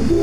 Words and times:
Kembali 0.00 0.16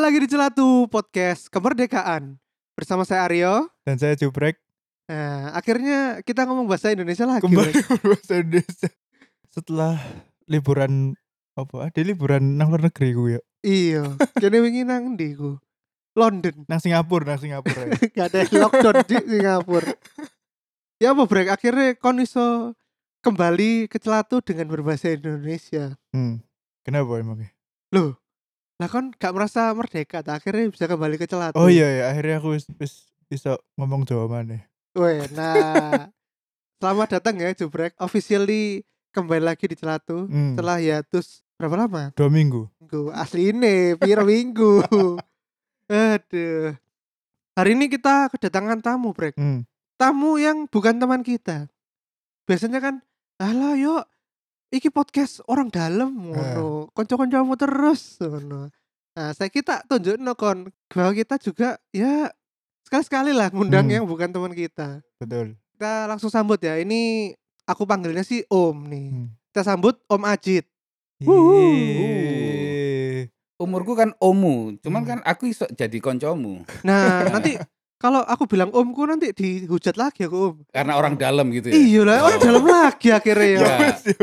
lagi 0.00 0.24
di 0.24 0.28
Celatu 0.32 0.88
Podcast 0.88 1.52
Kemerdekaan. 1.52 2.40
Bersama 2.72 3.04
saya 3.04 3.28
Aryo. 3.28 3.68
Dan 3.84 4.00
saya 4.00 4.16
Jubrek 4.16 4.56
Nah 5.08 5.56
akhirnya 5.56 6.20
kita 6.20 6.44
ngomong 6.44 6.68
bahasa 6.68 6.92
Indonesia 6.92 7.24
lagi 7.24 7.40
kembali 7.40 7.72
berbahasa 8.04 8.34
Indonesia 8.44 8.88
setelah 9.48 9.96
liburan 10.44 11.16
apa? 11.56 11.88
Ada 11.88 12.04
liburan 12.04 12.60
nang 12.60 12.68
luar 12.68 12.86
negeri 12.92 13.16
gue 13.16 13.30
ya. 13.34 13.42
Iya 13.58 14.04
Kini 14.38 14.58
wingi 14.62 14.86
nang 14.86 15.18
ndi 15.18 15.34
ku 15.34 15.58
London 16.14 16.62
Nang 16.70 16.78
Singapura, 16.78 17.34
nang 17.34 17.42
Singapura. 17.42 17.90
ya. 17.90 17.98
Gak 18.14 18.26
ada 18.30 18.40
lockdown 18.46 18.96
di 19.02 19.16
Singapura 19.34 19.92
Ya 21.02 21.10
apa 21.14 21.26
Brek 21.26 21.50
akhirnya 21.50 21.98
kon 21.98 22.22
iso 22.22 22.74
kembali 23.26 23.90
ke 23.90 23.98
Celatu 23.98 24.38
dengan 24.44 24.70
berbahasa 24.70 25.10
Indonesia 25.10 25.98
hmm. 26.14 26.38
Kenapa 26.86 27.18
emangnya? 27.18 27.50
Loh 27.90 28.14
lah 28.78 28.86
kon 28.86 29.10
gak 29.10 29.34
merasa 29.34 29.74
merdeka 29.74 30.22
tak 30.22 30.38
akhirnya 30.38 30.70
bisa 30.70 30.86
kembali 30.86 31.18
ke 31.18 31.26
Celatu 31.26 31.58
Oh 31.58 31.66
iya 31.66 31.90
ya, 31.90 32.04
akhirnya 32.14 32.38
aku 32.38 32.54
bisa 33.26 33.58
ngomong 33.74 34.06
Jawa 34.06 34.30
mana. 34.30 34.70
Weh, 34.96 35.20
nah 35.36 36.08
selamat 36.80 37.20
datang 37.20 37.36
ya 37.38 37.52
Jubrek 37.52 37.92
officially 38.00 38.82
kembali 39.12 39.44
lagi 39.44 39.68
di 39.68 39.76
Celatu 39.76 40.24
Hmm. 40.26 40.56
setelah 40.56 40.80
hiatus 40.80 41.44
berapa 41.60 41.76
lama? 41.86 42.10
Dua 42.16 42.30
minggu. 42.32 42.66
Minggu 42.80 43.12
asli 43.12 43.52
ini 43.52 43.94
piro 44.00 44.24
minggu. 44.24 44.80
Aduh. 45.90 46.72
Hari 47.58 47.70
ini 47.74 47.90
kita 47.90 48.30
kedatangan 48.30 48.78
tamu, 48.78 49.10
Brek. 49.10 49.34
Hmm. 49.34 49.66
Tamu 49.98 50.38
yang 50.38 50.70
bukan 50.70 50.94
teman 50.94 51.26
kita. 51.26 51.66
Biasanya 52.46 52.78
kan, 52.78 52.94
"Halo, 53.42 53.74
yuk. 53.74 54.04
Iki 54.70 54.94
podcast 54.94 55.42
orang 55.50 55.72
dalam 55.72 56.14
ngono. 56.14 56.86
Konco-koncomu 56.94 57.58
terus 57.58 58.16
ngono." 58.22 58.70
Nah, 59.18 59.34
saya 59.34 59.50
kita 59.50 59.82
tunjukin 59.90 60.22
kon 60.38 60.70
bahwa 60.86 61.10
kita 61.10 61.42
juga 61.42 61.82
ya 61.90 62.30
sekali-sekali 62.88 63.36
lah 63.36 63.52
ngundang 63.52 63.84
Hmm. 63.84 63.94
yang 63.94 64.04
bukan 64.04 64.32
teman 64.32 64.50
kita. 64.50 65.04
Betul. 65.20 65.60
Kita 65.76 66.08
langsung 66.08 66.32
sambut 66.32 66.56
ya. 66.58 66.74
Ini 66.74 67.32
aku 67.64 67.84
panggilnya 67.84 68.24
sih 68.24 68.42
Om 68.48 68.76
nih. 68.88 69.06
Hmm. 69.12 69.28
Kita 69.52 69.60
sambut 69.62 70.00
Om 70.08 70.22
Ajit. 70.24 70.64
Umurku 73.58 73.92
kan 73.92 74.14
omu, 74.16 74.78
cuman 74.78 75.02
Hmm. 75.02 75.10
kan 75.10 75.18
aku 75.26 75.50
iso 75.50 75.66
jadi 75.68 75.98
koncomu 75.98 76.62
Nah, 76.80 77.26
nanti 77.34 77.58
kalau 77.98 78.22
aku 78.22 78.46
bilang 78.46 78.70
omku 78.70 79.02
nanti 79.02 79.30
dihujat 79.30 79.94
lagi 79.94 80.22
aku 80.22 80.36
om. 80.38 80.56
karena 80.70 80.94
orang 80.94 81.14
dalam 81.14 81.50
gitu 81.50 81.68
ya. 81.68 81.74
Iya 81.74 82.00
lah, 82.02 82.16
orang 82.22 82.38
Oh. 82.38 82.44
dalam 82.46 82.64
lagi 82.64 83.08
akhirnya 83.10 83.48
ya. 83.52 83.66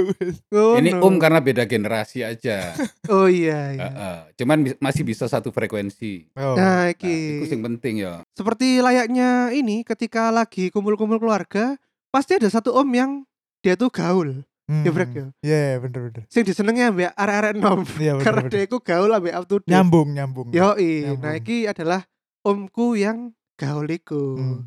Oh, 0.55 0.75
Ini 0.75 0.95
no. 0.95 1.03
om 1.03 1.15
karena 1.15 1.39
beda 1.39 1.63
generasi 1.63 2.23
aja. 2.23 2.71
Oh 3.11 3.27
iya, 3.27 3.59
iya. 3.71 3.83
Heeh. 3.83 4.17
Cuman 4.35 4.57
bis- 4.61 4.79
masih 4.79 5.03
bisa 5.03 5.27
satu 5.27 5.51
frekuensi. 5.51 6.31
Oh. 6.33 6.55
Nah, 6.55 6.63
Nah, 6.81 6.83
iki. 6.89 7.43
itu 7.43 7.51
yang 7.51 7.67
penting 7.69 8.01
ya. 8.01 8.23
Seperti 8.31 8.79
layaknya 8.79 9.51
ini 9.51 9.83
ketika 9.83 10.27
lagi 10.29 10.67
kumpul-kumpul 10.67 11.17
keluarga, 11.17 11.75
pasti 12.09 12.33
ada 12.33 12.47
satu 12.47 12.73
om 12.73 12.87
yang 12.89 13.11
dia 13.59 13.75
tuh 13.75 13.87
gaul. 13.87 14.41
Hmm. 14.65 14.81
Ya, 14.81 14.89
Brek, 14.89 15.11
ya. 15.11 15.25
Iya, 15.39 15.61
bener 15.77 15.99
bener. 16.09 16.21
Sing 16.25 16.41
disenengi 16.41 16.81
ambek 16.81 17.13
arek-arek 17.13 17.53
nom. 17.53 17.85
Iya, 18.01 18.17
bener 18.17 18.23
Karena 18.23 18.41
bener. 18.41 18.51
dia 18.51 18.61
iku 18.63 18.77
gaul 18.79 19.11
ambek 19.11 19.33
up 19.33 19.45
to 19.45 19.55
date. 19.59 19.69
Nyambung, 19.69 20.07
nyambung. 20.09 20.47
Nyambung. 20.49 21.19
Nah, 21.19 21.33
iki 21.35 21.67
adalah 21.67 22.01
omku 22.41 22.95
yang 22.95 23.29
gaul 23.55 23.87
iku. 23.89 24.35
Hmm. 24.37 24.61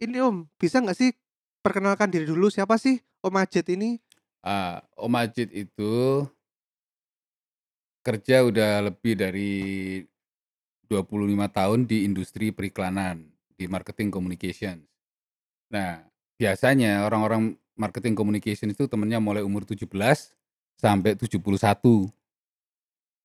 Ini 0.00 0.24
om, 0.24 0.48
bisa 0.56 0.80
nggak 0.80 0.96
sih 0.96 1.12
perkenalkan 1.60 2.08
diri 2.08 2.24
dulu 2.24 2.48
siapa 2.48 2.80
sih 2.80 3.00
Om 3.20 3.36
Ajit 3.42 3.66
ini? 3.72 3.98
Ah, 4.40 4.80
Om 4.96 5.12
Ajit 5.18 5.50
itu 5.52 6.24
kerja 8.06 8.46
udah 8.46 8.86
lebih 8.86 9.18
dari 9.18 9.52
25 10.86 11.50
tahun 11.50 11.80
di 11.90 12.06
industri 12.06 12.54
periklanan, 12.54 13.26
di 13.58 13.66
marketing 13.66 14.14
communication. 14.14 14.86
Nah, 15.74 16.06
biasanya 16.38 17.02
orang-orang 17.02 17.58
marketing 17.74 18.14
communication 18.14 18.70
itu 18.70 18.86
temennya 18.86 19.18
mulai 19.18 19.42
umur 19.42 19.66
17 19.66 19.90
sampai 20.78 21.18
71. 21.18 21.42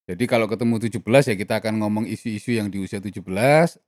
Jadi 0.01 0.25
kalau 0.25 0.50
ketemu 0.50 0.81
17 0.81 0.97
ya 1.29 1.35
kita 1.38 1.53
akan 1.62 1.78
ngomong 1.78 2.06
isu-isu 2.06 2.57
yang 2.57 2.67
di 2.67 2.81
usia 2.81 2.97
17 2.97 3.22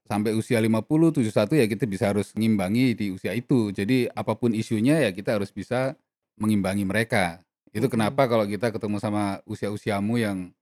sampai 0.06 0.32
usia 0.32 0.62
50, 0.62 0.80
71 1.20 1.58
ya 1.58 1.66
kita 1.66 1.84
bisa 1.84 2.06
harus 2.10 2.32
ngimbangi 2.34 2.94
di 2.94 3.06
usia 3.10 3.34
itu. 3.34 3.70
Jadi 3.70 4.08
apa 4.08 4.34
pun 4.34 4.54
isunya 4.54 5.02
ya 5.02 5.10
kita 5.10 5.36
harus 5.36 5.50
bisa 5.50 5.98
mengimbangi 6.38 6.86
mereka. 6.86 7.42
Itu 7.70 7.86
Mm-mm. 7.86 7.94
kenapa 7.94 8.30
kalau 8.30 8.46
kita 8.46 8.70
ketemu 8.70 8.98
sama 8.98 9.42
usia-usiamu 9.44 10.16
yang 10.16 10.54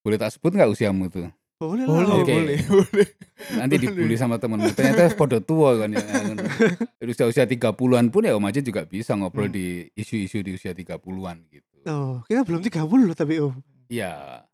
boleh 0.00 0.16
tak 0.16 0.32
sebut 0.32 0.50
nggak 0.50 0.72
usiamu 0.72 1.06
tuh? 1.08 1.28
Boleh, 1.54 1.86
Boleh, 1.86 2.02
lah. 2.02 2.16
Om. 2.16 2.22
Oke. 2.24 2.34
boleh, 2.34 2.58
boleh. 2.72 3.08
Nanti 3.54 3.74
Boleh. 3.78 3.92
dibully 3.94 4.16
sama 4.16 4.36
temenmu. 4.36 4.68
Ternyata 4.72 5.12
podo 5.14 5.38
tua 5.38 5.78
kan 5.78 5.92
ya. 5.92 6.02
Usia-usia 7.00 7.44
30-an 7.44 8.08
pun 8.08 8.24
ya 8.24 8.34
Om 8.34 8.44
Ajit 8.44 8.64
juga 8.64 8.82
bisa 8.82 9.14
ngobrol 9.14 9.46
Hmm. 9.46 9.54
di 9.54 9.66
isu-isu 9.94 10.40
di 10.40 10.56
usia 10.56 10.72
30-an 10.72 11.44
gitu. 11.48 11.68
Oh, 11.86 12.24
kita 12.24 12.42
belum 12.42 12.64
30 12.64 12.80
loh 13.04 13.14
tapi 13.14 13.38
Om. 13.38 13.54
Iya. 13.88 14.44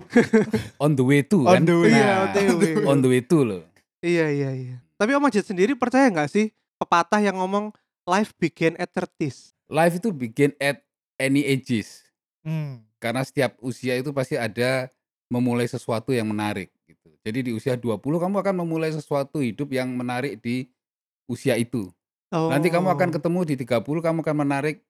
On 0.83 0.93
the 0.95 1.05
way 1.05 1.21
to 1.23 1.47
On 1.47 1.59
kan. 1.59 1.63
the 1.67 1.77
way. 1.77 1.95
Nah, 1.95 2.27
on 2.27 2.31
the 2.35 2.43
way. 2.57 2.73
on 2.87 2.99
the 3.03 3.09
way 3.11 3.23
to 3.23 3.39
loh. 3.43 3.63
Iya 4.01 4.33
iya 4.33 4.51
iya. 4.57 4.77
Tapi 4.97 5.17
Om 5.17 5.29
Ajit 5.29 5.45
sendiri 5.45 5.77
percaya 5.77 6.09
nggak 6.09 6.29
sih 6.29 6.53
pepatah 6.81 7.21
yang 7.21 7.37
ngomong 7.41 7.73
life 8.09 8.33
begin 8.41 8.77
at 8.81 8.93
30s? 8.93 9.53
Life 9.71 10.01
itu 10.01 10.09
begin 10.11 10.53
at 10.61 10.81
any 11.21 11.45
ages. 11.45 12.05
Hmm. 12.45 12.85
Karena 13.01 13.25
setiap 13.25 13.57
usia 13.61 13.97
itu 13.97 14.13
pasti 14.13 14.37
ada 14.37 14.89
memulai 15.31 15.69
sesuatu 15.69 16.11
yang 16.11 16.29
menarik 16.29 16.73
gitu. 16.89 17.13
Jadi 17.23 17.39
di 17.49 17.53
usia 17.55 17.79
20 17.79 17.97
kamu 18.01 18.37
akan 18.43 18.55
memulai 18.67 18.91
sesuatu 18.91 19.39
hidup 19.41 19.71
yang 19.71 19.89
menarik 19.95 20.41
di 20.43 20.69
usia 21.31 21.55
itu. 21.55 21.89
Oh. 22.35 22.51
Nanti 22.51 22.69
kamu 22.69 22.91
akan 22.91 23.09
ketemu 23.15 23.41
di 23.47 23.55
30 23.63 23.85
kamu 23.85 24.19
akan 24.27 24.37
menarik 24.37 24.83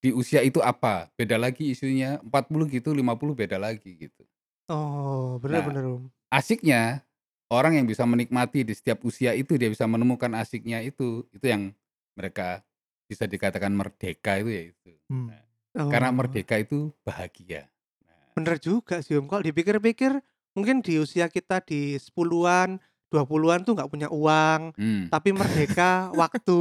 di 0.00 0.10
usia 0.12 0.40
itu 0.40 0.60
apa? 0.64 1.08
Beda 1.16 1.36
lagi 1.36 1.72
isunya. 1.72 2.20
40 2.24 2.66
gitu, 2.68 2.92
50 2.92 3.36
beda 3.36 3.56
lagi 3.60 3.96
gitu. 3.96 4.24
Oh, 4.70 5.36
benar 5.42 5.60
Nah. 5.60 5.66
benar 5.66 5.84
Om. 5.86 6.02
Asiknya 6.30 7.02
orang 7.50 7.82
yang 7.82 7.86
bisa 7.90 8.06
menikmati 8.06 8.62
di 8.62 8.70
setiap 8.70 9.02
usia 9.02 9.34
itu 9.34 9.58
dia 9.58 9.66
bisa 9.66 9.84
menemukan 9.90 10.30
asiknya 10.38 10.78
itu, 10.80 11.26
itu 11.34 11.42
yang 11.46 11.74
mereka 12.14 12.62
bisa 13.10 13.26
dikatakan 13.26 13.74
merdeka 13.74 14.38
itu 14.38 14.50
ya 14.54 14.62
itu. 14.70 14.92
Hmm. 15.10 15.34
Karena 15.74 16.10
Oh, 16.10 16.16
merdeka 16.22 16.54
itu 16.58 16.94
bahagia. 17.02 17.66
Nah, 18.06 18.30
Bener 18.38 18.56
juga 18.62 19.02
sih 19.02 19.18
Om. 19.18 19.26
Kalau 19.26 19.42
dipikir-pikir 19.42 20.22
mungkin 20.54 20.82
di 20.82 20.98
usia 21.02 21.26
kita 21.26 21.62
di 21.62 21.98
10-an, 21.98 22.78
20-an 23.10 23.60
tuh 23.62 23.74
nggak 23.74 23.90
punya 23.90 24.08
uang, 24.08 24.60
hmm. 24.72 25.10
tapi 25.10 25.28
merdeka 25.30 25.90
waktu. 26.20 26.60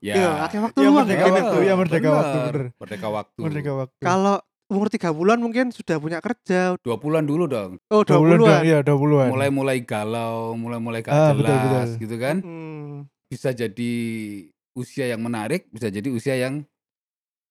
Ya. 0.00 0.14
Iya, 0.16 0.30
akhirnya 0.42 0.64
waktu 0.66 0.78
Ya, 0.78 0.84
luang 0.86 0.96
merdeka 0.98 1.22
kan? 1.22 1.32
waktu, 1.36 1.58
ya, 1.60 1.74
merdeka 1.76 2.00
bener. 2.02 2.16
waktu, 2.16 2.36
bener. 2.40 2.58
Merdeka 2.74 3.06
waktu. 3.08 3.40
Merdeka 3.40 3.72
waktu. 3.76 4.00
Kalau 4.00 4.36
umur 4.66 4.86
30-an 4.86 5.38
mungkin 5.38 5.66
sudah 5.68 5.96
punya 5.98 6.18
kerja. 6.18 6.78
20-an 6.78 7.24
dulu 7.24 7.44
dong. 7.44 7.70
Oh, 7.86 8.00
20 8.00 8.16
bulan, 8.16 8.38
20-an. 8.40 8.62
iya 8.64 8.78
20-an. 8.80 9.28
Mulai-mulai 9.28 9.78
galau, 9.82 10.54
mulai-mulai 10.54 11.00
gak 11.00 11.10
Ah, 11.10 11.30
jelas 11.30 11.36
betul, 11.36 11.56
betul. 11.58 11.88
gitu 12.00 12.16
kan. 12.16 12.36
Hmm. 12.40 12.96
Bisa 13.26 13.50
jadi 13.50 13.92
usia 14.72 15.04
yang 15.06 15.20
menarik, 15.20 15.68
bisa 15.68 15.86
jadi 15.86 16.08
usia 16.08 16.34
yang 16.34 16.62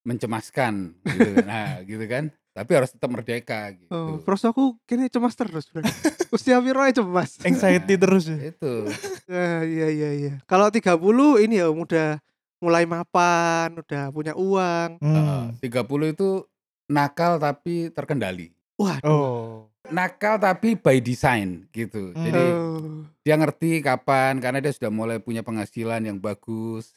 mencemaskan 0.01 0.95
gitu. 1.05 1.29
Nah, 1.45 1.83
gitu 1.83 2.05
kan. 2.07 2.31
Tapi 2.59 2.71
harus 2.75 2.91
tetap 2.91 3.07
merdeka 3.07 3.71
gitu. 3.71 3.87
Oh, 3.87 4.19
terus 4.19 4.43
aku 4.43 4.75
kini 4.83 5.07
cemas 5.07 5.31
terus. 5.31 5.71
Bro. 5.71 5.79
Usia 6.35 6.59
piro 6.59 6.83
aja 6.83 6.99
cemas. 6.99 7.39
Anxiety 7.39 7.95
terus 7.95 8.27
ya. 8.27 8.51
Itu. 8.51 8.83
Ah, 9.31 9.63
iya 9.79 9.87
iya 9.87 10.09
iya. 10.11 10.33
Kalau 10.43 10.67
30 10.67 10.99
ini 11.39 11.63
ya 11.63 11.71
udah 11.71 12.19
mulai 12.59 12.83
mapan, 12.83 13.79
udah 13.79 14.11
punya 14.11 14.35
uang. 14.35 14.99
Hmm. 14.99 15.55
Eh, 15.63 15.71
30 15.71 16.11
itu 16.11 16.43
nakal 16.91 17.39
tapi 17.39 17.95
terkendali. 17.95 18.51
Waduh. 18.75 19.07
Oh. 19.07 19.47
Nakal 19.87 20.35
tapi 20.35 20.75
by 20.75 20.99
design 20.99 21.63
gitu. 21.71 22.11
Hmm. 22.11 22.23
Jadi 22.27 22.43
Oh. 22.43 23.07
dia 23.23 23.39
ngerti 23.39 23.79
kapan 23.79 24.43
karena 24.43 24.59
dia 24.59 24.75
sudah 24.75 24.91
mulai 24.91 25.23
punya 25.23 25.47
penghasilan 25.47 26.03
yang 26.03 26.19
bagus. 26.19 26.91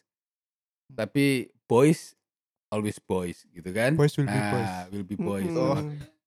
Tapi 0.91 1.55
boys 1.70 2.19
always 2.72 2.96
boys 2.98 3.44
gitu 3.52 3.69
kan. 3.70 3.92
Boys 3.92 4.16
will 4.16 4.26
be 4.26 4.40
boys. 4.40 4.64
Nah, 4.72 4.84
will 4.88 5.04
be 5.06 5.16
boys. 5.20 5.52
Mm-mm. 5.52 5.60
Oh. 5.60 5.78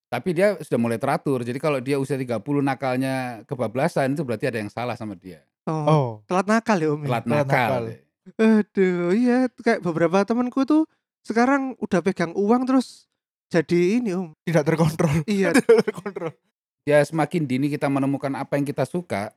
Tapi 0.05 0.29
dia 0.37 0.53
sudah 0.61 0.77
mulai 0.79 1.01
teratur. 1.01 1.41
Jadi 1.41 1.57
kalau 1.57 1.81
dia 1.81 1.97
usia 1.97 2.15
30 2.15 2.39
nakalnya 2.61 3.41
kebablasan 3.49 4.13
itu 4.13 4.21
berarti 4.21 4.45
ada 4.47 4.61
yang 4.61 4.69
salah 4.69 4.93
sama 4.93 5.17
dia. 5.17 5.41
Oh. 5.65 5.73
Oh. 5.89 6.09
Telat 6.29 6.45
nakal 6.45 6.77
ya 6.77 6.89
Om. 6.93 7.01
ya? 7.01 7.07
Telat 7.09 7.23
Telat 7.25 7.47
nakal. 7.49 7.69
nakal. 7.81 7.83
Aduh, 8.37 9.13
iya 9.13 9.45
kayak 9.49 9.85
beberapa 9.85 10.21
temanku 10.25 10.65
tuh 10.65 10.89
sekarang 11.25 11.73
udah 11.77 12.01
pegang 12.01 12.33
uang 12.33 12.65
terus 12.65 13.05
jadi 13.53 14.01
ini 14.01 14.17
om 14.17 14.33
Tidak 14.45 14.65
terkontrol. 14.65 15.21
iya 15.29 15.53
Tidak 15.57 15.85
terkontrol. 15.85 16.33
Ya 16.85 17.01
semakin 17.01 17.45
dini 17.49 17.69
kita 17.69 17.89
menemukan 17.89 18.33
apa 18.37 18.57
yang 18.57 18.65
kita 18.65 18.85
suka, 18.85 19.33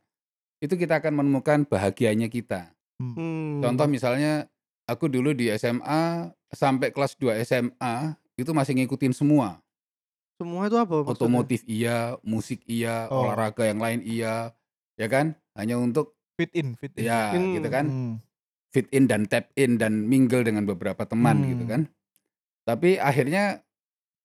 itu 0.61 0.77
kita 0.77 1.01
akan 1.01 1.25
menemukan 1.25 1.65
bahagianya 1.65 2.29
kita. 2.29 2.73
hmm. 3.01 3.65
Contoh 3.65 3.89
misalnya 3.89 4.49
aku 4.85 5.09
dulu 5.09 5.33
di 5.33 5.49
SMA 5.57 6.33
sampai 6.51 6.91
kelas 6.91 7.15
2 7.17 7.39
SMA 7.43 7.95
itu 8.37 8.51
masih 8.53 8.75
ngikutin 8.79 9.13
semua. 9.13 9.61
semua 10.39 10.71
itu 10.71 10.79
apa 10.79 11.03
maksudnya? 11.03 11.19
Otomotif 11.19 11.61
iya, 11.67 12.15
musik 12.23 12.63
iya, 12.71 13.11
Oh. 13.11 13.27
olahraga 13.27 13.67
yang 13.67 13.83
lain 13.83 14.07
iya. 14.07 14.55
Ya 14.95 15.11
kan? 15.11 15.35
Hanya 15.59 15.75
untuk 15.77 16.15
Fit 16.39 16.55
in, 16.55 16.79
fit 16.79 16.95
in. 16.95 17.11
ya 17.11 17.35
Hmm. 17.35 17.59
gitu 17.59 17.67
kan. 17.67 17.87
Hmm. 17.87 18.15
fit 18.71 18.87
in 18.95 19.11
dan 19.11 19.27
tap 19.27 19.51
in 19.57 19.81
dan 19.81 20.07
mingle 20.07 20.45
dengan 20.47 20.63
beberapa 20.63 21.03
teman 21.03 21.43
Hmm. 21.43 21.49
gitu 21.51 21.65
kan. 21.67 21.83
Tapi 22.63 23.01
akhirnya 23.01 23.65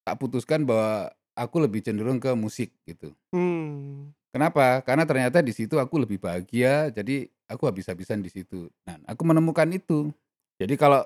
tak 0.03 0.19
putuskan 0.19 0.67
bahwa 0.67 1.09
aku 1.33 1.63
lebih 1.63 1.81
cenderung 1.81 2.21
ke 2.21 2.29
musik 2.37 2.69
gitu. 2.85 3.15
hmm. 3.33 4.13
Kenapa? 4.29 4.81
Karena 4.81 5.05
ternyata 5.05 5.41
di 5.41 5.49
situ 5.49 5.77
aku 5.77 5.97
lebih 5.97 6.17
bahagia, 6.17 6.89
jadi 6.89 7.25
aku 7.45 7.65
habis-habisan 7.65 8.21
di 8.21 8.29
situ. 8.29 8.65
Nah, 8.83 8.97
aku 9.07 9.21
menemukan 9.23 9.65
itu. 9.69 10.09
Jadi 10.57 10.73
kalau 10.73 11.05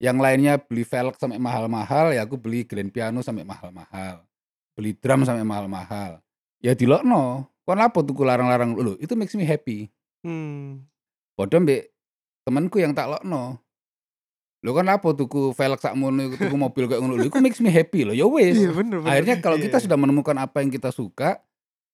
yang 0.00 0.16
lainnya 0.16 0.56
beli 0.56 0.82
velg 0.82 1.14
sampai 1.20 1.36
mahal-mahal, 1.36 2.16
ya 2.16 2.24
aku 2.24 2.40
beli 2.40 2.64
grand 2.64 2.88
piano 2.88 3.20
sampai 3.20 3.44
mahal-mahal. 3.44 4.24
Beli 4.72 4.96
drum 4.96 5.28
sampai 5.28 5.44
mahal-mahal. 5.44 6.24
Ya 6.64 6.72
dilokno. 6.72 7.52
Kon 7.68 7.78
apa 7.78 8.00
tuku 8.00 8.24
larang-larang 8.24 8.74
lho, 8.74 8.96
itu 8.96 9.12
makes 9.12 9.36
me 9.36 9.44
happy. 9.44 9.92
Hmm. 10.24 10.88
Padha 11.36 11.60
mbek 11.60 11.92
temanku 12.48 12.80
yang 12.80 12.96
tak 12.96 13.12
lokno. 13.12 13.60
Lho 14.64 14.70
kan 14.72 14.88
apa 14.88 15.12
tuku 15.12 15.52
velg 15.52 15.80
sakmono 15.80 16.32
iku, 16.32 16.34
tuku 16.48 16.56
mobil 16.56 16.84
kayak 16.88 17.00
ngono 17.04 17.20
iku 17.20 17.36
makes 17.44 17.60
me 17.60 17.68
happy 17.68 18.08
lho. 18.08 18.16
Ya 18.16 18.24
wis. 18.24 18.56
iya 18.56 18.72
bener 18.72 19.04
bener 19.04 19.08
Akhirnya 19.12 19.36
kalau 19.44 19.60
Iya, 19.60 19.68
kita 19.68 19.84
sudah 19.84 20.00
menemukan 20.00 20.36
apa 20.40 20.64
yang 20.64 20.72
kita 20.72 20.88
suka, 20.88 21.44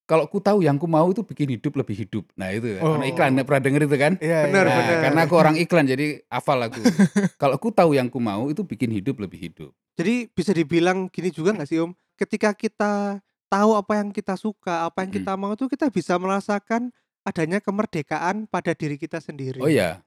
kalau 0.06 0.30
ku 0.30 0.38
tahu 0.38 0.62
yang 0.62 0.78
ku 0.78 0.86
mau 0.86 1.10
itu 1.10 1.20
bikin 1.20 1.58
hidup 1.58 1.74
lebih 1.74 2.06
hidup. 2.06 2.24
Nah 2.38 2.54
itu, 2.54 2.78
Oh. 2.78 2.94
ono 2.94 3.02
iklan 3.02 3.34
pernah 3.42 3.58
denger 3.60 3.82
itu 3.84 3.96
kan? 3.98 4.12
Iya, 4.22 4.46
Benar, 4.46 4.64
iya. 4.64 4.70
Nah, 4.70 4.82
benar. 4.86 5.02
karena 5.02 5.20
aku 5.26 5.34
orang 5.34 5.56
iklan 5.58 5.84
jadi 5.84 6.06
hafal 6.30 6.58
aku. 6.62 6.78
kalau 7.42 7.58
ku 7.58 7.74
tahu 7.74 7.92
yang 7.92 8.06
ku 8.06 8.22
mau 8.22 8.46
itu 8.46 8.62
bikin 8.62 8.88
hidup 8.88 9.18
lebih 9.18 9.50
hidup. 9.50 9.70
jadi 9.96 10.28
bisa 10.30 10.52
dibilang 10.52 11.08
gini 11.08 11.28
juga 11.28 11.56
nggak 11.56 11.66
sih 11.66 11.80
om 11.80 11.90
ketika 12.14 12.52
kita 12.52 13.16
tahu 13.48 13.70
apa 13.72 13.96
yang 13.96 14.12
kita 14.12 14.36
suka 14.36 14.84
apa 14.84 15.02
yang 15.02 15.10
kita 15.10 15.32
mau 15.40 15.56
tuh 15.56 15.66
kita 15.66 15.88
bisa 15.88 16.20
merasakan 16.20 16.92
adanya 17.24 17.58
kemerdekaan 17.58 18.44
pada 18.46 18.76
diri 18.76 19.00
kita 19.00 19.18
sendiri 19.18 19.56
Oh 19.58 19.66
iya. 19.66 20.04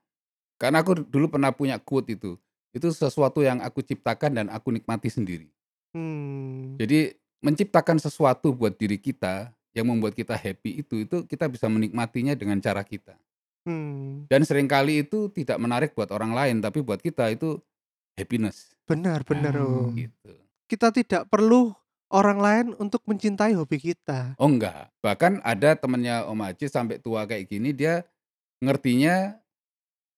Karena 0.56 0.80
aku 0.80 0.94
dulu 0.94 1.32
pernah 1.32 1.50
punya 1.50 1.82
quote 1.82 2.14
itu. 2.14 2.38
Itu 2.70 2.92
sesuatu 2.92 3.42
yang 3.42 3.60
aku 3.60 3.82
ciptakan 3.82 4.32
dan 4.36 4.46
aku 4.48 4.70
nikmati 4.70 5.10
sendiri. 5.10 5.50
hmm. 5.92 6.78
Jadi 6.78 7.16
menciptakan 7.40 7.98
sesuatu 7.98 8.52
buat 8.52 8.76
diri 8.76 8.96
kita 8.96 9.50
yang 9.74 9.86
membuat 9.88 10.18
kita 10.18 10.34
happy 10.34 10.82
itu 10.82 11.06
itu 11.06 11.18
kita 11.26 11.46
bisa 11.48 11.70
menikmatinya 11.70 12.34
dengan 12.34 12.58
cara 12.60 12.82
kita. 12.82 13.14
Hmm. 13.68 14.26
Dan 14.32 14.48
sering 14.48 14.66
kali 14.66 15.04
itu 15.04 15.28
tidak 15.30 15.60
menarik 15.60 15.92
buat 15.94 16.10
orang 16.10 16.32
lain 16.32 16.58
tapi 16.64 16.80
buat 16.80 16.98
kita 17.04 17.28
itu 17.30 17.60
happiness 18.16 18.74
benar 18.84 19.24
benar 19.24 19.56
Hmm. 19.56 19.94
om 19.94 19.96
gitu. 19.96 20.32
kita 20.68 20.92
tidak 20.92 21.24
perlu 21.30 21.72
orang 22.10 22.40
lain 22.42 22.66
untuk 22.82 23.04
mencintai 23.06 23.54
hobi 23.54 23.78
kita 23.78 24.34
Oh 24.42 24.50
enggak. 24.50 24.90
Bahkan 25.00 25.46
ada 25.46 25.78
temennya 25.78 26.26
Om 26.26 26.42
Haji 26.42 26.66
sampai 26.68 26.98
tua 26.98 27.24
kayak 27.30 27.46
gini 27.48 27.70
dia 27.72 28.02
ngertinya 28.60 29.38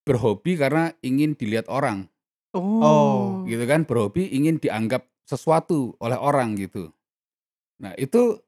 berhobi 0.08 0.56
karena 0.58 0.96
ingin 1.04 1.36
dilihat 1.38 1.68
orang 1.70 2.08
oh, 2.56 2.82
Oh, 2.82 3.20
gitu 3.46 3.64
kan. 3.68 3.84
Berhobi 3.84 4.32
ingin 4.32 4.58
dianggap 4.58 5.06
sesuatu 5.28 5.94
oleh 6.00 6.18
orang 6.18 6.56
gitu. 6.58 6.92
Nah, 7.80 7.94
itu 7.98 8.40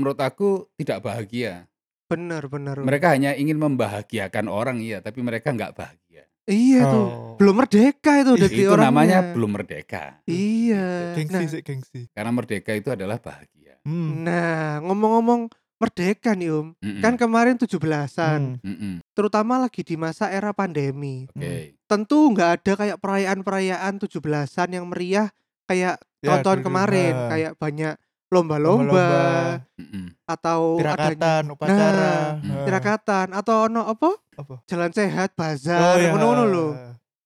menurut 0.00 0.18
aku 0.18 0.48
tidak 0.74 1.04
bahagia. 1.04 1.68
benar 2.08 2.48
benar. 2.48 2.74
Mereka 2.80 3.14
hanya 3.14 3.32
ingin 3.32 3.54
membahagiakan 3.54 4.50
orang 4.50 4.82
iya, 4.82 4.98
tapi 4.98 5.20
mereka 5.20 5.52
nggak 5.52 5.76
bahagia. 5.76 6.26
iya 6.50 6.82
tuh 6.82 7.06
Oh. 7.06 7.36
belum 7.38 7.62
merdeka 7.62 8.18
itu 8.18 8.34
itu 8.34 8.74
namanya 8.74 9.30
belum 9.30 9.54
merdeka. 9.54 10.18
iya 10.26 11.14
Gengsi 11.14 11.36
nah, 11.36 11.46
sih, 11.46 11.62
gengsi. 11.62 12.00
Karena 12.10 12.34
merdeka 12.34 12.72
itu 12.72 12.90
adalah 12.90 13.22
bahagia. 13.22 13.78
Hmm. 13.80 14.26
nah 14.26 14.82
ngomong-ngomong 14.82 15.48
merdeka 15.78 16.36
nih 16.36 16.52
om 16.52 16.76
Mm-mm. 16.76 17.00
kan 17.00 17.16
kemarin 17.16 17.56
17-an 17.56 18.60
Hmm. 18.60 19.00
Terutama 19.14 19.56
lagi 19.56 19.80
di 19.80 19.96
masa 19.96 20.28
era 20.28 20.50
pandemi 20.50 21.24
Oke. 21.30 21.78
tentu 21.86 22.28
nggak 22.28 22.50
ada 22.60 22.72
kayak 22.76 22.98
perayaan-perayaan 22.98 23.94
17-an 23.96 24.68
yang 24.70 24.84
meriah 24.84 25.30
kayak 25.64 25.96
Ya, 26.20 26.36
tahun-tahun 26.36 26.60
kemarin 26.60 27.14
kayak 27.32 27.52
banyak 27.56 27.94
Lomba-lomba, 28.30 29.58
atau 30.22 30.78
adanya 30.78 30.94
tirakatan, 30.94 31.42
upacara. 31.50 32.14
Nah, 32.38 32.46
Nah. 32.46 32.64
tirakatan 32.64 33.26
atau 33.34 33.66
ono 33.66 33.82
apa 33.90 34.14
Apa? 34.38 34.62
jalan 34.70 34.94
sehat 34.94 35.34
Oh, 35.34 35.38
bazar 35.42 35.98
ya. 35.98 36.14
ngono-ngono 36.14 36.44
lho 36.46 36.66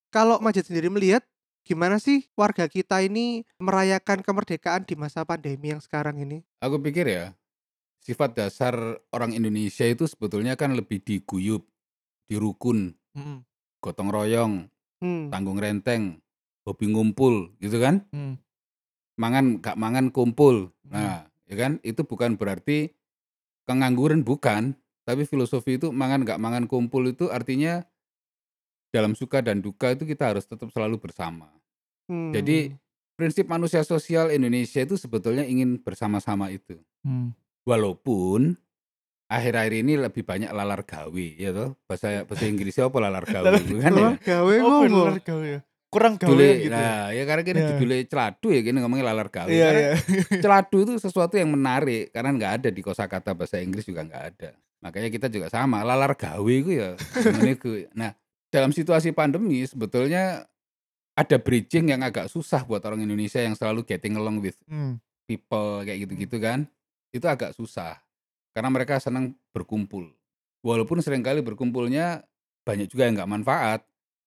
kalau 0.09 0.41
Majid 0.41 0.65
sendiri 0.65 0.89
melihat 0.89 1.21
gimana 1.61 2.01
sih 2.01 2.25
warga 2.33 2.65
kita 2.65 3.05
ini 3.05 3.45
merayakan 3.61 4.25
kemerdekaan 4.25 4.89
di 4.89 4.97
masa 4.97 5.29
pandemi 5.29 5.77
yang 5.77 5.85
sekarang 5.85 6.17
ini 6.25 6.41
Aku 6.65 6.81
pikir 6.81 7.05
ya, 7.05 7.37
sifat 8.01 8.33
dasar 8.33 8.73
orang 9.13 9.37
Indonesia 9.37 9.85
itu 9.85 10.09
sebetulnya 10.09 10.57
kan 10.57 10.73
lebih 10.73 11.05
diguyup, 11.05 11.69
dirukun, 12.25 12.97
Mm-mm. 13.13 13.45
gotong 13.85 14.09
royong, 14.09 14.73
hmm. 15.05 15.29
tanggung 15.29 15.61
renteng, 15.61 16.25
hobi 16.65 16.89
ngumpul, 16.89 17.53
gitu 17.61 17.77
kan? 17.77 18.01
Hmm. 18.17 18.41
Mangan 19.15 19.63
gak 19.63 19.79
mangan 19.79 20.11
kumpul. 20.11 20.75
Hmm. 20.87 20.93
Nah, 20.93 21.19
ya 21.47 21.55
kan? 21.55 21.73
Itu 21.87 22.03
bukan 22.03 22.35
berarti 22.35 22.91
kengangguran 23.65 24.27
bukan, 24.27 24.75
tapi 25.07 25.25
filosofi 25.25 25.79
itu 25.79 25.95
mangan 25.95 26.27
gak 26.27 26.41
mangan 26.41 26.65
kumpul 26.67 27.05
itu 27.09 27.31
artinya 27.31 27.85
dalam 28.95 29.19
suka 29.19 29.43
dan 29.43 29.59
duka 29.59 29.91
itu 29.91 30.07
kita 30.07 30.31
harus 30.31 30.47
tetap 30.47 30.71
selalu 30.71 31.03
bersama. 31.03 31.51
Hmm. 32.07 32.31
Jadi 32.31 32.75
prinsip 33.19 33.47
manusia 33.51 33.83
sosial 33.83 34.31
Indonesia 34.31 34.83
itu 34.83 34.95
sebetulnya 34.95 35.43
ingin 35.43 35.83
bersama-sama 35.83 36.51
itu. 36.55 36.79
Hmm. 37.03 37.35
Walaupun 37.67 38.55
akhir-akhir 39.27 39.75
ini 39.83 39.99
lebih 39.99 40.23
banyak 40.23 40.51
lalar 40.55 40.87
gawe 40.87 41.27
ya 41.35 41.51
toh. 41.51 41.75
Bahasa 41.91 42.23
bahasa 42.23 42.45
Inggrisnya 42.47 42.87
apa 42.87 42.99
lalar 43.03 43.25
gawe 43.27 43.51
kan 43.83 43.93
ya. 43.95 44.11
Gawe 44.21 44.55
Oh, 44.63 44.85
ngomong 44.87 45.19
bener 45.19 45.23
gawe. 45.25 45.53
Kurang 45.95 46.15
gawe 46.19 46.35
gitu. 46.35 46.67
ya. 46.67 46.75
nah, 46.75 47.05
ya 47.09 47.23
karena 47.23 47.43
kita 47.43 47.59
Ya. 47.59 47.69
judulnya 47.73 47.99
celadu 48.05 48.49
ya 48.51 48.61
gini 48.61 48.77
ngomongnya 48.83 49.07
lalar 49.09 49.29
gawe. 49.31 49.47
Iya, 49.47 49.67
Karena 49.67 49.81
iya. 49.81 49.95
celadu 50.45 50.77
itu 50.83 50.93
sesuatu 50.99 51.35
yang 51.35 51.49
menarik 51.49 52.11
karena 52.11 52.31
nggak 52.31 52.53
ada 52.59 52.69
di 52.69 52.83
kosakata 52.83 53.31
bahasa 53.33 53.63
Inggris 53.63 53.87
juga 53.87 54.03
nggak 54.03 54.25
ada. 54.35 54.51
Makanya 54.83 55.09
kita 55.09 55.27
juga 55.29 55.49
sama, 55.49 55.81
lalar 55.81 56.13
gawe 56.13 56.53
itu 56.53 56.75
ya. 56.75 56.99
Nah, 58.01 58.13
dalam 58.51 58.71
situasi 58.71 59.11
pandemi 59.11 59.65
sebetulnya 59.65 60.45
ada 61.15 61.37
bridging 61.39 61.89
yang 61.89 62.03
agak 62.03 62.27
susah 62.27 62.63
buat 62.63 62.83
orang 62.83 63.01
Indonesia 63.01 63.39
yang 63.39 63.55
selalu 63.55 63.87
getting 63.87 64.15
along 64.15 64.43
with 64.43 64.59
Hmm. 64.67 64.99
people 65.25 65.81
kayak 65.83 66.05
gitu-gitu 66.05 66.37
kan. 66.37 66.67
Itu 67.09 67.25
agak 67.25 67.55
susah. 67.55 68.03
Karena 68.51 68.69
mereka 68.69 68.99
senang 68.99 69.33
berkumpul. 69.51 70.11
Walaupun 70.61 70.99
sering 71.01 71.23
kali 71.23 71.41
berkumpulnya 71.41 72.27
banyak 72.63 72.89
juga 72.89 73.07
yang 73.07 73.15
nggak 73.15 73.31
manfaat. 73.31 73.81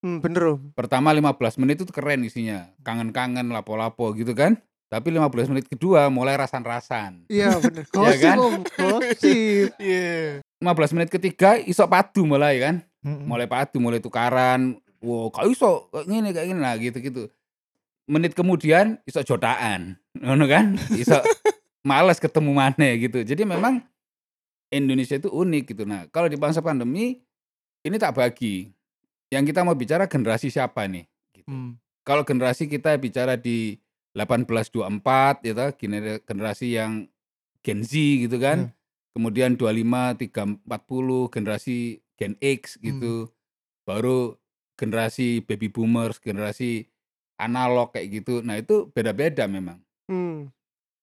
Hmm, 0.04 0.18
bener 0.22 0.44
om 0.58 0.62
Pertama 0.74 1.14
15 1.14 1.62
menit 1.62 1.82
itu 1.84 1.92
keren 1.94 2.26
isinya. 2.26 2.70
Kangen-kangen, 2.86 3.50
lapo-lapo 3.50 4.14
gitu 4.14 4.34
kan. 4.34 4.58
Tapi 4.88 5.12
15 5.12 5.52
menit 5.52 5.66
kedua 5.68 6.08
mulai 6.08 6.40
rasan-rasan. 6.40 7.28
iya 7.28 7.60
bener 7.60 7.84
Ya 7.92 7.92
gosip 7.92 8.24
kan? 8.24 8.38
om 8.40 8.56
gosip 8.64 9.70
Iya. 9.84 10.40
15 10.64 10.96
menit 10.96 11.10
ketiga 11.12 11.60
iso 11.60 11.84
padu 11.92 12.24
mulai 12.24 12.58
kan. 12.64 12.76
Mm-mm. 13.04 13.28
Mulai 13.28 13.52
padu, 13.52 13.84
mulai 13.84 14.00
tukaran. 14.00 14.80
Wow, 15.04 15.30
kau 15.30 15.46
iso 15.52 15.92
kayak 15.94 16.08
gini 16.10 16.30
kayak 16.34 16.48
gini 16.50 16.60
nah 16.64 16.74
gitu-gitu. 16.80 17.28
Menit 18.08 18.32
kemudian 18.32 18.98
iso 19.04 19.20
jotaan. 19.22 20.00
Ngono 20.24 20.48
kan? 20.48 20.80
Iso 20.96 21.20
males 21.84 22.18
ketemu 22.24 22.52
mana 22.56 22.88
gitu. 22.96 23.22
Jadi 23.28 23.44
memang 23.44 23.84
Indonesia 24.72 25.16
itu 25.16 25.28
unik 25.32 25.64
gitu. 25.76 25.84
Nah, 25.88 26.08
kalau 26.12 26.28
di 26.28 26.36
masa 26.40 26.64
pandemi 26.64 27.20
ini 27.84 27.96
tak 28.00 28.16
bagi. 28.16 28.72
Yang 29.34 29.54
kita 29.54 29.62
mau 29.68 29.76
bicara 29.76 30.08
generasi 30.08 30.48
siapa 30.48 30.88
nih? 30.88 31.06
Gitu. 31.36 31.50
Hmm. 31.50 31.80
Kalau 32.08 32.24
generasi 32.24 32.72
kita 32.72 32.96
bicara 32.96 33.36
di 33.36 33.76
1824 34.16 35.44
ya 35.44 35.54
gener- 35.76 36.24
generasi 36.24 36.68
yang 36.80 37.06
Gen 37.62 37.84
Z 37.84 37.92
gitu 38.28 38.40
kan. 38.40 38.72
Ya. 38.72 38.74
Kemudian 39.18 39.58
25, 39.58 40.14
3, 40.16 40.62
40 40.64 41.28
generasi 41.28 42.00
Gen 42.16 42.38
X 42.40 42.80
gitu. 42.80 43.28
Baru 43.84 44.38
generasi 44.78 45.42
baby 45.42 45.68
boomers, 45.74 46.22
generasi 46.22 46.86
analog 47.42 47.92
kayak 47.92 48.22
gitu. 48.24 48.46
Nah, 48.46 48.62
itu 48.62 48.90
beda-beda 48.94 49.50
memang. 49.50 49.82
hmm. 50.10 50.54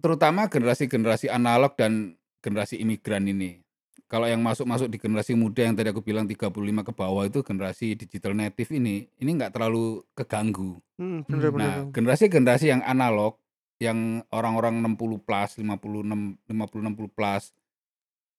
Terutama 0.04 0.52
generasi-generasi 0.52 1.33
analog 1.33 1.81
dan 1.81 2.21
generasi 2.45 2.76
imigran 2.76 3.25
ini. 3.25 3.63
Kalau 4.04 4.28
yang 4.28 4.44
masuk-masuk 4.44 4.92
di 4.92 5.00
generasi 5.00 5.32
muda 5.32 5.64
yang 5.64 5.75
tadi 5.75 5.88
aku 5.88 6.04
bilang 6.04 6.28
35 6.28 6.52
ke 6.84 6.92
bawah 6.92 7.25
itu 7.25 7.40
generasi 7.40 7.96
digital 7.96 8.37
native 8.37 8.68
ini, 8.76 9.08
ini 9.18 9.30
nggak 9.34 9.56
terlalu 9.56 10.04
keganggu. 10.12 10.76
Hmm, 11.00 11.25
bener 11.25 11.49
bener. 11.50 11.64
Nah, 11.64 11.76
generasi-generasi 11.90 12.68
yang 12.68 12.82
analog, 12.84 13.40
yang 13.80 14.23
orang-orang 14.28 14.78
60 14.84 15.25
plus, 15.25 15.56
56 15.56 16.37
50 16.46 16.46
60 16.46 17.16
plus, 17.16 17.56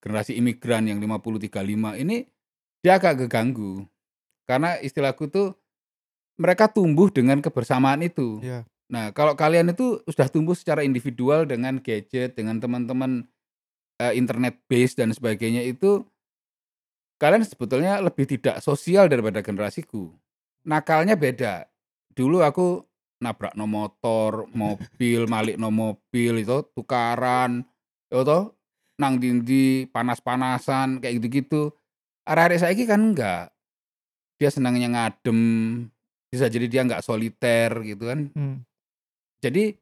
generasi 0.00 0.38
imigran 0.38 0.86
yang 0.86 1.02
50 1.02 1.50
35 1.50 1.98
ini 1.98 2.30
dia 2.80 3.02
agak 3.02 3.26
keganggu. 3.26 3.84
Karena 4.46 4.78
istilahku 4.78 5.26
tuh 5.26 5.58
mereka 6.38 6.70
tumbuh 6.70 7.10
dengan 7.10 7.42
kebersamaan 7.42 8.06
itu. 8.06 8.38
Iya. 8.38 8.62
Nah, 8.86 9.10
kalau 9.10 9.34
kalian 9.34 9.74
itu 9.74 9.98
sudah 10.06 10.30
tumbuh 10.30 10.54
secara 10.54 10.86
individual 10.86 11.42
dengan 11.42 11.82
gadget, 11.82 12.38
dengan 12.38 12.62
teman-teman 12.62 13.26
eh, 14.00 14.14
internet 14.16 14.60
base 14.68 14.96
dan 14.96 15.12
sebagainya 15.12 15.64
itu 15.64 16.04
kalian 17.16 17.44
sebetulnya 17.44 18.00
lebih 18.04 18.28
tidak 18.28 18.60
sosial 18.60 19.08
daripada 19.08 19.40
generasiku. 19.40 20.12
Nakalnya 20.68 21.16
beda. 21.16 21.64
Dulu 22.12 22.44
aku 22.44 22.84
nabrak 23.20 23.56
no 23.56 23.64
motor, 23.64 24.44
mobil, 24.52 25.24
malik 25.32 25.56
no 25.56 25.72
mobil 25.72 26.44
itu 26.44 26.58
tukaran, 26.76 27.64
itu 28.12 28.40
nang 28.96 29.20
dindi 29.20 29.88
panas-panasan 29.88 31.00
kayak 31.00 31.20
gitu-gitu. 31.20 31.72
Arek-arek 32.26 32.60
saiki 32.60 32.84
kan 32.88 33.12
enggak. 33.12 33.52
Dia 34.36 34.52
senangnya 34.52 34.92
ngadem, 34.92 35.40
bisa 36.28 36.50
jadi 36.52 36.66
dia 36.68 36.82
nggak 36.84 37.04
soliter 37.04 37.70
gitu 37.86 38.04
kan. 38.08 38.28
Hmm. 38.36 38.56
Jadi 39.40 39.76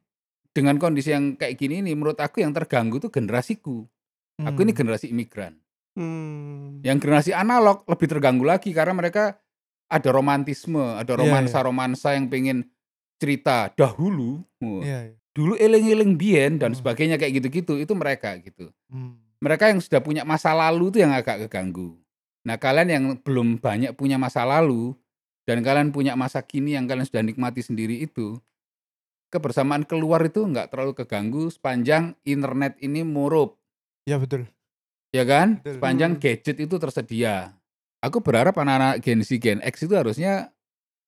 dengan 0.55 0.79
kondisi 0.79 1.11
yang 1.11 1.35
kayak 1.35 1.59
gini 1.59 1.83
nih 1.83 1.95
menurut 1.97 2.15
aku 2.15 2.39
yang 2.39 2.55
terganggu 2.55 3.01
tuh 3.01 3.11
generasiku. 3.11 3.83
Aku 4.43 4.67
ini 4.67 4.75
Hmm. 4.75 4.79
generasi 4.83 5.07
imigran. 5.09 5.55
Hmm. 5.95 6.83
Yang 6.83 7.07
generasi 7.07 7.31
analog 7.31 7.87
lebih 7.87 8.07
terganggu 8.11 8.43
lagi 8.43 8.75
karena 8.75 8.91
mereka 8.91 9.39
ada 9.87 10.09
romantisme, 10.11 10.99
ada 10.99 11.07
Iya, 11.07 11.15
iya. 11.15 11.21
romansa-romansa 11.23 12.19
yang 12.19 12.27
pengen 12.27 12.67
cerita 13.15 13.71
dahulu. 13.71 14.43
Wah, 14.59 14.83
Iya, 14.83 14.99
iya. 15.13 15.15
Dulu 15.35 15.59
eling-eling 15.59 16.15
bien 16.15 16.59
dan 16.59 16.71
Hmm. 16.71 16.79
sebagainya 16.79 17.15
kayak 17.15 17.43
gitu-gitu 17.43 17.75
itu 17.75 17.91
mereka 17.95 18.35
gitu. 18.39 18.71
Hmm. 18.87 19.19
Mereka 19.39 19.71
yang 19.71 19.79
sudah 19.83 19.99
punya 19.99 20.23
masa 20.23 20.55
lalu 20.55 20.91
itu 20.91 21.03
yang 21.03 21.11
agak 21.11 21.47
keganggu. 21.47 21.95
Nah, 22.47 22.55
kalian 22.55 22.87
yang 22.87 23.05
belum 23.19 23.59
banyak 23.59 23.95
punya 23.99 24.15
masa 24.15 24.47
lalu 24.47 24.95
dan 25.43 25.59
kalian 25.59 25.91
punya 25.91 26.15
masa 26.15 26.39
kini 26.39 26.75
yang 26.75 26.87
kalian 26.87 27.03
sudah 27.03 27.19
nikmati 27.19 27.59
sendiri 27.59 27.99
itu, 27.99 28.39
kebersamaan 29.31 29.83
keluar 29.83 30.23
itu 30.23 30.39
nggak 30.39 30.71
terlalu 30.71 30.95
keganggu 30.95 31.51
sepanjang 31.51 32.15
internet 32.23 32.79
ini 32.79 33.03
murup, 33.03 33.59
Iya 34.05 34.21
betul. 34.21 34.45
ya 35.09 35.23
kan? 35.23 35.57
Betul. 35.59 35.79
Sepanjang 35.79 36.11
Hmm. 36.15 36.21
gadget 36.21 36.57
itu 36.59 36.75
tersedia. 36.75 37.55
Aku 38.03 38.21
berharap 38.21 38.53
anak-anak 38.53 39.01
Gen 39.01 39.23
Z, 39.23 39.39
Gen 39.39 39.63
X 39.63 39.81
itu 39.81 39.95
harusnya 39.95 40.51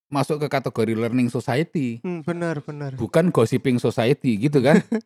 masuk 0.07 0.39
ke 0.39 0.47
kategori 0.47 0.95
learning 0.95 1.27
society, 1.27 1.99
Hmm, 2.01 2.23
benar 2.23 2.63
benar. 2.63 2.95
bukan 2.95 3.29
gossiping 3.29 3.77
society 3.77 4.39
gitu 4.39 4.59
kan? 4.59 4.79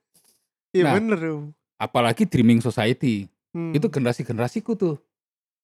Iya 0.71 0.87
Nah. 0.87 0.93
bener. 0.95 1.19
Om. 1.19 1.45
Apalagi 1.75 2.23
dreaming 2.23 2.63
society. 2.63 3.27
Hmm. 3.51 3.75
Itu 3.75 3.91
generasi-generasiku 3.91 4.71
tuh. 4.79 4.95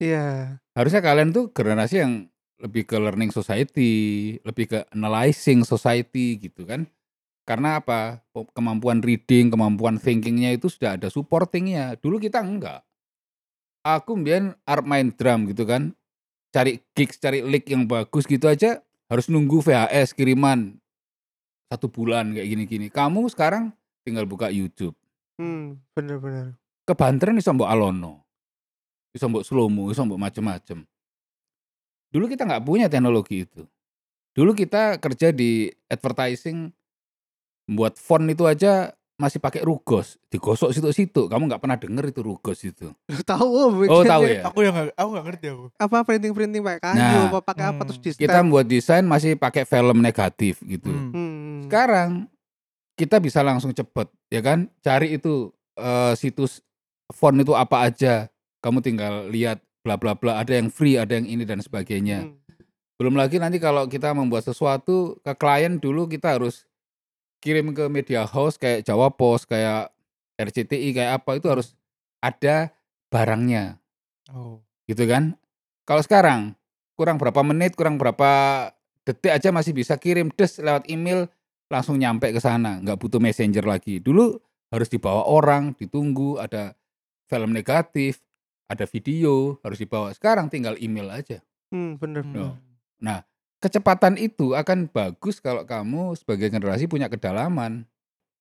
Iya. 0.03 0.57
Harusnya 0.75 0.99
kalian 0.99 1.31
tuh 1.31 1.47
generasi 1.55 2.03
yang 2.03 2.27
lebih 2.59 2.83
ke 2.83 2.99
learning 2.99 3.31
society, 3.31 3.93
lebih 4.43 4.65
ke 4.67 4.79
analyzing 4.91 5.63
society 5.63 6.35
gitu 6.41 6.67
kan. 6.67 6.89
Karena 7.47 7.79
apa? 7.79 8.19
Kemampuan 8.51 8.99
reading, 8.99 9.47
kemampuan 9.47 9.95
thinkingnya 9.95 10.59
itu 10.59 10.67
sudah 10.67 10.99
ada 10.99 11.07
supportingnya. 11.07 11.95
Dulu 11.95 12.19
kita 12.19 12.43
enggak. 12.43 12.83
Aku 13.87 14.19
mbien 14.19 14.51
arep 14.67 14.83
main 14.83 15.15
drum 15.15 15.47
gitu 15.47 15.63
kan. 15.63 15.95
Cari 16.51 16.83
gigs, 16.91 17.15
cari 17.23 17.39
lick 17.39 17.71
yang 17.71 17.87
bagus 17.87 18.27
gitu 18.27 18.51
aja 18.51 18.83
harus 19.07 19.31
nunggu 19.31 19.63
VHS 19.63 20.11
kiriman 20.11 20.75
satu 21.71 21.87
bulan 21.87 22.35
kayak 22.35 22.47
gini-gini. 22.51 22.87
Kamu 22.91 23.31
sekarang 23.31 23.71
tinggal 24.03 24.27
buka 24.27 24.51
YouTube. 24.51 24.95
Hmm, 25.39 25.79
bener 25.95 26.19
bener. 26.19 26.45
Kebanteran 26.83 27.39
iso 27.39 27.55
mbok 27.55 27.71
alono. 27.71 28.23
Iso 29.15 29.31
mbok 29.31 29.47
slow-mo, 29.47 29.87
iso 29.91 30.03
mbok 30.03 30.19
macem-macem. 30.19 30.83
Dulu 32.11 32.25
kita 32.27 32.47
nggak 32.47 32.63
punya 32.63 32.87
teknologi 32.87 33.47
itu. 33.47 33.63
Dulu 34.35 34.55
kita 34.55 34.99
kerja 34.99 35.31
di 35.31 35.71
advertising 35.91 36.71
buat 37.67 37.99
font 37.99 38.23
itu 38.25 38.47
aja 38.47 38.95
masih 39.17 39.41
pakai 39.41 39.65
rugos, 39.65 40.21
digosok 40.29 40.69
situ-situ. 40.69 41.25
Kamu 41.25 41.49
nggak 41.49 41.57
pernah 41.57 41.73
denger 41.73 42.13
itu 42.13 42.21
rugos 42.21 42.61
itu. 42.61 42.93
tahu. 43.25 43.49
Oh, 43.49 43.69
bikinnya 43.73 44.13
tahu 44.13 44.23
ya? 44.29 44.41
Aku 44.45 44.59
yang 44.61 44.73
nggak, 44.77 44.93
aku 44.93 45.09
nggak 45.09 45.25
ngerti 45.25 45.45
aku. 45.49 45.65
Apa 45.81 45.97
printing 46.05 46.33
printing 46.37 46.61
pakai 46.61 46.81
kayu 46.85 47.01
Nah. 47.01 47.25
apa 47.33 47.39
pakai 47.41 47.65
apa 47.73 47.81
terus 47.89 47.97
Hmm. 47.97 48.05
di 48.13 48.21
Kita 48.21 48.37
membuat 48.45 48.65
desain 48.69 49.05
masih 49.09 49.33
pakai 49.33 49.65
film 49.65 49.97
negatif 50.05 50.61
gitu. 50.61 50.93
Hmm. 50.93 51.09
Hmm. 51.11 51.57
Sekarang 51.65 52.09
kita 52.93 53.17
bisa 53.17 53.41
langsung 53.41 53.73
cepet, 53.73 54.05
ya 54.29 54.41
kan? 54.45 54.69
Cari 54.85 55.17
itu 55.17 55.49
eh, 55.77 56.13
situs 56.13 56.61
font 57.09 57.33
itu 57.33 57.57
apa 57.57 57.89
aja. 57.89 58.29
Kamu 58.61 58.85
tinggal 58.85 59.33
lihat 59.33 59.65
bla 59.81 59.97
bla 59.97 60.13
bla. 60.13 60.37
Ada 60.37 60.61
yang 60.61 60.69
free, 60.69 60.93
ada 60.93 61.17
yang 61.17 61.25
ini 61.25 61.41
dan 61.41 61.57
sebagainya. 61.57 62.29
Hmm. 62.29 62.37
Belum 63.01 63.17
lagi 63.17 63.41
nanti 63.41 63.57
kalau 63.57 63.89
kita 63.89 64.13
membuat 64.13 64.45
sesuatu 64.45 65.17
ke 65.25 65.33
klien 65.33 65.81
dulu 65.81 66.05
kita 66.05 66.37
harus 66.37 66.66
kirim 67.39 67.71
ke 67.71 67.85
media 67.87 68.25
house 68.25 68.57
kayak 68.57 68.83
Jawa 68.83 69.13
Pos, 69.13 69.45
kayak 69.45 69.93
RCTI, 70.37 70.93
kayak 70.93 71.11
apa 71.23 71.37
itu 71.37 71.47
harus 71.49 71.73
ada 72.21 72.73
barangnya, 73.09 73.77
Oh. 74.33 74.59
gitu 74.85 75.07
kan? 75.07 75.37
Kalau 75.87 76.01
sekarang 76.03 76.53
kurang 76.97 77.17
berapa 77.21 77.41
menit, 77.45 77.77
kurang 77.77 77.95
berapa 78.01 78.29
detik 79.07 79.31
aja 79.31 79.49
masih 79.55 79.71
bisa 79.71 79.95
kirim 79.95 80.33
des 80.35 80.59
lewat 80.59 80.89
email 80.91 81.31
langsung 81.71 81.95
nyampe 81.95 82.31
ke 82.33 82.41
sana, 82.43 82.81
nggak 82.83 82.99
butuh 82.99 83.21
messenger 83.23 83.63
lagi. 83.63 84.03
Dulu 84.03 84.35
harus 84.73 84.91
dibawa 84.91 85.23
orang, 85.27 85.71
ditunggu, 85.79 86.41
ada 86.43 86.75
film 87.31 87.55
negatif, 87.55 88.19
ada 88.67 88.83
video 88.83 89.59
harus 89.63 89.79
dibawa. 89.79 90.11
Sekarang 90.11 90.51
tinggal 90.51 90.75
email 90.79 91.07
aja. 91.11 91.39
Hmm, 91.71 91.95
bener. 91.95 92.23
Hmm. 92.23 92.35
Loh. 92.35 92.55
Kecepatan 93.57 94.21
itu 94.21 94.53
akan 94.53 94.85
bagus 94.85 95.41
kalau 95.41 95.65
kamu 95.65 96.13
sebagai 96.13 96.45
generasi 96.53 96.85
punya 96.85 97.09
kedalaman. 97.09 97.89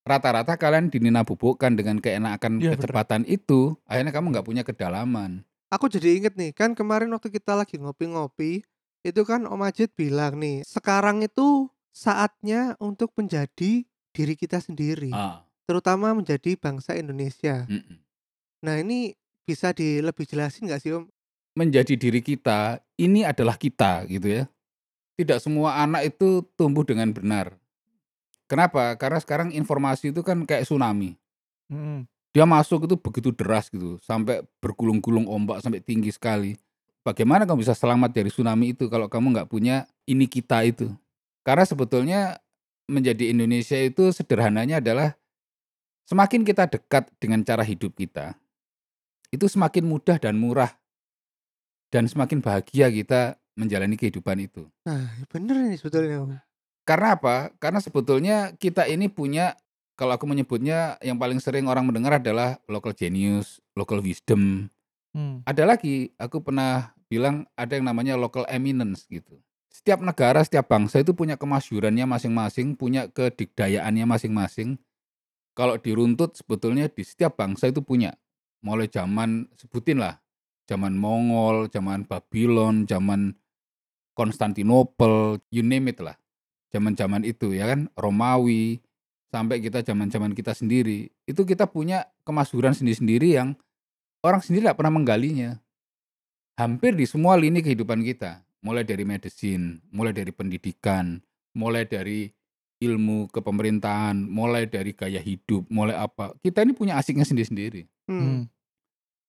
Rata-rata 0.05 0.55
kalian 0.61 0.93
dinina-bubukkan 0.93 1.73
dengan 1.73 1.99
keenakan 1.99 2.61
bener. 2.61 2.77
kecepatan 2.77 3.25
itu, 3.25 3.75
akhirnya 3.89 4.13
kamu 4.13 4.37
nggak 4.37 4.47
punya 4.47 4.63
kedalaman. 4.63 5.43
Aku 5.73 5.91
jadi 5.91 6.21
inget 6.21 6.39
nih, 6.39 6.55
kan 6.55 6.79
kemarin 6.79 7.11
waktu 7.11 7.33
kita 7.33 7.59
lagi 7.59 7.81
ngopi-ngopi, 7.81 8.63
itu 9.03 9.23
kan 9.27 9.49
Om 9.51 9.67
Ajit 9.67 9.91
bilang 9.99 10.39
nih, 10.39 10.63
sekarang 10.63 11.27
itu 11.27 11.67
saatnya 11.91 12.79
untuk 12.79 13.11
menjadi 13.19 13.83
diri 14.15 14.35
kita 14.39 14.63
sendiri, 14.63 15.11
Ah, 15.11 15.43
terutama 15.67 16.13
menjadi 16.15 16.55
bangsa 16.55 16.95
Indonesia. 16.95 17.67
mm-mm. 17.67 17.99
Nah 18.63 18.79
ini 18.79 19.17
bisa 19.43 19.73
di 19.73 19.99
lebih 20.05 20.29
jelasin 20.29 20.71
nggak 20.71 20.81
sih 20.85 20.93
Om? 20.93 21.09
Menjadi 21.57 21.97
diri 21.97 22.21
kita, 22.21 22.79
ini 23.01 23.25
adalah 23.27 23.57
kita 23.59 24.05
gitu 24.07 24.29
ya. 24.29 24.45
Tidak 25.17 25.41
semua 25.41 25.81
anak 25.81 26.13
itu 26.13 26.45
tumbuh 26.55 26.85
dengan 26.85 27.09
benar. 27.11 27.57
Kenapa? 28.47 28.95
Karena 29.01 29.19
sekarang 29.19 29.49
informasi 29.51 30.15
itu 30.15 30.23
kan 30.23 30.45
kayak 30.47 30.69
tsunami. 30.69 31.19
Hmm. 31.67 32.07
Dia 32.31 32.45
masuk 32.45 32.85
itu 32.85 33.01
begitu 33.01 33.33
deras 33.33 33.73
gitu, 33.73 33.97
sampai 34.05 34.45
bergulung-gulung 34.61 35.25
ombak 35.25 35.65
sampai 35.65 35.81
tinggi 35.81 36.13
sekali. 36.13 36.61
Bagaimana 37.01 37.49
kamu 37.49 37.65
bisa 37.65 37.73
selamat 37.73 38.13
dari 38.13 38.29
tsunami 38.29 38.77
itu 38.77 38.93
kalau 38.93 39.09
kamu 39.09 39.33
nggak 39.33 39.49
punya 39.49 39.89
ini 40.05 40.29
kita 40.29 40.63
itu? 40.69 40.93
Karena 41.41 41.65
sebetulnya 41.65 42.21
menjadi 42.87 43.33
Indonesia 43.33 43.79
itu 43.81 44.13
sederhananya 44.13 44.85
adalah 44.85 45.17
semakin 46.07 46.45
kita 46.45 46.69
dekat 46.69 47.09
dengan 47.17 47.41
cara 47.41 47.65
hidup 47.65 47.97
kita, 47.97 48.37
itu 49.33 49.47
semakin 49.49 49.87
mudah 49.89 50.21
dan 50.21 50.39
murah 50.39 50.77
dan 51.91 52.07
semakin 52.07 52.43
bahagia 52.43 52.93
kita 52.93 53.41
menjalani 53.57 53.97
kehidupan 53.97 54.37
itu. 54.45 54.69
Nah 54.85 55.11
bener 55.33 55.57
ini 55.67 55.77
sebetulnya. 55.81 56.45
Karena 56.87 57.19
apa? 57.19 57.51
Karena 57.59 57.83
sebetulnya 57.83 58.55
kita 58.55 58.87
ini 58.87 59.11
punya 59.11 59.59
kalau 59.97 60.15
aku 60.15 60.29
menyebutnya 60.29 61.01
yang 61.01 61.17
paling 61.17 61.41
sering 61.41 61.67
orang 61.67 61.89
mendengar 61.89 62.21
adalah 62.21 62.61
local 62.69 62.93
genius, 62.93 63.59
local 63.73 64.05
wisdom. 64.05 64.69
Hmm. 65.17 65.41
Ada 65.49 65.65
lagi, 65.65 66.13
aku 66.21 66.45
pernah 66.45 66.93
bilang 67.09 67.49
ada 67.57 67.75
yang 67.75 67.89
namanya 67.89 68.15
local 68.15 68.45
eminence 68.53 69.09
gitu. 69.09 69.41
Setiap 69.73 70.05
negara, 70.05 70.45
setiap 70.45 70.69
bangsa 70.69 71.01
itu 71.01 71.17
punya 71.17 71.41
kemasyurannya 71.41 72.05
masing-masing, 72.05 72.77
punya 72.77 73.09
kedikdayaannya 73.09 74.05
masing-masing. 74.05 74.77
Kalau 75.57 75.81
diruntut 75.81 76.37
sebetulnya 76.37 76.93
di 76.93 77.01
setiap 77.01 77.41
bangsa 77.41 77.73
itu 77.73 77.81
punya. 77.81 78.13
Mulai 78.61 78.93
zaman 78.93 79.49
sebutin 79.57 80.01
lah, 80.01 80.21
zaman 80.69 80.93
Mongol, 80.97 81.73
zaman 81.73 82.05
Babylon, 82.05 82.85
zaman 82.85 83.33
Konstantinopel, 84.17 85.45
you 85.53 85.61
name 85.61 85.93
it 85.93 86.01
lah. 86.01 86.17
Zaman-zaman 86.73 87.23
itu 87.29 87.53
ya 87.53 87.69
kan, 87.69 87.93
Romawi, 87.93 88.81
sampai 89.29 89.61
kita 89.61 89.85
zaman-zaman 89.85 90.33
kita 90.33 90.57
sendiri. 90.57 91.13
Itu 91.29 91.45
kita 91.45 91.69
punya 91.69 92.09
kemasyuran 92.25 92.73
sendiri-sendiri 92.73 93.37
yang 93.37 93.53
orang 94.25 94.41
sendiri 94.41 94.67
nggak 94.67 94.79
pernah 94.81 94.95
menggalinya. 94.97 95.61
Hampir 96.57 96.97
di 96.97 97.05
semua 97.05 97.37
lini 97.37 97.61
kehidupan 97.61 98.01
kita, 98.01 98.41
mulai 98.65 98.89
dari 98.89 99.05
medicine, 99.05 99.85
mulai 99.93 100.17
dari 100.17 100.33
pendidikan, 100.33 101.21
mulai 101.53 101.85
dari 101.85 102.33
ilmu 102.81 103.29
kepemerintahan, 103.29 104.17
mulai 104.25 104.65
dari 104.65 104.97
gaya 104.97 105.21
hidup, 105.21 105.69
mulai 105.69 105.97
apa. 105.97 106.33
Kita 106.41 106.65
ini 106.65 106.73
punya 106.73 106.97
asiknya 106.97 107.29
sendiri-sendiri. 107.29 107.85
Hmm. 108.09 108.21
Hmm. 108.21 108.43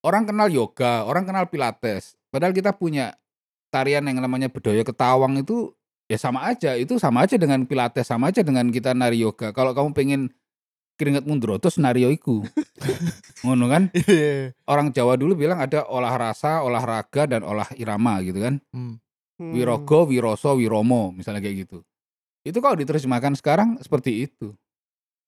Orang 0.08 0.24
kenal 0.24 0.48
yoga, 0.48 1.04
orang 1.04 1.28
kenal 1.28 1.52
pilates. 1.52 2.16
Padahal 2.32 2.56
kita 2.56 2.72
punya 2.76 3.20
tarian 3.70 4.04
yang 4.06 4.20
namanya 4.20 4.48
bedoyo 4.48 4.84
ketawang 4.84 5.40
itu 5.42 5.76
ya 6.08 6.18
sama 6.20 6.48
aja. 6.48 6.74
Itu 6.76 6.98
sama 6.98 7.28
aja 7.28 7.36
dengan 7.36 7.68
pilates, 7.68 8.08
sama 8.08 8.32
aja 8.32 8.42
dengan 8.42 8.72
kita 8.72 8.96
nari 8.96 9.22
yoga. 9.22 9.52
Kalau 9.52 9.76
kamu 9.76 9.92
pengen 9.96 10.22
keringat 10.98 11.30
mundur 11.30 11.56
terus 11.62 11.78
nari 11.78 12.04
iku. 12.10 12.42
Ngono 13.46 13.70
kan? 13.70 13.94
Iya. 13.94 14.58
Orang 14.66 14.90
Jawa 14.90 15.14
dulu 15.16 15.38
bilang 15.38 15.62
ada 15.62 15.86
olah 15.86 16.16
rasa, 16.18 16.66
olahraga 16.66 17.30
dan 17.30 17.46
olah 17.46 17.70
irama 17.78 18.18
gitu 18.26 18.42
kan. 18.42 18.58
Hmm. 18.74 18.98
Hmm. 19.38 19.54
Wirogo, 19.54 20.10
Wiroso, 20.10 20.58
Wiromo 20.58 21.14
misalnya 21.14 21.46
kayak 21.46 21.70
gitu. 21.70 21.86
Itu 22.42 22.58
kalau 22.58 22.74
diterjemahkan 22.74 23.38
sekarang 23.38 23.78
seperti 23.84 24.26
itu. 24.26 24.58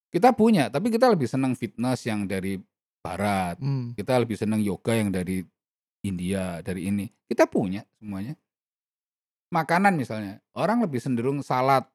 Kita 0.10 0.34
punya, 0.34 0.74
tapi 0.74 0.90
kita 0.90 1.06
lebih 1.06 1.30
senang 1.30 1.54
fitness 1.54 2.02
yang 2.10 2.26
dari 2.26 2.58
barat. 3.06 3.62
Hmm. 3.62 3.94
Kita 3.94 4.18
lebih 4.18 4.34
senang 4.42 4.58
yoga 4.66 4.98
yang 4.98 5.14
dari 5.14 5.46
India, 6.04 6.64
dari 6.64 6.88
ini. 6.88 7.08
Kita 7.28 7.46
punya 7.46 7.84
semuanya. 8.00 8.36
Makanan 9.50 9.98
misalnya, 9.98 10.40
orang 10.54 10.86
lebih 10.86 11.02
cenderung 11.02 11.42
salad. 11.42 11.86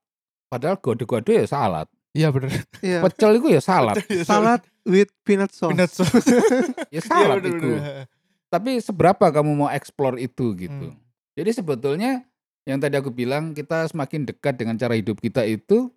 Padahal 0.50 0.78
gado-gado 0.78 1.30
ya 1.30 1.46
salad. 1.46 1.87
Iya 2.14 2.30
bener. 2.30 2.62
Iya. 2.78 3.02
Pecel 3.02 3.42
itu 3.42 3.49
ya 3.50 3.61
salad. 3.62 3.99
Salad 4.23 4.62
with 4.87 5.11
peanut 5.26 5.50
sauce. 5.50 5.75
Peanut 5.75 5.90
sauce. 5.90 6.26
Ya 6.94 6.99
Iya 6.99 7.02
salad 7.02 7.42
bener, 7.42 7.58
itu. 7.58 7.70
bener. 7.75 8.06
Tapi 8.54 8.70
seberapa 8.78 9.26
kamu 9.34 9.50
mau 9.66 9.70
explore 9.75 10.23
itu 10.23 10.54
gitu. 10.54 10.94
Hmm. 10.94 10.99
Jadi 11.34 11.50
sebetulnya 11.50 12.23
yang 12.62 12.78
tadi 12.78 12.94
aku 12.94 13.11
bilang 13.11 13.50
kita 13.50 13.90
semakin 13.90 14.30
dekat 14.30 14.54
dengan 14.54 14.78
cara 14.78 14.94
hidup 14.94 15.18
kita 15.18 15.42
itu 15.42 15.90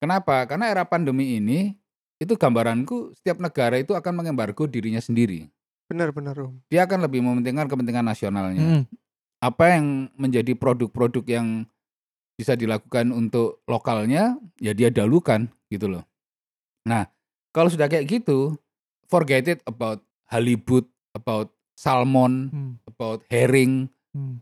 kenapa? 0.00 0.48
Karena 0.48 0.72
era 0.72 0.88
pandemi 0.88 1.36
ini 1.36 1.76
itu 2.16 2.32
gambaranku 2.32 3.12
setiap 3.20 3.36
negara 3.36 3.76
itu 3.76 3.92
akan 3.92 4.24
mengembargo 4.24 4.64
dirinya 4.64 5.04
sendiri. 5.04 5.52
Benar-benar 5.92 6.34
Om. 6.40 6.56
Dia 6.72 6.88
akan 6.88 7.04
lebih 7.04 7.20
mementingkan 7.20 7.68
kepentingan 7.68 8.08
nasionalnya. 8.08 8.64
Hmm. 8.64 8.82
Apa 9.44 9.76
yang 9.76 10.08
menjadi 10.16 10.56
produk-produk 10.56 11.24
yang 11.28 11.46
bisa 12.32 12.56
dilakukan 12.56 13.12
untuk 13.12 13.60
lokalnya 13.68 14.40
ya 14.56 14.72
dia 14.72 14.88
dalukan 14.88 15.52
gitu 15.68 15.92
loh. 15.92 16.04
Nah, 16.88 17.04
kalau 17.52 17.68
sudah 17.68 17.86
kayak 17.86 18.08
gitu, 18.08 18.56
forget 19.06 19.44
it 19.46 19.60
about 19.68 20.00
halibut, 20.32 20.88
about 21.12 21.52
salmon, 21.76 22.48
Hmm. 22.48 22.72
about 22.88 23.20
herring, 23.28 23.92
Hmm. 24.16 24.40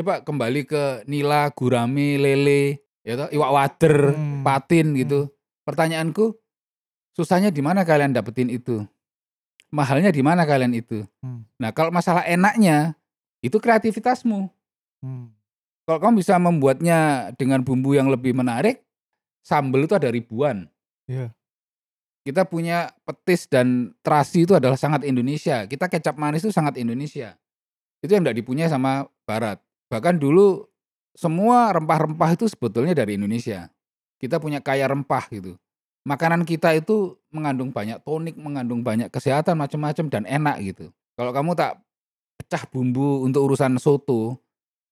coba 0.00 0.24
kembali 0.24 0.64
ke 0.64 1.04
nila, 1.04 1.52
gurame, 1.52 2.16
lele, 2.16 2.80
ya 3.04 3.20
toh, 3.20 3.28
iwak 3.28 3.52
wader, 3.52 4.16
Hmm. 4.16 4.40
patin 4.40 4.96
gitu. 4.96 5.28
Pertanyaanku, 5.68 6.32
susahnya 7.12 7.52
di 7.52 7.60
mana 7.60 7.84
kalian 7.84 8.16
dapetin 8.16 8.48
itu? 8.48 8.82
Mahalnya 9.74 10.14
di 10.14 10.22
mana 10.22 10.46
kalian 10.46 10.70
itu? 10.70 11.02
Hmm. 11.18 11.42
Nah, 11.58 11.74
kalau 11.74 11.90
masalah 11.90 12.22
enaknya, 12.22 12.94
itu 13.42 13.58
kreativitasmu. 13.58 14.46
Hmm. 15.02 15.34
Kalau 15.84 15.98
kamu 15.98 16.22
bisa 16.22 16.38
membuatnya 16.38 17.30
dengan 17.34 17.60
bumbu 17.60 17.92
yang 17.98 18.06
lebih 18.06 18.32
menarik, 18.32 18.86
sambal 19.42 19.84
itu 19.84 19.92
ada 19.98 20.08
ribuan. 20.08 20.70
Iya. 21.10 21.34
Kita 22.24 22.48
punya 22.48 22.88
petis 23.04 23.44
dan 23.44 23.92
terasi 24.00 24.48
itu 24.48 24.56
adalah 24.56 24.80
sangat 24.80 25.04
Indonesia. 25.04 25.68
Kita 25.68 25.92
kecap 25.92 26.16
manis 26.16 26.40
itu 26.40 26.54
sangat 26.54 26.80
Indonesia. 26.80 27.36
Itu 28.00 28.16
yang 28.16 28.24
tidak 28.24 28.40
dipunyai 28.40 28.72
sama 28.72 29.04
Barat. 29.28 29.60
Bahkan 29.92 30.16
dulu 30.16 30.64
semua 31.12 31.68
rempah-rempah 31.76 32.32
itu 32.32 32.48
sebetulnya 32.48 32.96
dari 32.96 33.20
Indonesia. 33.20 33.68
Kita 34.16 34.40
punya 34.40 34.64
kaya 34.64 34.88
rempah 34.88 35.28
gitu. 35.28 35.60
Makanan 36.04 36.44
kita 36.44 36.76
itu 36.76 37.16
mengandung 37.32 37.72
banyak 37.72 37.96
tonik, 38.04 38.36
mengandung 38.36 38.84
banyak 38.84 39.08
kesehatan 39.08 39.56
macam-macam 39.56 40.06
dan 40.12 40.28
enak 40.28 40.56
gitu. 40.60 40.92
Kalau 41.16 41.32
kamu 41.32 41.56
tak 41.56 41.80
pecah 42.36 42.68
bumbu 42.68 43.24
untuk 43.24 43.48
urusan 43.48 43.80
soto, 43.80 44.36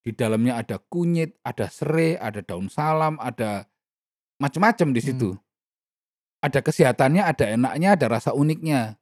di 0.01 0.17
dalamnya 0.17 0.65
ada 0.65 0.81
kunyit, 0.81 1.37
ada 1.45 1.69
serai, 1.69 2.17
ada 2.17 2.41
daun 2.41 2.73
salam, 2.73 3.21
ada 3.21 3.69
macam-macam 4.41 4.89
di 4.91 5.01
situ. 5.05 5.31
Ada 6.43 6.59
kesehatannya, 6.59 7.23
ada 7.23 7.45
enaknya, 7.45 7.95
ada 7.95 8.07
rasa 8.09 8.35
uniknya. 8.35 8.99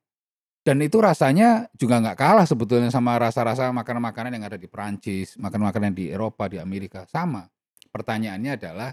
Dan 0.61 0.85
itu 0.85 1.01
rasanya 1.01 1.73
juga 1.73 2.05
nggak 2.05 2.19
kalah 2.21 2.45
sebetulnya 2.45 2.93
sama 2.93 3.17
rasa-rasa 3.17 3.73
makanan-makanan 3.73 4.37
yang 4.37 4.45
ada 4.45 4.61
di 4.61 4.69
Perancis, 4.69 5.41
makanan-makanan 5.41 5.97
di 5.97 6.13
Eropa, 6.13 6.53
di 6.53 6.61
Amerika. 6.61 7.09
Sama. 7.09 7.49
Pertanyaannya 7.89 8.61
adalah, 8.61 8.93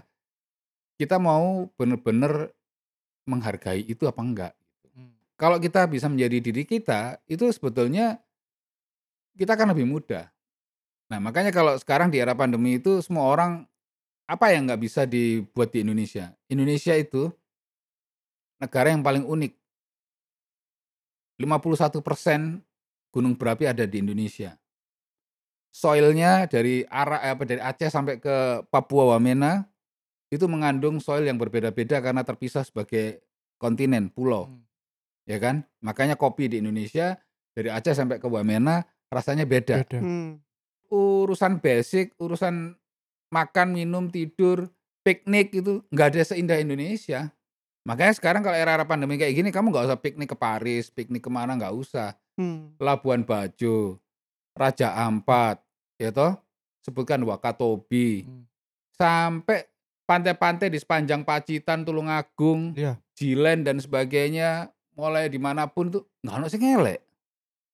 kita 0.96 1.20
mau 1.20 1.68
benar-benar 1.76 2.56
menghargai 3.28 3.84
itu 3.84 4.08
apa 4.08 4.20
enggak? 4.24 4.52
Hmm. 4.96 5.12
Kalau 5.36 5.60
kita 5.60 5.84
bisa 5.84 6.08
menjadi 6.08 6.40
diri 6.40 6.64
kita, 6.64 7.20
itu 7.28 7.44
sebetulnya 7.52 8.16
kita 9.36 9.54
akan 9.54 9.76
lebih 9.76 9.84
mudah. 9.86 10.32
Nah, 11.12 11.20
makanya 11.20 11.52
kalau 11.52 11.76
sekarang 11.76 12.08
di 12.08 12.20
era 12.20 12.32
pandemi 12.32 12.80
itu 12.80 13.04
semua 13.04 13.28
orang 13.28 13.68
apa 14.28 14.52
yang 14.52 14.68
nggak 14.68 14.80
bisa 14.80 15.04
dibuat 15.08 15.72
di 15.72 15.84
Indonesia? 15.84 16.32
Indonesia 16.52 16.92
itu 16.96 17.32
negara 18.60 18.92
yang 18.92 19.00
paling 19.00 19.24
unik. 19.24 19.52
51% 21.38 22.60
gunung 23.14 23.38
berapi 23.38 23.64
ada 23.70 23.86
di 23.86 24.02
Indonesia. 24.02 24.58
Soilnya 25.70 26.50
dari 26.50 26.82
arah 26.90 27.22
apa 27.22 27.46
dari 27.46 27.62
Aceh 27.62 27.88
sampai 27.88 28.18
ke 28.18 28.66
Papua 28.68 29.14
Wamena 29.14 29.64
itu 30.28 30.44
mengandung 30.44 31.00
soil 31.00 31.24
yang 31.24 31.40
berbeda-beda 31.40 32.00
karena 32.04 32.20
terpisah 32.24 32.64
sebagai 32.64 33.24
kontinen, 33.56 34.12
pulau. 34.12 34.48
Hmm. 34.48 34.62
Ya 35.28 35.36
kan? 35.40 35.64
Makanya 35.84 36.16
kopi 36.16 36.48
di 36.48 36.60
Indonesia 36.60 37.16
dari 37.52 37.68
Aceh 37.68 37.96
sampai 37.96 38.20
ke 38.20 38.28
Wamena 38.28 38.84
rasanya 39.08 39.48
beda 39.48 39.84
Beda. 39.84 40.00
Hmm. 40.00 40.40
urusan 40.88 41.60
basic, 41.60 42.16
urusan 42.16 42.72
makan, 43.28 43.76
minum, 43.76 44.08
tidur, 44.08 44.72
piknik 45.04 45.52
itu 45.52 45.84
nggak 45.92 46.08
ada 46.16 46.24
seindah 46.24 46.56
Indonesia. 46.56 47.28
Makanya 47.84 48.12
sekarang 48.16 48.40
kalau 48.44 48.56
era-era 48.56 48.84
pandemi 48.88 49.16
kayak 49.20 49.36
gini, 49.36 49.48
kamu 49.52 49.72
nggak 49.72 49.84
usah 49.88 50.00
piknik 50.00 50.32
ke 50.32 50.36
Paris, 50.36 50.88
piknik 50.92 51.24
ke 51.24 51.30
mana 51.32 51.56
nggak 51.56 51.72
usah. 51.76 52.16
Hmm. 52.40 52.72
Labuan 52.80 53.24
Bajo, 53.24 54.00
Raja 54.56 54.96
Ampat, 54.96 55.60
ya 56.00 56.08
toh, 56.08 56.36
sebutkan 56.84 57.20
Wakatobi, 57.24 58.24
Hmm. 58.24 58.44
sampai 58.96 59.68
pantai-pantai 60.08 60.72
di 60.72 60.80
sepanjang 60.80 61.20
Pacitan, 61.20 61.84
Tulungagung, 61.84 62.72
Iya. 62.72 62.96
Jilen 63.12 63.60
dan 63.60 63.76
sebagainya, 63.76 64.72
mulai 64.96 65.28
di 65.28 65.36
mana 65.36 65.68
pun 65.68 65.92
tuh 65.92 66.08
nggak 66.24 66.34
ada 66.40 66.46
sih 66.48 66.56
ngelek. 66.56 67.04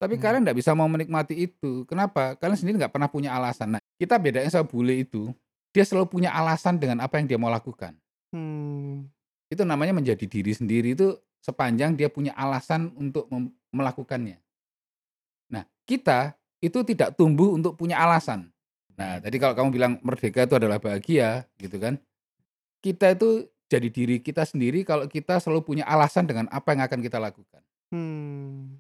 Tapi 0.02 0.18
Hmm. 0.18 0.22
kalian 0.26 0.42
nggak 0.42 0.58
bisa 0.58 0.74
mau 0.74 0.90
menikmati 0.90 1.46
itu. 1.46 1.86
Kenapa? 1.86 2.34
Kalian 2.34 2.58
sendiri 2.58 2.76
nggak 2.82 2.90
pernah 2.90 3.06
punya 3.06 3.30
alasan. 3.38 3.78
Nah, 3.78 3.80
kita 3.94 4.18
bedanya 4.18 4.50
sama 4.50 4.66
bule 4.66 5.06
itu, 5.06 5.30
dia 5.70 5.86
selalu 5.86 6.10
punya 6.10 6.34
alasan 6.34 6.76
dengan 6.82 6.98
apa 7.06 7.22
yang 7.22 7.30
dia 7.30 7.38
mau 7.38 7.48
lakukan. 7.48 7.94
Hmm. 8.34 9.06
Itu 9.46 9.62
namanya 9.62 9.94
menjadi 9.94 10.26
diri 10.26 10.50
sendiri 10.50 10.98
itu 10.98 11.14
sepanjang 11.38 11.94
dia 11.94 12.10
punya 12.10 12.34
alasan 12.34 12.90
untuk 12.98 13.30
melakukannya. 13.70 14.42
Nah, 15.54 15.62
kita 15.86 16.34
itu 16.58 16.82
tidak 16.82 17.14
tumbuh 17.14 17.54
untuk 17.54 17.78
punya 17.78 18.00
alasan. 18.02 18.50
Nah, 18.98 19.20
tadi 19.22 19.36
kalau 19.38 19.54
kamu 19.54 19.68
bilang 19.70 19.92
merdeka 20.02 20.48
itu 20.48 20.54
adalah 20.56 20.80
bahagia, 20.82 21.46
gitu 21.60 21.78
kan? 21.78 22.00
Kita 22.84 23.16
itu 23.16 23.48
jadi 23.64 23.88
diri 23.88 24.20
kita 24.20 24.44
sendiri 24.44 24.84
kalau 24.84 25.08
kita 25.08 25.40
selalu 25.40 25.64
punya 25.64 25.88
alasan 25.88 26.28
dengan 26.28 26.44
apa 26.52 26.76
yang 26.76 26.84
akan 26.84 27.00
kita 27.00 27.16
lakukan. 27.16 27.64
Hmm. 27.88 28.76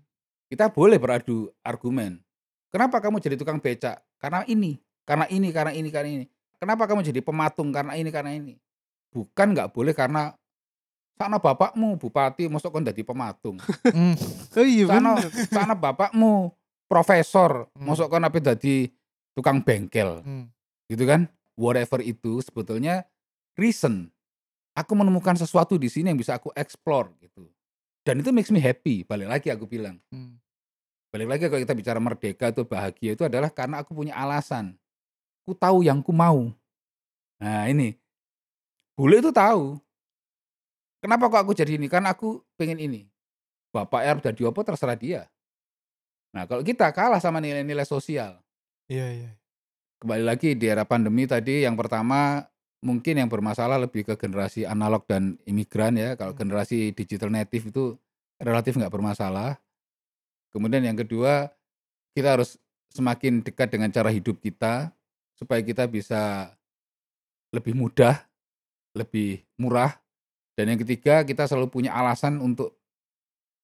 Kita 0.52 0.68
boleh 0.68 1.00
beradu 1.00 1.48
argumen. 1.64 2.20
Kenapa 2.68 3.00
kamu 3.00 3.16
jadi 3.16 3.40
tukang 3.40 3.56
becak? 3.56 4.04
Karena 4.20 4.44
ini, 4.44 4.76
karena 5.08 5.24
ini, 5.32 5.48
karena 5.48 5.72
ini, 5.72 5.88
karena 5.88 6.10
ini. 6.20 6.26
Kenapa 6.60 6.84
kamu 6.84 7.00
jadi 7.00 7.24
pematung? 7.24 7.72
Karena 7.72 7.96
ini, 7.96 8.12
karena 8.12 8.36
ini. 8.36 8.60
Bukan 9.08 9.56
nggak 9.56 9.72
boleh 9.72 9.96
karena 9.96 10.36
sana 11.14 11.38
bapakmu 11.38 11.96
bupati, 11.96 12.50
masuk 12.50 12.74
kon 12.74 12.84
jadi 12.84 13.00
pematung. 13.06 13.56
Oh 14.58 14.66
iya 14.66 14.86
Sana, 14.90 15.10
sana 15.48 15.74
bapakmu 15.74 16.50
profesor, 16.90 17.70
Hmm. 17.72 17.88
masuk 17.88 18.10
kon 18.10 18.26
apa 18.26 18.38
jadi 18.38 18.90
tukang 19.32 19.62
bengkel, 19.62 20.20
Hmm. 20.26 20.50
gitu 20.90 21.06
kan? 21.08 21.30
Whatever 21.54 22.02
itu 22.02 22.42
sebetulnya 22.42 23.06
reason. 23.58 24.10
Aku 24.74 24.98
menemukan 24.98 25.38
sesuatu 25.38 25.78
di 25.78 25.86
sini 25.86 26.10
yang 26.10 26.18
bisa 26.18 26.34
aku 26.34 26.50
explore 26.58 27.14
gitu. 27.22 27.46
Dan 28.02 28.20
itu 28.20 28.34
makes 28.34 28.50
me 28.50 28.58
happy. 28.58 29.06
Balik 29.06 29.30
lagi 29.30 29.48
aku 29.54 29.70
bilang. 29.70 30.02
Hmm. 30.10 30.36
Balik 31.14 31.30
lagi 31.30 31.42
kalau 31.46 31.62
kita 31.62 31.74
bicara 31.78 31.98
merdeka 32.02 32.50
atau 32.50 32.66
bahagia 32.66 33.14
itu 33.14 33.22
adalah 33.22 33.48
karena 33.54 33.86
aku 33.86 33.94
punya 33.94 34.18
alasan. 34.18 34.74
Ku 35.46 35.54
tahu 35.54 35.86
yang 35.86 36.02
ku 36.02 36.10
mau. 36.10 36.50
Nah 37.38 37.70
ini. 37.70 37.94
Bule 38.98 39.22
itu 39.22 39.30
tahu. 39.30 39.78
Kenapa 40.98 41.30
kok 41.30 41.40
aku 41.46 41.52
jadi 41.54 41.78
ini? 41.78 41.86
Karena 41.86 42.10
aku 42.10 42.42
pengen 42.58 42.82
ini. 42.82 43.06
Bapak 43.70 44.02
R 44.02 44.16
jadi 44.22 44.50
apa 44.50 44.60
terserah 44.62 44.98
dia. 44.98 45.22
Nah, 46.34 46.50
kalau 46.50 46.66
kita 46.66 46.90
kalah 46.90 47.22
sama 47.22 47.38
nilai-nilai 47.38 47.86
sosial. 47.86 48.42
Iya, 48.90 49.06
iya. 49.22 49.30
Kembali 50.02 50.24
lagi 50.26 50.58
di 50.58 50.66
era 50.66 50.82
pandemi 50.82 51.30
tadi 51.30 51.62
yang 51.62 51.78
pertama 51.78 52.42
mungkin 52.84 53.16
yang 53.16 53.32
bermasalah 53.32 53.80
lebih 53.80 54.04
ke 54.04 54.14
generasi 54.20 54.68
analog 54.68 55.08
dan 55.08 55.40
imigran 55.48 55.96
ya. 55.96 56.14
Kalau 56.20 56.36
Hmm. 56.36 56.40
generasi 56.44 56.92
digital 56.92 57.32
native 57.32 57.72
itu 57.72 57.96
relatif 58.36 58.76
nggak 58.76 58.92
bermasalah. 58.92 59.56
Kemudian 60.52 60.84
yang 60.84 60.94
kedua, 60.94 61.48
kita 62.14 62.36
harus 62.38 62.60
semakin 62.92 63.42
dekat 63.42 63.72
dengan 63.74 63.90
cara 63.90 64.12
hidup 64.12 64.38
kita 64.38 64.92
supaya 65.34 65.64
kita 65.64 65.88
bisa 65.90 66.54
lebih 67.50 67.74
mudah, 67.74 68.20
lebih 68.94 69.42
murah. 69.58 69.98
Dan 70.54 70.70
yang 70.76 70.80
ketiga, 70.86 71.26
kita 71.26 71.50
selalu 71.50 71.66
punya 71.72 71.90
alasan 71.90 72.38
untuk 72.38 72.78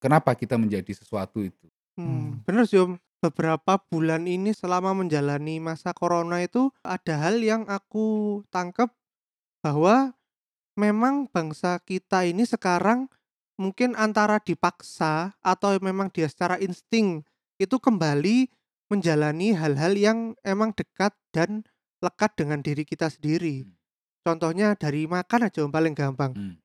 kenapa 0.02 0.35
kita 0.35 0.59
menjadi 0.59 0.90
sesuatu 0.90 1.44
itu. 1.44 1.66
Hmm, 1.94 2.35
Hmm. 2.35 2.42
bener 2.48 2.64
sih 2.66 2.80
Om. 2.80 2.98
Beberapa 3.20 3.76
bulan 3.92 4.24
ini 4.24 4.56
selama 4.56 4.96
menjalani 4.96 5.61
masa 5.61 5.92
corona 5.92 6.40
itu 6.40 6.72
ada 6.80 7.20
hal 7.20 7.37
yang 7.44 7.68
aku 7.68 8.40
tangkap 8.48 8.96
bahwa 9.61 10.16
memang 10.77 11.29
bangsa 11.29 11.81
kita 11.85 12.25
ini 12.25 12.44
sekarang 12.49 13.09
mungkin 13.61 13.92
antara 13.96 14.40
dipaksa 14.40 15.37
atau 15.44 15.77
memang 15.85 16.09
dia 16.09 16.29
secara 16.29 16.57
insting 16.61 17.20
itu 17.61 17.77
kembali 17.77 18.49
menjalani 18.88 19.53
hal-hal 19.53 19.94
yang 19.94 20.18
emang 20.42 20.73
dekat 20.73 21.12
dan 21.31 21.62
lekat 22.01 22.33
dengan 22.35 22.64
diri 22.64 22.88
kita 22.88 23.12
sendiri. 23.12 23.68
Hmm. 23.68 23.77
Contohnya 24.25 24.73
dari 24.75 25.05
makan 25.05 25.46
aja 25.46 25.62
Om 25.62 25.73
paling 25.73 25.92
gampang. 25.92 26.33
Hmm. 26.33 26.57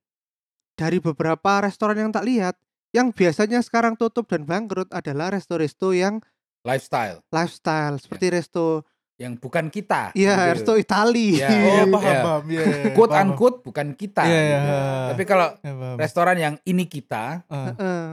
Dari 0.76 1.00
beberapa 1.00 1.64
restoran 1.64 2.00
yang 2.00 2.12
tak 2.12 2.28
lihat, 2.28 2.56
yang 2.96 3.12
biasanya 3.12 3.60
sekarang 3.64 4.00
tutup 4.00 4.28
dan 4.28 4.48
bangkrut 4.48 4.92
adalah 4.92 5.32
resto-resto 5.32 5.92
yang 5.92 6.24
Lifestyle 6.66 7.22
lifestyle 7.30 8.02
seperti 8.02 8.34
resto 8.34 8.82
yang 9.16 9.34
bukan 9.34 9.68
kita. 9.68 10.12
iya 10.12 10.36
gitu. 10.36 10.52
resto 10.52 10.74
Itali 10.76 11.40
Ya, 11.40 11.48
Oh, 11.56 11.56
Iya, 11.56 11.84
paham, 11.88 12.04
iya. 12.06 12.22
paham. 12.22 12.44
Iya, 12.46 12.62
iya, 12.62 12.92
Quote 12.92 13.14
paham, 13.14 13.28
unquote 13.32 13.58
bukan 13.62 13.88
kita. 13.94 14.24
Iya, 14.24 14.40
iya. 14.42 14.58
gitu. 14.58 14.76
Tapi 15.10 15.24
kalau 15.24 15.48
paham. 15.50 15.64
Iya, 15.64 15.74
paham. 15.74 15.96
restoran 15.98 16.38
yang 16.38 16.56
ini 16.64 16.84
kita 16.86 17.26
Ah, 17.46 17.66
Heeh. 17.72 18.04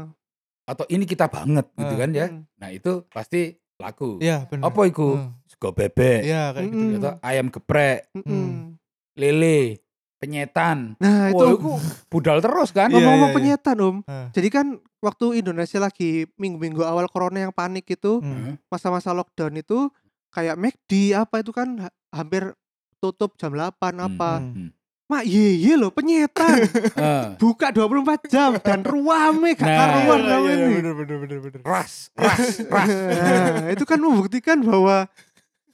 atau 0.65 0.85
ini 0.89 1.05
kita 1.05 1.27
banget 1.27 1.67
gitu 1.73 1.95
Ah. 1.95 1.99
kan 1.99 2.11
ya. 2.13 2.27
Mm. 2.29 2.43
Nah, 2.55 2.69
itu 2.71 2.93
pasti 3.09 3.41
laku. 3.77 4.19
Iya, 4.19 4.47
benar. 4.47 4.71
Apa 4.71 4.81
iku? 4.85 5.19
Ah, 5.19 5.35
Sego 5.45 5.71
bebek, 5.71 6.23
Iya, 6.23 6.55
kayak 6.55 6.67
gitu. 6.71 6.97
Atau 6.97 7.13
ayam 7.21 7.47
geprek. 7.49 7.99
Hmm. 8.15 8.79
lele, 9.13 9.83
penyetan. 10.17 10.95
Nah, 10.97 11.29
Wah, 11.29 11.29
itu 11.29 11.45
itu 11.53 11.71
budal 12.09 12.39
terus 12.39 12.71
kan? 12.71 12.89
Iya, 12.89 12.95
ngomong-ngomong 12.95 13.29
iya, 13.29 13.35
iya. 13.45 13.59
penyetan, 13.59 13.77
Om. 13.77 13.97
Ah. 14.07 14.31
Jadi 14.31 14.49
kan 14.49 14.67
waktu 14.99 15.27
Indonesia 15.37 15.77
lagi 15.77 16.25
minggu-minggu 16.33 16.81
awal 16.81 17.05
corona 17.07 17.43
yang 17.43 17.53
panik 17.53 17.85
itu, 17.87 18.23
Hmm. 18.23 18.57
masa-masa 18.67 19.11
lockdown 19.11 19.53
itu 19.55 19.91
kayak 20.33 20.57
McD 20.57 20.91
apa 21.15 21.39
itu 21.39 21.51
kan 21.51 21.69
ha- 21.79 21.95
hampir 22.11 22.57
tutup 22.99 23.37
jam 23.37 23.53
8 23.53 23.69
Hmm, 23.93 24.01
apa. 24.03 24.33
Hmm. 24.39 24.53
hmm. 24.59 24.71
Mak 25.05 25.25
ye 25.25 25.61
ye 25.61 25.77
loh 25.77 25.93
penyetan. 25.93 26.65
Eh, 26.97 27.37
Buka 27.41 27.69
24 27.69 28.01
jam 28.27 28.57
dan 28.57 28.81
ruame 28.81 29.53
gak 29.53 29.61
Nah. 29.63 29.77
karuan 29.77 30.21
Iya, 30.21 30.37
iya, 30.41 30.57
bener, 30.73 30.95
bener, 30.97 31.17
bener, 31.21 31.39
bener. 31.43 31.61
ras, 31.63 32.09
ras, 32.15 32.41
ras. 32.73 32.89
Nah, 32.89 33.69
itu 33.69 33.85
kan 33.85 34.01
membuktikan 34.01 34.59
bahwa 34.59 35.05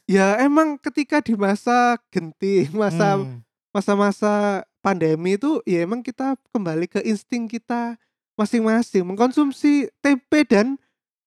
ya 0.05 0.41
emang 0.41 0.75
ketika 0.77 1.21
di 1.21 1.33
masa 1.33 2.03
genting, 2.09 2.75
masa 2.75 3.15
Hmm. 3.17 3.39
masa-masa 3.71 4.33
pandemi 4.81 5.37
itu 5.37 5.63
ya 5.63 5.83
emang 5.83 6.01
kita 6.01 6.35
kembali 6.51 6.89
ke 6.89 6.99
insting 7.05 7.47
kita 7.47 7.95
masing-masing 8.35 9.05
mengkonsumsi 9.05 9.87
tempe 9.99 10.43
dan 10.43 10.75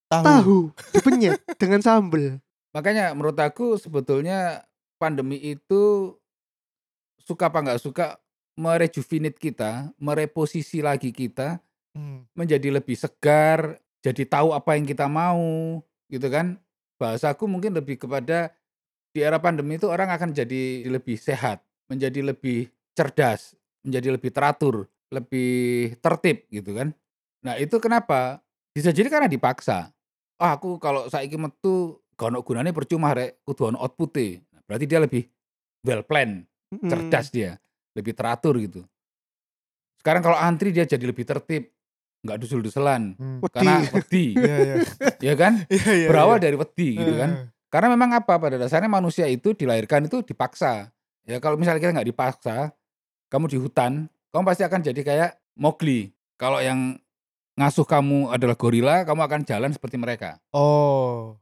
Tahu. 0.06 0.26
tahu 0.26 0.58
dipenyet 0.92 1.40
dengan 1.56 1.80
sambel. 1.80 2.44
Makanya 2.72 3.12
menurut 3.12 3.38
aku 3.40 3.76
sebetulnya 3.76 4.64
pandemi 5.00 5.38
itu 5.40 6.16
suka 7.22 7.52
apa 7.52 7.60
nggak 7.64 7.82
suka 7.82 8.18
merejuvenate 8.60 9.40
kita, 9.40 9.92
mereposisi 9.98 10.84
lagi 10.84 11.12
kita 11.16 11.60
Hmm. 11.92 12.24
menjadi 12.40 12.72
lebih 12.72 12.96
segar, 12.96 13.76
jadi 14.00 14.24
tahu 14.24 14.56
apa 14.56 14.80
yang 14.80 14.88
kita 14.88 15.12
mau, 15.12 15.84
gitu 16.08 16.24
kan? 16.32 16.56
Bahasaku 16.96 17.52
mungkin 17.52 17.76
lebih 17.76 18.00
kepada 18.00 18.56
di 19.14 19.22
era 19.22 19.38
pandemi 19.44 19.78
itu 19.78 19.92
orang 19.92 20.10
akan 20.10 20.34
jadi 20.34 20.90
lebih 20.90 21.20
sehat, 21.20 21.62
menjadi 21.92 22.34
lebih 22.34 22.72
cerdas, 22.98 23.54
menjadi 23.86 24.16
lebih 24.18 24.32
teratur, 24.34 24.90
lebih 25.14 25.94
tertib 26.02 26.48
gitu 26.50 26.74
kan. 26.74 26.96
Nah, 27.46 27.60
itu 27.62 27.78
kenapa? 27.78 28.42
Bisa 28.74 28.90
jadi 28.96 29.12
karena 29.12 29.30
dipaksa. 29.30 29.94
Ah, 30.42 30.58
aku 30.58 30.82
kalau 30.82 31.06
saiki 31.12 31.38
metu 31.38 32.01
gak 32.22 32.30
ono 32.30 32.46
gunane 32.46 32.70
percuma 32.70 33.18
rek, 33.18 33.42
kudu 33.42 33.74
ono 33.74 33.82
output 33.82 34.14
Nah, 34.54 34.62
berarti 34.70 34.86
dia 34.86 35.02
lebih 35.02 35.26
well 35.82 36.06
plan, 36.06 36.46
cerdas 36.70 37.34
dia, 37.34 37.58
lebih 37.98 38.14
teratur 38.14 38.62
gitu. 38.62 38.86
Sekarang 39.98 40.22
kalau 40.22 40.38
antri 40.38 40.70
dia 40.70 40.86
jadi 40.86 41.02
lebih 41.02 41.26
tertib, 41.26 41.74
nggak 42.22 42.38
dusel-duselan 42.38 43.18
Hmm. 43.18 43.42
Karena 43.50 43.82
wedi, 43.90 44.34
Iya, 44.38 44.58
iya. 44.62 44.76
ya 45.18 45.34
kan? 45.34 45.66
Iya, 45.74 45.92
iya. 46.06 46.08
Berawal 46.14 46.38
iya. 46.38 46.44
dari 46.46 46.56
wedi 46.62 46.90
gitu 47.02 47.14
kan. 47.18 47.50
Karena 47.74 47.88
memang 47.98 48.14
apa 48.14 48.38
pada 48.38 48.62
dasarnya 48.62 48.92
manusia 48.92 49.26
itu 49.26 49.58
dilahirkan 49.58 50.06
itu 50.06 50.22
dipaksa. 50.22 50.94
Ya 51.26 51.42
kalau 51.42 51.58
misalnya 51.58 51.82
kita 51.82 51.98
nggak 51.98 52.10
dipaksa, 52.14 52.70
kamu 53.34 53.50
di 53.50 53.58
hutan, 53.58 54.06
kamu 54.30 54.44
pasti 54.46 54.62
akan 54.62 54.80
jadi 54.86 55.02
kayak 55.02 55.32
Mowgli. 55.58 56.14
Kalau 56.38 56.62
yang 56.62 57.02
ngasuh 57.58 57.88
kamu 57.88 58.30
adalah 58.30 58.54
gorila, 58.54 59.02
kamu 59.08 59.22
akan 59.26 59.42
jalan 59.48 59.72
seperti 59.74 59.98
mereka. 59.98 60.38
Oh. 60.54 61.41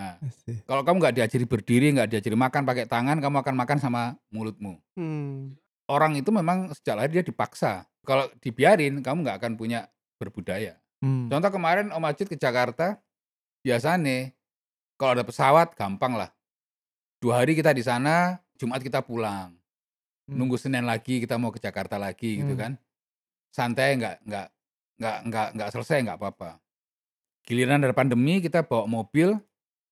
Nah, 0.00 0.16
kalau 0.64 0.80
kamu 0.80 0.96
nggak 0.96 1.14
diajari 1.20 1.44
berdiri, 1.44 1.92
nggak 1.92 2.08
diajari 2.08 2.32
makan 2.32 2.64
pakai 2.64 2.88
tangan, 2.88 3.20
kamu 3.20 3.36
akan 3.44 3.54
makan 3.54 3.76
sama 3.76 4.16
mulutmu. 4.32 4.80
Hmm. 4.96 5.60
Orang 5.84 6.16
itu 6.16 6.32
memang 6.32 6.72
sejak 6.72 6.96
lahir 6.96 7.20
dia 7.20 7.24
dipaksa. 7.26 7.84
Kalau 8.08 8.32
dibiarin, 8.40 9.04
kamu 9.04 9.28
nggak 9.28 9.36
akan 9.44 9.52
punya 9.60 9.92
berbudaya. 10.16 10.80
Hmm. 11.04 11.28
Contoh 11.28 11.52
kemarin 11.52 11.92
Om 11.92 12.08
Ajit 12.08 12.32
ke 12.32 12.36
Jakarta, 12.40 12.96
biasanya 13.60 14.32
kalau 14.96 15.20
ada 15.20 15.24
pesawat 15.28 15.76
gampang 15.76 16.16
lah. 16.16 16.32
Dua 17.20 17.44
hari 17.44 17.52
kita 17.52 17.76
di 17.76 17.84
sana, 17.84 18.40
Jumat 18.56 18.80
kita 18.80 19.04
pulang. 19.04 19.52
Hmm. 20.24 20.36
Nunggu 20.40 20.56
Senin 20.56 20.88
lagi 20.88 21.20
kita 21.20 21.36
mau 21.36 21.52
ke 21.52 21.60
Jakarta 21.60 22.00
lagi 22.00 22.40
gitu 22.40 22.56
Hmm. 22.56 22.60
kan. 22.60 22.72
Santai 23.52 24.00
nggak 24.00 24.24
nggak 24.24 24.46
nggak 24.96 25.16
nggak 25.28 25.48
nggak 25.60 25.68
selesai 25.76 26.08
nggak 26.08 26.16
apa-apa. 26.16 26.56
Giliran 27.44 27.80
dari 27.84 27.92
pandemi 27.96 28.38
kita 28.40 28.64
bawa 28.64 28.84
mobil, 28.86 29.34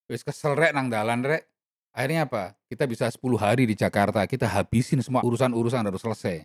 wis 0.08 0.24
kesel 0.24 0.56
rek 0.56 0.72
nang 0.72 0.88
dalan 0.88 1.22
rek. 1.22 1.46
Akhirnya 1.92 2.24
apa? 2.28 2.56
Kita 2.68 2.84
bisa 2.84 3.08
10 3.08 3.36
hari 3.40 3.64
di 3.68 3.74
Jakarta, 3.74 4.24
kita 4.28 4.48
habisin 4.48 5.00
semua 5.04 5.24
urusan-urusan 5.24 5.84
harus 5.84 6.00
selesai. 6.00 6.44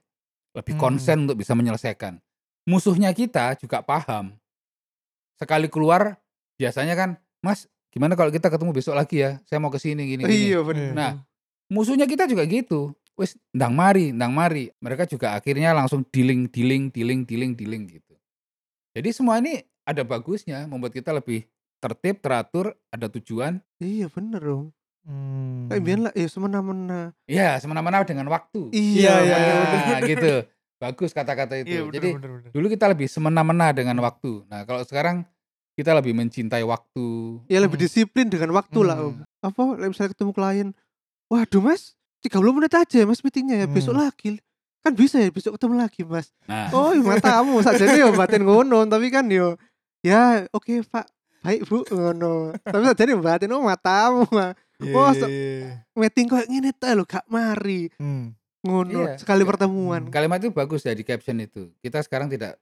Lebih 0.53 0.75
Hmm. 0.77 0.81
konsen 0.81 1.17
untuk 1.25 1.39
bisa 1.39 1.55
menyelesaikan. 1.55 2.19
Musuhnya 2.69 3.11
kita 3.11 3.57
juga 3.59 3.83
paham. 3.83 4.35
Sekali 5.35 5.67
keluar 5.67 6.15
biasanya 6.55 6.95
kan, 6.95 7.09
Mas, 7.43 7.67
gimana 7.91 8.15
kalau 8.15 8.31
kita 8.31 8.47
ketemu 8.47 8.71
besok 8.71 8.95
lagi 8.95 9.19
ya? 9.25 9.41
Saya 9.49 9.59
mau 9.59 9.73
ke 9.73 9.81
sini 9.81 10.07
gini 10.07 10.23
gini. 10.23 10.53
Iya 10.53 10.59
benar. 10.63 10.91
Nah, 10.93 11.11
Musuhnya 11.73 12.05
kita 12.05 12.29
juga 12.29 12.45
gitu. 12.45 12.93
Wis 13.17 13.33
ndang 13.49 13.73
mari, 13.73 14.13
ndang 14.13 14.29
mari. 14.29 14.69
Mereka 14.77 15.09
juga 15.09 15.33
akhirnya 15.33 15.73
langsung 15.73 16.05
dealing, 16.13 16.45
dealing, 16.53 16.93
dealing, 16.93 17.25
dealing, 17.25 17.57
dealing 17.57 17.83
gitu. 17.89 18.13
Jadi 18.93 19.09
semua 19.09 19.41
ini 19.41 19.57
ada 19.81 20.05
bagusnya, 20.05 20.69
membuat 20.69 20.93
kita 20.93 21.09
lebih 21.09 21.49
tertib, 21.83 22.15
teratur, 22.17 22.71
ada 22.87 23.11
tujuan. 23.11 23.59
iya 23.77 24.07
bener 24.07 24.39
dong. 24.39 24.65
Hmm. 25.03 25.67
Kayak 25.67 25.81
biar 25.83 25.99
lah 25.99 26.13
ya 26.15 26.27
semena-mena. 26.27 27.11
Ya, 27.27 27.59
semena-mena 27.59 28.07
dengan 28.07 28.23
waktu. 28.31 28.71
Iya, 28.71 29.19
iya, 29.19 29.35
iya, 29.35 29.53
bener. 29.59 29.83
Nah, 29.83 30.01
gitu. 30.01 30.33
Bagus 30.81 31.11
kata-kata 31.11 31.59
itu. 31.59 31.67
Iya, 31.69 31.81
bener, 31.83 31.93
Jadi 31.93 32.09
bener, 32.15 32.29
bener. 32.39 32.49
dulu 32.51 32.65
kita 32.67 32.85
lebih 32.87 33.07
semena-mena 33.07 33.71
dengan 33.71 33.99
waktu. 33.99 34.47
Nah, 34.47 34.63
kalau 34.63 34.79
sekarang 34.81 35.27
kita 35.75 35.91
lebih 35.91 36.11
mencintai 36.13 36.63
waktu. 36.63 37.05
Ya 37.47 37.59
lebih 37.59 37.75
Hmm. 37.75 37.83
disiplin 37.83 38.27
dengan 38.27 38.55
waktu 38.55 38.79
lah 38.79 38.95
Hmm. 38.95 39.07
om. 39.11 39.15
Apa 39.41 39.61
like 39.75 39.91
misalnya 39.91 40.11
ketemu 40.11 40.31
klien, 40.31 40.67
waduh 41.27 41.59
mas, 41.61 41.99
30 42.19 42.51
menit 42.53 42.71
aja 42.71 42.95
ya 42.95 43.03
mas 43.03 43.19
meetingnya 43.19 43.59
ya, 43.59 43.67
besok 43.67 43.91
Hmm. 43.91 44.07
lagi. 44.07 44.39
Kan 44.79 44.95
bisa 44.95 45.19
ya 45.19 45.27
besok 45.27 45.55
ketemu 45.55 45.83
lagi 45.83 46.01
mas. 46.03 46.31
Nah, 46.45 46.71
Oh 46.71 46.91
iya 46.91 47.03
matamu 47.03 47.59
saja 47.65 47.83
nih 47.83 48.07
batin 48.13 48.43
ngono, 48.43 48.83
tapi 48.85 49.07
kan 49.07 49.27
yo 49.27 49.59
ya 49.99 50.47
oke 50.51 50.83
pak, 50.85 51.07
baik 51.43 51.61
bu 51.63 51.83
ngono. 51.85 52.55
tapi 52.63 52.83
saja 52.83 53.03
nih 53.03 53.15
batin 53.15 53.51
oh 53.51 53.61
matamu 53.61 54.23
mah. 54.29 54.55
Iya, 54.79 54.91
Oh, 54.91 55.07
iya, 55.07 55.19
so- 55.19 55.29
iya. 55.29 55.85
meeting 55.93 56.25
kok 56.25 56.43
ngene 56.43 56.71
ta 56.71 56.91
lho 56.91 57.03
gak 57.03 57.23
mari 57.25 57.87
Hmm. 57.95 58.31
ngono 58.61 59.05
Iya. 59.05 59.15
sekali 59.17 59.43
Iya. 59.43 59.49
pertemuan. 59.49 60.01
Hmm. 60.01 60.11
kalimat 60.11 60.39
itu 60.39 60.49
bagus 60.49 60.81
ya 60.81 60.91
di 60.91 61.03
caption 61.03 61.37
itu. 61.37 61.67
Kita 61.77 61.99
sekarang 61.99 62.27
tidak 62.27 62.55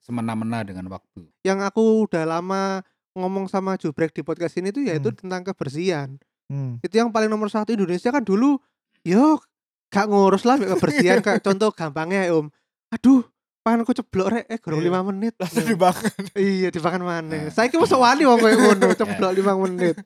semena-mena 0.00 0.62
dengan 0.62 0.88
waktu. 0.88 1.26
Yang 1.42 1.58
aku 1.64 1.82
udah 2.06 2.24
lama 2.24 2.80
ngomong 3.12 3.46
sama 3.46 3.74
Jubrek 3.74 4.10
di 4.10 4.22
podcast 4.22 4.54
ini 4.56 4.70
tuh 4.70 4.82
yaitu 4.82 5.10
Hmm. 5.10 5.18
tentang 5.18 5.42
kebersihan. 5.44 6.14
Hmm. 6.46 6.78
itu 6.80 6.90
yang 6.92 7.10
paling 7.10 7.26
nomor 7.26 7.46
satu 7.46 7.70
Indonesia 7.70 8.10
kan 8.10 8.22
dulu 8.22 8.58
yo 9.00 9.38
gak 9.86 10.06
ngurus 10.06 10.42
lah 10.42 10.58
kebersihan 10.58 11.18
kayak 11.20 11.38
contoh 11.46 11.70
gampangnya 11.70 12.26
ya 12.26 12.34
om 12.34 12.50
aduh 12.90 13.22
panganku 13.60 13.92
ceblok 13.92 14.28
rek 14.32 14.44
eh 14.48 14.58
gorong 14.58 14.80
Iya. 14.80 15.00
5 15.00 15.08
menit. 15.12 15.34
Langsung 15.36 15.66
dimakan. 15.68 16.12
Iya 16.36 16.68
dimakan 16.72 17.02
maneh. 17.04 17.40
Nah. 17.48 17.52
Saiki 17.52 17.76
mosok 17.76 18.00
wani 18.00 18.24
wong 18.24 18.40
koyo 18.40 18.56
ngono 18.56 18.86
ceblok 19.00 19.32
5 19.36 19.64
menit. 19.68 19.96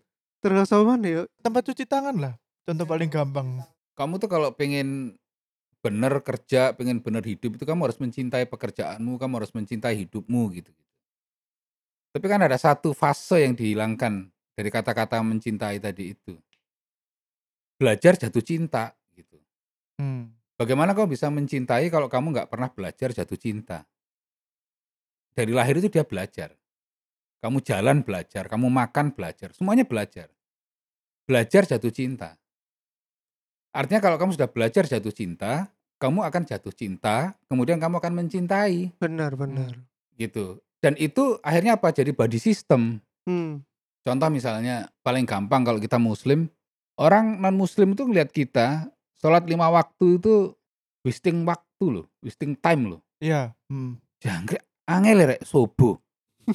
Terus 0.42 0.70
maneh 0.72 1.10
yo? 1.10 1.22
Tempat 1.40 1.62
cuci 1.72 1.84
tangan 1.88 2.16
lah. 2.20 2.34
Contoh 2.68 2.84
paling 2.84 3.08
gampang. 3.08 3.64
Kamu 3.94 4.18
tuh 4.18 4.28
kalau 4.28 4.50
pengen 4.52 5.14
bener 5.84 6.16
kerja, 6.24 6.72
pengen 6.72 7.04
bener 7.04 7.20
hidup 7.20 7.60
itu 7.60 7.64
kamu 7.68 7.92
harus 7.92 8.00
mencintai 8.00 8.48
pekerjaanmu, 8.48 9.20
kamu 9.20 9.32
harus 9.36 9.52
mencintai 9.52 9.92
hidupmu 10.04 10.42
gitu. 10.56 10.72
Tapi 12.16 12.24
kan 12.24 12.40
ada 12.40 12.56
satu 12.56 12.96
fase 12.96 13.44
yang 13.44 13.52
dihilangkan 13.52 14.32
dari 14.56 14.70
kata-kata 14.72 15.20
mencintai 15.20 15.82
tadi 15.82 16.16
itu. 16.16 16.34
Belajar 17.76 18.16
jatuh 18.16 18.40
cinta 18.40 18.96
gitu. 19.12 19.36
Hmm. 20.00 20.32
Bagaimana 20.54 20.94
kamu 20.94 21.10
bisa 21.10 21.26
mencintai 21.34 21.90
kalau 21.90 22.06
kamu 22.06 22.30
nggak 22.30 22.48
pernah 22.50 22.70
belajar 22.70 23.10
jatuh 23.10 23.38
cinta? 23.38 23.82
Dari 25.34 25.50
lahir 25.50 25.82
itu 25.82 25.90
dia 25.90 26.06
belajar. 26.06 26.54
Kamu 27.42 27.58
jalan 27.60 28.06
belajar, 28.06 28.46
kamu 28.46 28.70
makan 28.70 29.12
belajar, 29.12 29.50
semuanya 29.50 29.82
belajar. 29.82 30.30
Belajar 31.26 31.66
jatuh 31.66 31.90
cinta. 31.90 32.38
Artinya 33.74 33.98
kalau 33.98 34.16
kamu 34.16 34.38
sudah 34.38 34.46
belajar 34.46 34.86
jatuh 34.86 35.10
cinta, 35.10 35.74
kamu 35.98 36.22
akan 36.22 36.42
jatuh 36.46 36.70
cinta, 36.70 37.34
kemudian 37.50 37.82
kamu 37.82 37.98
akan 37.98 38.14
mencintai 38.14 38.94
Benar 39.02 39.34
benar. 39.34 39.74
gitu. 40.14 40.62
Dan 40.78 40.94
itu 41.02 41.42
akhirnya 41.42 41.74
apa? 41.74 41.90
Jadi 41.90 42.14
body 42.14 42.38
system. 42.38 43.02
Hmm. 43.26 43.66
Contoh 44.06 44.28
misalnya 44.30 44.86
paling 45.02 45.26
gampang 45.26 45.66
kalau 45.66 45.80
kita 45.82 45.98
muslim, 45.98 46.46
orang 46.94 47.42
non 47.42 47.56
muslim 47.56 47.96
itu 47.96 48.06
ngelihat 48.06 48.30
kita 48.30 48.93
sholat 49.24 49.48
lima 49.48 49.72
waktu 49.72 50.20
itu 50.20 50.52
wasting 51.00 51.48
waktu 51.48 51.84
loh, 51.88 52.06
wasting 52.20 52.52
time 52.54 52.92
loh. 52.92 53.00
Iya. 53.16 53.56
Hmm. 53.66 53.96
Jangkrik 54.20 54.60
angel 54.84 55.16
ya, 55.16 55.26
rek 55.32 55.40
subuh, 55.42 55.96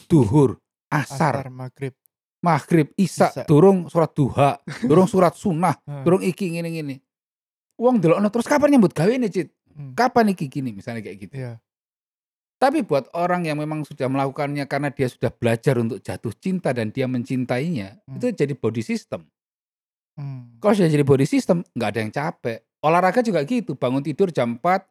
duhur, 0.06 0.62
asar, 0.88 1.42
Asar 1.42 1.50
maghrib. 1.50 1.94
maghrib, 2.40 2.94
isya, 2.94 3.34
Isya. 3.34 3.44
durung 3.44 3.90
surat 3.90 4.14
duha, 4.14 4.62
durung 4.86 5.10
surat 5.10 5.34
sunnah, 5.34 5.82
Ah. 5.84 6.06
durung 6.06 6.22
iki 6.22 6.54
ngene 6.54 6.70
ngene. 6.70 6.96
Uang 7.76 7.98
delokno 7.98 8.30
terus 8.30 8.46
kapan 8.46 8.78
nyambut 8.78 8.94
gawe 8.94 9.10
nih, 9.10 9.28
Cit? 9.28 9.50
Hmm. 9.74 9.98
Kapan 9.98 10.34
iki 10.34 10.46
gini 10.46 10.70
misalnya 10.70 11.02
kayak 11.02 11.18
gitu. 11.26 11.34
Iya. 11.36 11.58
Tapi 12.60 12.84
buat 12.84 13.08
orang 13.16 13.48
yang 13.48 13.56
memang 13.56 13.88
sudah 13.88 14.06
melakukannya 14.06 14.68
karena 14.68 14.92
dia 14.92 15.08
sudah 15.08 15.32
belajar 15.32 15.80
untuk 15.80 16.04
jatuh 16.04 16.36
cinta 16.36 16.76
dan 16.76 16.92
dia 16.92 17.08
mencintainya, 17.08 17.98
Hmm. 18.06 18.20
itu 18.20 18.30
jadi 18.30 18.54
body 18.54 18.84
system. 18.84 19.26
Hmm. 20.20 20.60
Kalau 20.60 20.76
sudah 20.76 20.92
jadi 20.92 21.08
body 21.08 21.24
system, 21.24 21.64
nggak 21.72 21.90
ada 21.96 22.00
yang 22.04 22.12
capek. 22.12 22.60
Olahraga 22.84 23.24
juga 23.24 23.40
gitu, 23.48 23.80
bangun 23.80 24.04
tidur 24.04 24.28
jam 24.36 24.60
4, 24.60 24.84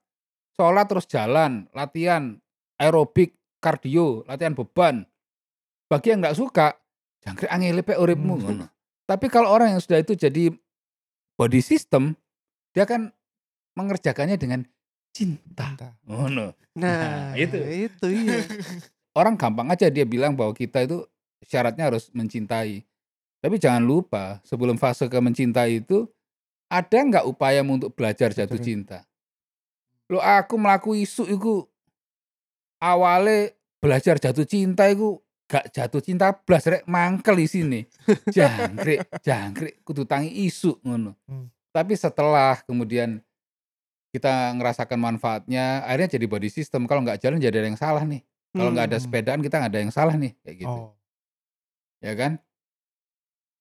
sholat 0.57 0.87
terus 0.89 1.05
jalan, 1.05 1.69
latihan, 1.77 2.41
aerobik, 2.81 3.37
kardio, 3.61 4.25
latihan 4.25 4.57
beban. 4.57 5.05
Bagi 5.89 6.17
yang 6.17 6.25
nggak 6.25 6.37
suka, 6.37 6.77
jangkrik 7.25 7.53
angel 7.53 7.85
pe 7.85 7.95
uripmu 7.97 8.37
Hmm. 8.41 8.65
Tapi 9.09 9.29
kalau 9.33 9.49
orang 9.49 9.73
yang 9.77 9.81
sudah 9.81 10.05
itu 10.05 10.13
jadi 10.13 10.53
body 11.41 11.61
system, 11.65 12.13
dia 12.77 12.85
kan 12.85 13.09
mengerjakannya 13.73 14.37
dengan 14.37 14.69
cinta. 15.17 15.73
Cinta. 15.73 15.89
Ngono. 16.05 16.53
Nah, 16.77 17.33
Nah, 17.33 17.33
itu. 17.35 17.57
itu 17.89 18.07
iya. 18.07 18.45
Orang 19.19 19.35
gampang 19.35 19.67
aja 19.73 19.89
dia 19.89 20.05
bilang 20.05 20.37
bahwa 20.37 20.53
kita 20.55 20.85
itu 20.85 21.03
syaratnya 21.43 21.91
harus 21.91 22.13
mencintai. 22.15 22.85
Tapi 23.39 23.57
jangan 23.57 23.87
lupa, 23.87 24.43
sebelum 24.43 24.75
fase 24.75 25.07
ke 25.07 25.19
mencintai 25.19 25.79
itu, 25.79 26.11
ada 26.67 26.99
nggak 26.99 27.25
upaya 27.25 27.63
untuk 27.63 27.95
belajar 27.95 28.35
jatuh 28.35 28.59
cinta? 28.59 29.07
Lo 30.11 30.19
aku 30.19 30.59
melaku 30.59 30.99
isu 30.99 31.29
itu 31.29 31.65
awalnya 32.83 33.53
belajar 33.79 34.19
jatuh 34.19 34.47
cinta 34.49 34.89
itu 34.91 35.21
gak 35.49 35.73
jatuh 35.73 36.03
cinta 36.05 36.35
blas 36.35 36.65
rek 36.69 36.85
mangkel 36.85 37.37
di 37.41 37.47
sini. 37.49 37.81
Jangkrik, 38.29 39.01
jangkrik 39.27 39.81
kudu 39.81 40.05
tangi 40.05 40.29
isu 40.45 40.77
ngono. 40.85 41.17
Hmm. 41.25 41.49
Tapi 41.73 41.97
setelah 41.97 42.61
kemudian 42.65 43.21
kita 44.13 44.57
ngerasakan 44.57 44.99
manfaatnya, 44.99 45.85
akhirnya 45.85 46.19
jadi 46.19 46.27
body 46.29 46.51
system. 46.53 46.85
Kalau 46.85 47.01
nggak 47.05 47.21
jalan 47.21 47.41
jadi 47.41 47.65
ada 47.65 47.69
yang 47.69 47.81
salah 47.81 48.05
nih. 48.05 48.21
Kalau 48.53 48.73
nggak 48.73 48.87
ada 48.93 48.99
Hmm. 48.99 49.05
sepedaan 49.09 49.41
kita 49.45 49.55
nggak 49.61 49.73
ada 49.73 49.81
yang 49.85 49.95
salah 49.95 50.17
nih 50.17 50.33
kayak 50.45 50.57
gitu. 50.65 50.73
Oh. 50.73 50.93
Ya 52.01 52.13
kan? 52.17 52.41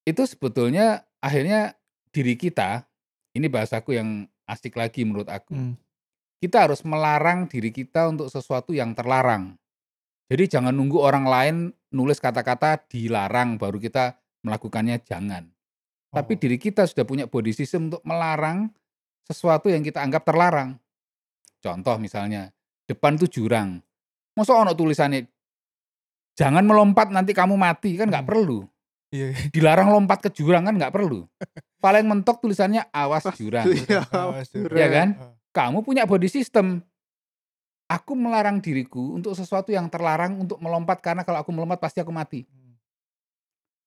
Itu 0.08 0.24
sebetulnya 0.24 1.04
akhirnya 1.20 1.76
diri 2.16 2.40
kita, 2.40 2.88
ini 3.36 3.52
bahasaku 3.52 4.00
yang 4.00 4.24
asik 4.48 4.80
lagi 4.80 5.04
menurut 5.04 5.28
aku. 5.28 5.52
Hmm. 5.52 5.76
Kita 6.40 6.64
harus 6.64 6.88
melarang 6.88 7.52
diri 7.52 7.76
kita 7.76 8.08
untuk 8.08 8.32
sesuatu 8.32 8.72
yang 8.72 8.96
terlarang. 8.96 9.60
Jadi 10.32 10.48
jangan 10.48 10.72
nunggu 10.72 11.04
orang 11.04 11.26
lain 11.28 11.56
nulis 11.92 12.24
kata-kata 12.24 12.88
dilarang 12.88 13.60
baru 13.60 13.76
kita 13.84 14.16
melakukannya 14.48 15.04
jangan. 15.04 15.44
Tapi 16.08 16.34
Oh. 16.36 16.40
diri 16.40 16.56
kita 16.56 16.88
sudah 16.88 17.04
punya 17.04 17.28
body 17.28 17.52
system 17.52 17.92
untuk 17.92 18.00
melarang 18.08 18.72
sesuatu 19.28 19.68
yang 19.68 19.84
kita 19.84 20.00
anggap 20.00 20.24
terlarang. 20.24 20.80
Contoh 21.60 22.00
misalnya, 22.00 22.48
depan 22.88 23.20
tuh 23.20 23.28
jurang. 23.28 23.84
Masa 24.40 24.56
ono 24.56 24.72
tulisannya 24.72 25.28
jangan 26.38 26.64
melompat 26.64 27.12
nanti 27.12 27.36
kamu 27.36 27.60
mati 27.60 28.00
kan 28.00 28.08
nggak 28.08 28.24
Hmm. 28.24 28.32
perlu. 28.32 28.60
Iya. 29.12 29.32
Dilarang 29.56 29.92
lompat 29.92 30.20
ke 30.24 30.30
jurang 30.32 30.68
kan 30.68 30.76
nggak 30.76 30.94
perlu. 30.94 31.28
Paling 31.84 32.06
mentok 32.10 32.42
tulisannya 32.44 32.90
awas 32.92 33.24
jurang. 33.38 33.70
Iya, 33.70 34.02
Awas, 34.26 34.50
jurang. 34.50 34.78
Ya 34.78 34.88
kan? 34.90 35.08
Kamu 35.54 35.86
punya 35.86 36.10
body 36.10 36.28
system. 36.28 36.82
Aku 37.88 38.20
melarang 38.20 38.60
diriku 38.60 39.16
untuk 39.16 39.32
sesuatu 39.32 39.72
yang 39.72 39.88
terlarang 39.88 40.44
untuk 40.44 40.60
melompat 40.60 41.00
karena 41.00 41.24
kalau 41.24 41.40
aku 41.40 41.56
melompat 41.56 41.80
pasti 41.80 42.04
aku 42.04 42.12
mati. 42.12 42.44
Hmm. 42.44 42.76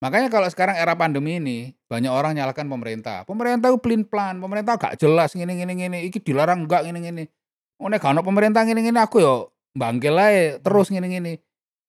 Makanya 0.01 0.33
kalau 0.33 0.49
sekarang 0.49 0.81
era 0.81 0.97
pandemi 0.97 1.37
ini 1.37 1.77
banyak 1.85 2.09
orang 2.09 2.33
nyalakan 2.33 2.65
pemerintah. 2.65 3.29
Pemerintah 3.29 3.69
itu 3.69 3.77
pelin 3.77 4.09
plan, 4.09 4.41
pemerintah 4.41 4.81
gak 4.81 4.97
jelas 4.97 5.37
ngene 5.37 5.53
ngene 5.53 5.75
ngene, 5.77 5.99
iki 6.09 6.17
dilarang 6.17 6.65
enggak 6.65 6.89
ngene 6.89 7.01
ngene. 7.05 7.25
Oh 7.77 7.93
nek 7.93 8.01
gak 8.01 8.17
ono 8.17 8.25
pemerintah 8.25 8.65
ngene 8.65 8.89
ngene 8.89 9.01
aku 9.05 9.21
yo 9.21 9.53
bangkel 9.77 10.17
ae 10.17 10.57
terus 10.65 10.89
ngene 10.89 11.09
ngene. 11.13 11.33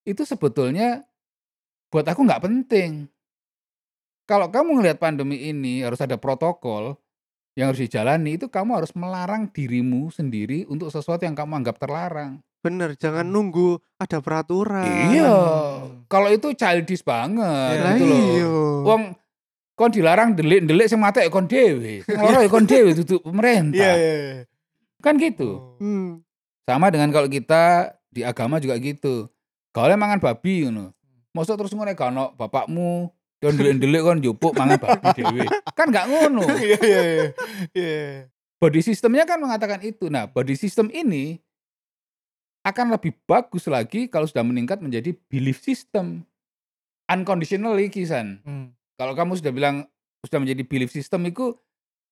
Itu 0.04 0.28
sebetulnya 0.28 1.08
buat 1.88 2.04
aku 2.04 2.28
nggak 2.28 2.44
penting. 2.44 3.08
Kalau 4.26 4.48
kamu 4.48 4.80
ngelihat 4.80 4.98
pandemi 4.98 5.50
ini 5.50 5.82
harus 5.82 6.00
ada 6.00 6.16
protokol 6.16 6.96
yang 7.54 7.74
harus 7.74 7.84
dijalani 7.84 8.40
itu 8.40 8.48
kamu 8.48 8.80
harus 8.80 8.96
melarang 8.96 9.52
dirimu 9.52 10.08
sendiri 10.08 10.64
untuk 10.72 10.88
sesuatu 10.88 11.28
yang 11.28 11.36
kamu 11.36 11.64
anggap 11.64 11.76
terlarang. 11.78 12.40
Bener, 12.62 12.94
jangan 12.96 13.26
Hmm. 13.26 13.34
nunggu 13.34 13.82
ada 13.98 14.22
peraturan. 14.22 14.86
Iya, 14.86 15.34
kalau 16.06 16.30
itu 16.30 16.54
childish 16.54 17.02
banget 17.02 17.76
Ya, 17.76 17.98
gitu 17.98 18.06
loh. 18.06 18.22
iya. 18.22 18.54
Wong 18.86 19.02
kon 19.74 19.90
dilarang 19.90 20.38
delik-delik 20.38 20.86
sing 20.86 21.02
mate 21.02 21.26
kon 21.28 21.50
dhewe. 21.50 22.06
Sing 22.06 22.22
lara 22.22 22.46
ya 22.46 22.50
kon 22.54 22.70
dhewe 22.70 22.94
duduk 22.94 23.26
pemerintah. 23.26 23.82
Iya, 23.82 23.94
iya, 23.98 24.14
iya. 24.14 24.42
Kan 25.02 25.18
gitu. 25.18 25.50
Oh. 25.58 25.82
Hmm. 25.82 26.22
Sama 26.64 26.94
dengan 26.94 27.10
kalau 27.10 27.26
kita 27.26 27.98
di 28.14 28.22
agama 28.22 28.62
juga 28.62 28.78
gitu. 28.78 29.26
Kalau 29.74 29.90
mangan 29.98 30.22
babi 30.22 30.70
ngono. 30.70 30.94
Mosok 31.34 31.66
terus 31.66 31.74
ngono 31.74 31.90
gak 31.92 32.14
ono 32.14 32.38
bapakmu 32.38 33.10
kon 33.42 33.58
delik-delik 33.58 34.02
kon 34.06 34.18
njupuk 34.22 34.54
mangan 34.54 34.78
babi 34.78 35.10
dhewe. 35.18 35.46
Kan 35.74 35.90
gak 35.90 36.06
ngono. 36.06 36.46
Iya, 36.62 36.78
iya, 36.86 37.02
iya. 37.02 37.28
Iya. 37.74 38.02
Body 38.62 38.86
systemnya 38.86 39.26
kan 39.26 39.42
mengatakan 39.42 39.82
itu. 39.82 40.06
Nah, 40.14 40.30
body 40.30 40.54
system 40.54 40.94
ini 40.94 41.42
akan 42.62 42.94
lebih 42.94 43.18
bagus 43.26 43.66
lagi 43.66 44.06
kalau 44.06 44.30
sudah 44.30 44.46
meningkat 44.46 44.78
menjadi 44.86 45.18
belief 45.26 45.58
system. 45.66 46.22
Unconditionally 47.10 47.90
kisan. 47.90 48.46
Hmm. 48.46 48.78
Kalau 49.02 49.18
kamu 49.18 49.42
sudah 49.42 49.50
bilang 49.50 49.90
sudah 50.22 50.38
menjadi 50.38 50.62
belief 50.62 50.94
system 50.94 51.26
itu 51.26 51.58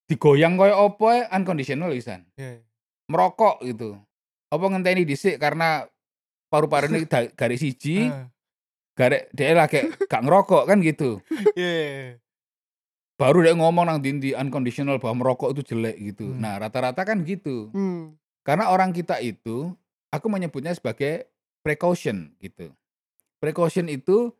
digoyang 0.09 0.57
koyo 0.57 0.89
opo 0.89 1.13
ae 1.13 1.29
unconditional 1.29 1.93
kisan. 1.93 2.25
Iya. 2.33 2.65
Merokok 3.05 3.61
gitu. 3.61 4.01
Apa 4.49 4.65
ngenteni 4.65 5.05
dhisik 5.05 5.37
karena 5.37 5.85
paru-paru 6.49 6.89
ini 6.89 7.05
garis 7.39 7.61
siji. 7.61 8.09
Garek 8.99 9.31
dia 9.31 9.55
lagi 9.55 9.87
gak 10.11 10.27
ngerokok 10.27 10.67
kan 10.67 10.83
gitu. 10.83 11.23
Iya, 11.55 11.71
iya, 11.71 11.87
iya. 11.87 12.13
Baru 13.15 13.43
dia 13.43 13.55
ngomong 13.55 13.87
nang 13.87 13.99
dindi 14.03 14.35
unconditional 14.35 14.99
bahwa 14.99 15.23
merokok 15.23 15.55
itu 15.55 15.75
jelek 15.75 15.95
gitu. 15.99 16.27
Hmm. 16.31 16.39
Nah, 16.39 16.59
rata-rata 16.59 17.03
kan 17.07 17.23
gitu. 17.23 17.71
Hmm. 17.71 18.19
Karena 18.43 18.71
orang 18.71 18.95
kita 18.95 19.19
itu, 19.19 19.75
aku 20.11 20.27
menyebutnya 20.31 20.71
sebagai 20.71 21.27
precaution 21.59 22.31
gitu. 22.39 22.71
Precaution 23.43 23.91
itu 23.91 24.31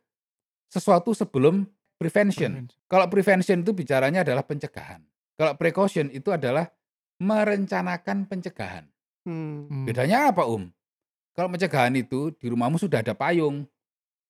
sesuatu 0.72 1.12
sebelum 1.12 1.68
prevention. 2.00 2.72
Kalau 2.88 3.04
prevention 3.12 3.60
itu 3.60 3.76
bicaranya 3.76 4.24
adalah 4.24 4.44
pencegahan. 4.48 5.04
Kalau 5.36 5.56
precaution 5.60 6.08
itu 6.08 6.32
adalah 6.32 6.72
merencanakan 7.20 8.28
pencegahan. 8.28 8.88
Hmm. 9.28 9.68
Hmm. 9.68 9.84
Bedanya 9.84 10.32
apa, 10.32 10.48
Om? 10.48 10.72
Kalau 11.36 11.52
pencegahan 11.52 11.92
itu 12.00 12.32
di 12.40 12.48
rumahmu 12.48 12.80
sudah 12.80 13.04
ada 13.04 13.12
payung. 13.12 13.68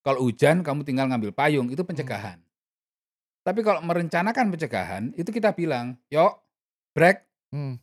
Kalau 0.01 0.25
hujan 0.25 0.65
kamu 0.65 0.81
tinggal 0.85 1.07
ngambil 1.13 1.33
payung, 1.33 1.69
itu 1.69 1.85
pencegahan. 1.85 2.41
Tapi 3.45 3.61
kalau 3.61 3.81
merencanakan 3.85 4.53
pencegahan, 4.53 5.13
itu 5.17 5.29
kita 5.29 5.53
bilang, 5.53 5.97
"Yuk, 6.13 6.41
break, 6.93 7.25
Hmm. 7.51 7.81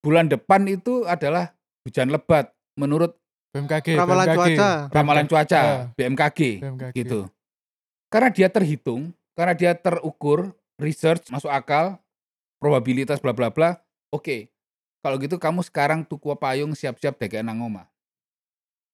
bulan 0.00 0.26
depan 0.26 0.64
itu 0.66 1.04
adalah 1.04 1.52
hujan 1.84 2.08
lebat 2.10 2.50
menurut 2.74 3.14
BMKG, 3.52 4.00
Ramalan 4.00 4.26
BMKG. 4.26 4.36
cuaca. 4.38 4.70
ramalan 4.88 5.26
cuaca. 5.28 5.60
BMKG 5.92 6.40
BMKG. 6.64 6.94
gitu. 6.96 7.20
Karena 8.08 8.32
dia 8.32 8.48
terhitung, 8.48 9.12
karena 9.36 9.52
dia 9.52 9.72
terukur, 9.76 10.56
research 10.80 11.28
masuk 11.28 11.52
akal, 11.52 12.00
probabilitas 12.56 13.20
bla 13.20 13.36
bla 13.36 13.52
bla. 13.52 13.76
Oke. 14.08 14.48
Kalau 15.02 15.18
gitu 15.18 15.36
kamu 15.36 15.60
sekarang 15.66 16.06
tuku 16.06 16.30
payung 16.38 16.72
siap-siap 16.72 17.18
dek 17.18 17.42
nang 17.42 17.58
omah. 17.60 17.90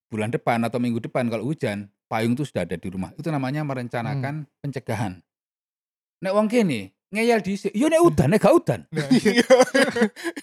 Bulan 0.08 0.32
depan 0.32 0.56
atau 0.64 0.80
minggu 0.80 1.04
depan 1.04 1.28
kalau 1.28 1.44
hujan, 1.44 1.86
payung 2.08 2.32
itu 2.32 2.42
sudah 2.42 2.64
ada 2.64 2.74
di 2.74 2.88
rumah. 2.88 3.12
Itu 3.14 3.28
namanya 3.28 3.62
merencanakan 3.62 4.48
pencegahan. 4.58 5.20
Nek 6.18 6.32
wong 6.34 6.48
kene 6.48 6.90
ngeyel 7.08 7.40
dhisik, 7.40 7.72
yo 7.72 7.88
nek 7.88 8.02
udan 8.02 8.28
nek 8.28 8.40
gak 8.42 8.52
udan. 8.52 8.80
Nah, 8.92 9.08
iya. 9.16 9.44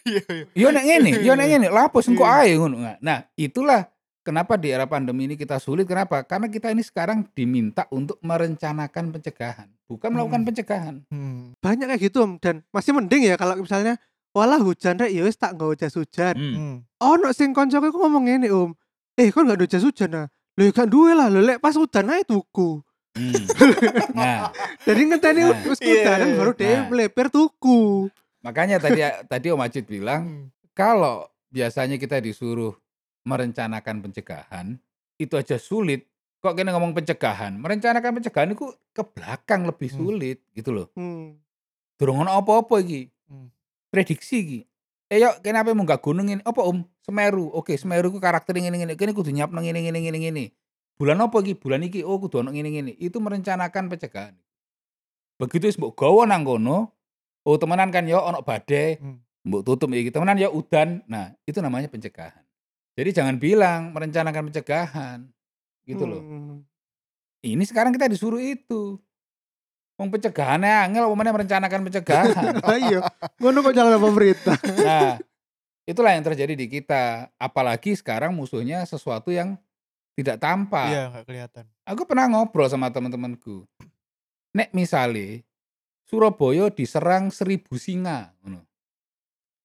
Iya, 0.01 0.21
iya. 0.25 0.45
Yo 0.55 0.67
nek 0.69 0.83
ngene, 0.83 1.09
yo 1.21 1.33
nek 1.33 1.45
ngene, 1.45 1.67
lapus 1.69 2.09
engko 2.09 2.25
ae 2.25 2.57
ngono. 2.57 2.81
Nah, 3.01 3.21
itulah 3.37 3.85
kenapa 4.21 4.57
di 4.57 4.73
era 4.73 4.89
pandemi 4.89 5.29
ini 5.29 5.37
kita 5.37 5.61
sulit. 5.61 5.85
Kenapa? 5.85 6.25
Karena 6.25 6.49
kita 6.49 6.73
ini 6.73 6.81
sekarang 6.81 7.29
diminta 7.37 7.85
untuk 7.93 8.17
merencanakan 8.21 9.13
pencegahan, 9.13 9.69
bukan 9.85 10.09
melakukan 10.09 10.41
Hmm. 10.41 10.47
pencegahan. 10.49 10.95
Hmm. 11.13 11.53
Banyak 11.61 11.85
kayak 11.85 12.01
gitu 12.01 12.25
Om 12.25 12.41
dan 12.41 12.65
masih 12.73 12.97
mending 12.97 13.29
ya 13.29 13.37
kalau 13.37 13.61
misalnya 13.61 14.01
walah 14.33 14.57
hujan 14.57 14.97
rek 14.97 15.13
ya 15.13 15.21
wis 15.21 15.37
tak 15.37 15.53
nggak 15.53 15.77
jas 15.77 15.93
hujan. 15.93 16.33
Hmm. 16.33 16.55
Hmm. 16.57 16.75
Ono 16.97 17.29
sing 17.29 17.53
koncoku 17.53 17.93
iku 17.93 17.99
ngomong 18.01 18.25
ngene 18.25 18.49
Om. 18.49 18.73
Eh 19.21 19.29
kon 19.29 19.45
nggak 19.45 19.61
ada 19.61 19.67
jas 19.69 19.85
hujan 19.85 20.09
nah. 20.09 20.27
Lho 20.55 20.63
ya 20.65 20.71
gak 20.71 20.87
duwe 20.87 21.11
lah, 21.11 21.27
lho 21.27 21.43
lek 21.43 21.59
pas 21.59 21.75
hujan 21.75 22.07
ae 22.09 22.23
tuku. 22.23 22.79
Hmm. 23.15 23.31
Nah, 24.15 24.51
Jadi 24.83 25.01
ngenteni 25.07 25.41
Nah. 25.43 25.55
wis 25.63 25.79
udanan 25.79 26.27
iya. 26.27 26.35
baru 26.35 26.51
dhewe 26.51 26.75
Nah. 26.75 26.87
meleper 26.89 27.27
tuku. 27.29 28.07
makanya 28.39 28.77
tadi 28.77 29.01
tadi 29.31 29.47
Om 29.49 29.57
Ajit 29.59 29.83
bilang 29.83 30.21
Hmm. 30.23 30.45
kalau 30.71 31.25
biasanya 31.49 31.95
kita 31.95 32.19
disuruh 32.19 32.75
merencanakan 33.23 33.99
pencegahan, 34.01 34.77
itu 35.15 35.33
aja 35.33 35.57
sulit. 35.57 36.05
Kok 36.39 36.53
kena 36.53 36.69
ngomong 36.71 36.93
pencegahan? 36.93 37.57
Merencanakan 37.57 38.21
pencegahan 38.21 38.53
itu 38.53 38.69
ke 38.91 39.01
belakang 39.01 39.65
lebih 39.65 39.89
Hmm. 39.89 39.97
sulit 39.97 40.37
gitu 40.51 40.69
loh. 40.71 40.87
Hmm. 40.93 41.39
Durung 41.95 42.21
ono 42.21 42.31
apa-apa 42.31 42.79
iki. 42.79 43.09
Hmm. 43.25 43.49
Prediksi 43.89 44.37
iki. 44.37 44.59
Eh 45.07 45.19
yuk 45.19 45.41
kenapa 45.41 45.71
mau 45.71 45.83
gak 45.83 45.99
gunung 45.99 46.27
ini? 46.27 46.41
Apa 46.41 46.61
Om? 46.61 46.85
Semeru. 47.05 47.53
Oke, 47.53 47.77
Semeru 47.77 48.09
ku 48.09 48.17
karakter 48.17 48.57
ngene 48.57 48.81
ngene. 48.81 48.93
Kene 48.97 49.13
kudu 49.13 49.29
nyiapno 49.29 49.61
ngene 49.61 49.85
ngene 49.85 49.99
ngene 50.01 50.19
ngene. 50.25 50.45
Bulan 50.97 51.21
apa 51.21 51.37
iki? 51.45 51.53
Bulan 51.53 51.85
iki 51.85 52.01
oh 52.01 52.17
kudu 52.17 52.41
ono 52.41 52.49
ngene 52.49 52.73
ngene. 52.73 52.91
Itu 52.97 53.21
merencanakan 53.21 53.93
pencegahan. 53.93 54.33
Begitu 55.37 55.69
wis 55.69 55.77
mbok 55.77 55.93
gawa 55.93 56.25
nang 56.25 56.41
kono, 56.47 56.89
oh 57.45 57.55
temenan 57.61 57.91
kan 57.91 58.07
yo 58.07 58.23
ono 58.23 58.41
badai, 58.41 58.97
Hmm. 58.97 59.21
mbok 59.45 59.61
tutup 59.61 59.93
iki. 59.93 60.09
Temenan 60.09 60.41
ya 60.41 60.49
udan. 60.49 61.05
Nah, 61.05 61.35
itu 61.45 61.61
namanya 61.61 61.85
pencegahan. 61.91 62.41
Jadi 62.95 63.09
jangan 63.11 63.35
bilang 63.37 63.93
merencanakan 63.93 64.49
pencegahan. 64.49 65.19
Gitu 65.85 66.07
loh. 66.09 66.23
Hmm. 66.23 66.57
Ini 67.45 67.61
sekarang 67.69 67.93
kita 67.93 68.09
disuruh 68.09 68.41
itu. 68.41 68.97
Wong 69.95 70.11
pencegahannya 70.11 70.91
angel 70.91 71.07
meneh 71.13 71.31
merencanakan 71.31 71.79
pencegahan. 71.87 72.51
Lah 72.65 72.79
iya, 72.79 72.99
ngono 73.39 73.63
kok 73.63 73.75
jalan 73.75 73.95
pemerintah. 73.95 74.57
Nah, 74.75 75.15
itulah 75.85 76.11
yang 76.11 76.25
terjadi 76.25 76.53
di 76.57 76.67
kita. 76.67 77.29
Apalagi 77.37 77.95
sekarang 77.95 78.33
musuhnya 78.33 78.83
sesuatu 78.83 79.29
yang 79.31 79.57
tidak 80.17 80.41
tampak. 80.41 80.89
Iya, 80.89 81.03
nggak 81.13 81.25
kelihatan. 81.25 81.65
Aku 81.85 82.03
pernah 82.09 82.25
ngobrol 82.27 82.67
sama 82.67 82.89
teman-temanku. 82.89 83.63
Nek 84.55 84.73
misale 84.73 85.45
Surabaya 86.05 86.69
diserang 86.69 87.33
seribu 87.33 87.81
singa. 87.81 88.29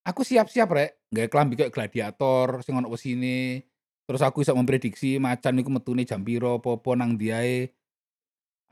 Aku 0.08 0.24
siap-siap 0.24 0.68
rek, 0.72 0.90
nggak 1.12 1.28
kelambi 1.28 1.54
kayak 1.60 1.72
gladiator 1.76 2.64
sing 2.64 2.72
ono 2.72 2.88
wesine. 2.88 3.68
Terus 4.08 4.24
aku 4.24 4.42
bisa 4.42 4.56
memprediksi 4.56 5.20
macan 5.20 5.60
iku 5.60 5.70
metune 5.70 6.02
jam 6.08 6.24
piro, 6.24 6.58
apa-apa 6.58 6.96
nang 6.96 7.14
diae. 7.14 7.68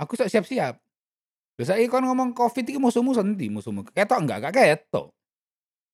Aku 0.00 0.16
sok 0.16 0.32
siap-siap. 0.32 0.80
Lha 1.58 1.64
saiki 1.66 1.90
kon 1.90 2.06
ngomong 2.06 2.32
Covid 2.32 2.64
iki 2.70 2.78
musuhmu 2.80 3.12
sendi 3.12 3.50
musuhmu? 3.52 3.87
Ketok 3.90 4.18
enggak? 4.24 4.48
Gak 4.48 4.54
ketok. 4.54 5.11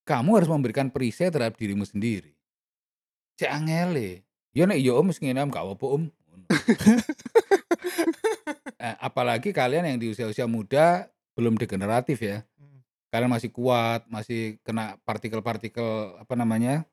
Kamu 0.05 0.37
harus 0.37 0.49
memberikan 0.49 0.93
perisai 0.93 1.33
terhadap 1.33 1.57
dirimu 1.57 1.81
sendiri. 1.81 2.37
Cek 3.41 3.49
angele. 3.49 4.21
Ya 4.55 4.69
nek 4.69 4.79
ya 4.79 4.93
om 4.95 5.09
wis 5.09 5.19
ngene 5.19 5.41
om 5.41 5.51
gak 5.51 5.65
apa-apa 5.65 5.85
om. 5.89 6.03
Eh, 8.75 8.95
apalagi 9.01 9.49
kalian 9.49 9.87
yang 9.87 9.97
di 9.97 10.13
usia-usia 10.13 10.45
muda 10.45 11.09
belum 11.33 11.57
degeneratif 11.57 12.21
ya. 12.21 12.45
Hmm. 12.59 12.85
Kalian 13.09 13.31
masih 13.33 13.49
kuat, 13.49 14.05
masih 14.05 14.61
kena 14.61 14.99
partikel-partikel 15.07 16.21
apa 16.21 16.33
namanya? 16.37 16.85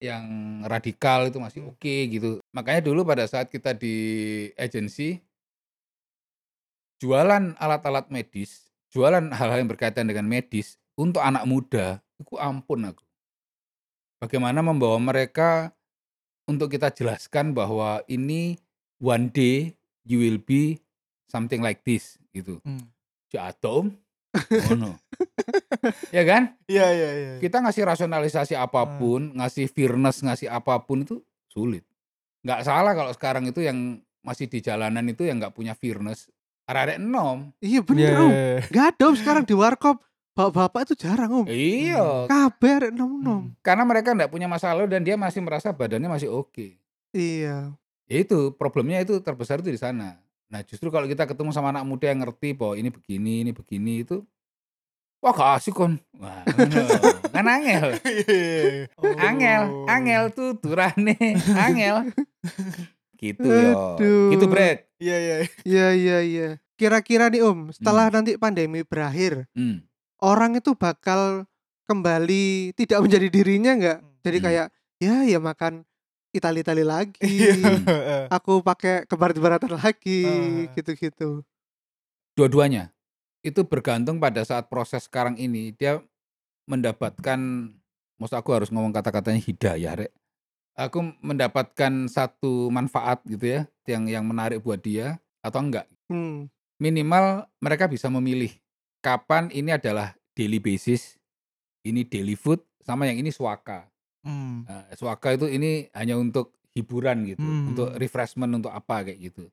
yang 0.00 0.24
radikal 0.64 1.28
itu 1.28 1.36
masih 1.36 1.60
Hmm. 1.62 1.76
oke 1.76 1.96
gitu. 2.08 2.40
Makanya 2.56 2.80
dulu 2.80 3.04
pada 3.04 3.28
saat 3.28 3.52
kita 3.52 3.76
di 3.76 3.94
agensi 4.56 5.20
jualan 7.00 7.54
alat-alat 7.60 8.08
medis, 8.08 8.72
jualan 8.88 9.28
hal-hal 9.28 9.60
yang 9.60 9.70
berkaitan 9.70 10.08
dengan 10.08 10.24
medis 10.24 10.80
untuk 11.00 11.24
anak 11.24 11.48
muda, 11.48 12.04
itu 12.20 12.36
ampun 12.36 12.92
aku. 12.92 13.04
Bagaimana 14.20 14.60
membawa 14.60 15.00
mereka 15.00 15.72
untuk 16.44 16.68
kita 16.68 16.92
jelaskan 16.92 17.56
bahwa 17.56 18.04
ini 18.04 18.60
one 19.00 19.32
day 19.32 19.72
you 20.04 20.20
will 20.20 20.36
be 20.36 20.76
something 21.32 21.64
like 21.64 21.80
this 21.80 22.20
gitu. 22.36 22.60
Hmm. 22.60 22.84
Jatuh, 23.32 23.88
ngono. 24.68 24.98
ya 26.12 26.22
kan? 26.28 26.52
Iya, 26.68 26.86
iya, 26.92 27.10
iya. 27.16 27.32
Kita 27.40 27.64
ngasih 27.64 27.86
rasionalisasi 27.86 28.54
apa 28.58 28.84
pun, 29.00 29.32
ngasih 29.38 29.70
fairness, 29.72 30.20
ngasih 30.20 30.52
apa 30.52 30.76
pun 30.84 31.06
itu 31.06 31.16
sulit. 31.48 31.86
Nggak 32.44 32.60
salah 32.66 32.92
kalau 32.92 33.12
sekarang 33.16 33.48
itu 33.48 33.64
yang 33.64 34.02
masih 34.20 34.50
di 34.52 34.60
jalanan 34.60 35.06
itu 35.08 35.24
yang 35.24 35.40
nggak 35.40 35.56
punya 35.56 35.72
fairness. 35.72 36.28
Arek-arek 36.68 37.00
enom. 37.00 37.50
Iya 37.58 37.70
Iya, 37.70 37.80
bener 37.82 38.12
Om. 38.14 38.30
iya, 38.30 38.42
iya. 38.46 38.60
Gak 38.70 38.86
ada 38.94 39.04
Om 39.10 39.16
sekarang 39.18 39.44
di 39.48 39.54
warkop. 39.58 39.96
Bapak-bapak 40.40 40.80
itu 40.88 40.94
jarang 40.98 41.44
Om. 41.44 41.46
Iya, 41.46 42.24
Kabeh 42.24 42.72
arek 42.78 42.92
nom-nom. 42.92 43.42
Hmm. 43.44 43.54
karena 43.60 43.84
mereka 43.84 44.10
nggak 44.10 44.28
punya 44.28 44.48
masalah 44.48 44.88
dan 44.88 45.04
dia 45.04 45.14
masih 45.14 45.40
merasa 45.40 45.68
badannya 45.70 46.08
masih 46.08 46.28
oke. 46.28 46.80
Iya. 47.12 47.76
Ya 48.06 48.16
itu 48.18 48.50
problemnya 48.54 48.98
itu 48.98 49.20
terbesar 49.20 49.60
itu 49.60 49.68
di 49.68 49.76
sana. 49.76 50.16
Nah 50.48 50.60
justru 50.62 50.88
kalau 50.88 51.04
kita 51.04 51.24
ketemu 51.24 51.50
sama 51.50 51.70
anak 51.70 51.84
muda 51.84 52.06
yang 52.06 52.20
ngerti 52.20 52.52
bahwa 52.52 52.74
ini 52.74 52.88
begini, 52.88 53.34
ini 53.42 53.52
begini 53.52 54.02
itu, 54.02 54.24
wah 55.18 55.30
gak 55.30 55.60
asik 55.60 55.76
kon. 55.76 56.00
Wah, 56.16 56.42
ngono. 56.42 56.82
kan 57.34 57.46
angel. 57.46 57.86
Iya. 58.02 58.88
Angel, 59.20 59.62
Oh. 59.68 59.86
angel 59.86 60.22
tuh 60.32 60.56
turane, 60.56 61.14
angel. 61.54 62.10
Gitu 63.14 63.44
yo. 63.44 63.94
Aduh. 63.94 64.32
Gitu 64.32 64.44
Brad. 64.46 64.88
Iya, 64.96 65.16
iya. 65.16 65.36
Iya 65.62 65.86
iya 65.92 66.18
iya. 66.20 66.48
Kira-kira 66.74 67.28
nih 67.28 67.44
Om, 67.44 67.70
setelah 67.70 68.08
nanti 68.08 68.34
pandemi 68.34 68.80
berakhir, 68.80 69.44
Hmm. 69.52 69.84
Orang 70.20 70.56
itu 70.56 70.76
bakal 70.76 71.44
kembali 71.88 72.76
tidak 72.78 73.02
menjadi 73.02 73.26
dirinya 73.28 73.72
nggak? 73.76 73.98
Jadi 74.22 74.38
Hmm. 74.38 74.46
kayak 74.46 74.66
ya 75.00 75.14
ya 75.26 75.38
makan 75.42 75.82
Itali-Itali 76.30 76.84
lagi. 76.86 77.18
Iya. 77.50 78.30
Aku 78.30 78.62
pakai 78.62 79.02
kebarat-baratan 79.10 79.74
lagi 79.74 80.22
gitu-gitu. 80.78 81.42
Dua-duanya. 82.38 82.94
Itu 83.42 83.66
bergantung 83.66 84.20
pada 84.22 84.44
saat 84.46 84.70
proses 84.70 85.08
sekarang 85.08 85.34
ini 85.40 85.74
dia 85.74 85.98
mendapatkan 86.68 87.40
maksud 88.20 88.36
aku 88.36 88.52
harus 88.54 88.68
ngomong 88.70 88.92
kata-katanya 88.94 89.40
hidayah, 89.42 89.92
Rek. 90.06 90.12
Aku 90.78 91.02
mendapatkan 91.24 92.06
satu 92.06 92.70
manfaat 92.70 93.20
gitu 93.26 93.58
ya 93.58 93.60
yang 93.90 94.06
yang 94.06 94.24
menarik 94.24 94.62
buat 94.62 94.78
dia 94.78 95.18
atau 95.42 95.60
enggak. 95.66 95.88
Hmm. 96.06 96.46
Minimal 96.78 97.50
mereka 97.58 97.90
bisa 97.90 98.06
memilih 98.06 98.54
kapan 99.00 99.48
ini 99.52 99.74
adalah 99.74 100.14
daily 100.36 100.60
basis, 100.60 101.16
ini 101.84 102.04
daily 102.06 102.36
food 102.36 102.60
sama 102.84 103.08
yang 103.08 103.20
ini 103.20 103.32
swaka. 103.32 103.88
Hmm. 104.24 104.68
Nah, 104.68 104.84
swaka 104.96 105.36
itu 105.36 105.48
ini 105.48 105.88
hanya 105.96 106.16
untuk 106.20 106.52
hiburan 106.76 107.26
gitu, 107.26 107.42
Hmm. 107.42 107.74
untuk 107.74 107.88
refreshment 107.98 108.52
untuk 108.52 108.70
apa 108.70 109.02
kayak 109.04 109.18
gitu. 109.32 109.48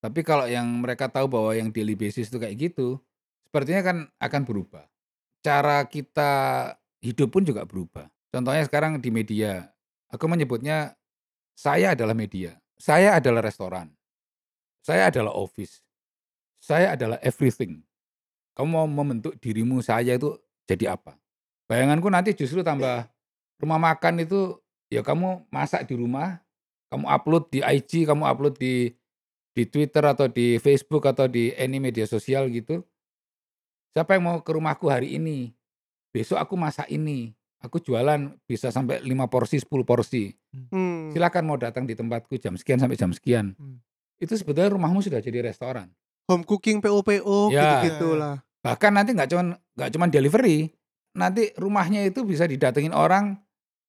Tapi 0.00 0.20
kalau 0.24 0.48
yang 0.48 0.66
mereka 0.80 1.08
tahu 1.08 1.28
bahwa 1.28 1.52
yang 1.52 1.68
daily 1.72 1.94
basis 1.94 2.28
itu 2.28 2.40
kayak 2.40 2.56
gitu, 2.56 3.00
sepertinya 3.48 3.82
kan 3.84 3.96
akan 4.20 4.42
berubah. 4.44 4.84
Cara 5.40 5.84
kita 5.88 6.32
hidup 7.00 7.32
pun 7.32 7.44
juga 7.44 7.64
berubah. 7.64 8.08
Contohnya 8.30 8.64
sekarang 8.64 9.00
di 9.00 9.10
media, 9.12 9.72
aku 10.12 10.24
menyebutnya 10.28 10.96
saya 11.56 11.92
adalah 11.92 12.16
media, 12.16 12.56
saya 12.80 13.16
adalah 13.16 13.44
restoran, 13.44 13.92
saya 14.80 15.12
adalah 15.12 15.32
office, 15.36 15.84
saya 16.60 16.96
adalah 16.96 17.20
everything. 17.20 17.84
Kamu 18.54 18.68
mau 18.68 18.86
membentuk 18.86 19.38
dirimu 19.38 19.80
saya 19.80 20.16
itu 20.18 20.36
jadi 20.66 20.94
apa? 20.98 21.16
Bayanganku 21.70 22.10
nanti 22.10 22.34
justru 22.34 22.66
tambah 22.66 23.06
rumah 23.62 23.78
makan 23.78 24.26
itu 24.26 24.58
ya 24.90 25.06
kamu 25.06 25.46
masak 25.52 25.86
di 25.86 25.94
rumah, 25.94 26.42
kamu 26.90 27.06
upload 27.06 27.44
di 27.52 27.60
IG, 27.62 28.08
kamu 28.08 28.26
upload 28.26 28.58
di 28.58 28.90
di 29.54 29.62
Twitter 29.66 30.02
atau 30.02 30.26
di 30.30 30.58
Facebook 30.58 31.06
atau 31.06 31.26
di 31.26 31.54
any 31.54 31.78
media 31.78 32.06
sosial 32.06 32.50
gitu. 32.50 32.82
Siapa 33.94 34.14
yang 34.14 34.24
mau 34.26 34.38
ke 34.42 34.50
rumahku 34.54 34.86
hari 34.86 35.18
ini? 35.18 35.50
Besok 36.14 36.38
aku 36.38 36.54
masak 36.54 36.86
ini. 36.90 37.34
Aku 37.60 37.76
jualan 37.76 38.40
bisa 38.48 38.72
sampai 38.72 39.04
5 39.04 39.28
porsi, 39.28 39.60
10 39.60 39.84
porsi. 39.84 40.32
Hmm. 40.72 41.12
Silakan 41.12 41.44
mau 41.44 41.58
datang 41.60 41.84
di 41.84 41.92
tempatku 41.92 42.40
jam 42.40 42.56
sekian 42.56 42.80
sampai 42.80 42.96
jam 42.96 43.12
sekian. 43.12 43.52
Hmm. 43.58 43.84
Itu 44.16 44.32
sebetulnya 44.32 44.72
rumahmu 44.72 45.04
sudah 45.04 45.20
jadi 45.20 45.44
restoran. 45.44 45.92
Home 46.30 46.46
cooking 46.46 46.78
PO-PO 46.78 47.50
Ya. 47.50 47.82
gitu-gitu 47.82 48.08
Ya, 48.08 48.14
ya. 48.14 48.20
lah. 48.22 48.34
Bahkan 48.62 48.90
nanti 48.94 49.10
nggak 49.12 49.28
cuman 49.28 49.46
nggak 49.74 49.90
cuman 49.90 50.08
delivery, 50.08 50.70
nanti 51.12 51.50
rumahnya 51.58 52.06
itu 52.06 52.22
bisa 52.22 52.46
didatengin 52.46 52.94
orang 52.94 53.34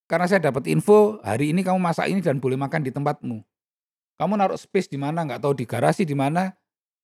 karena 0.09 0.25
saya 0.25 0.41
dapat 0.41 0.65
info 0.67 1.21
hari 1.21 1.53
ini 1.53 1.61
kamu 1.61 1.77
masak 1.77 2.09
ini 2.09 2.19
dan 2.19 2.41
boleh 2.41 2.57
makan 2.57 2.81
di 2.81 2.89
tempatmu. 2.89 3.45
Kamu 4.17 4.33
naruh 4.33 4.57
space 4.57 4.89
di 4.89 4.97
mana 4.97 5.21
nggak 5.21 5.37
tahu 5.39 5.53
di 5.53 5.65
garasi 5.65 6.01
di 6.01 6.17
mana 6.17 6.49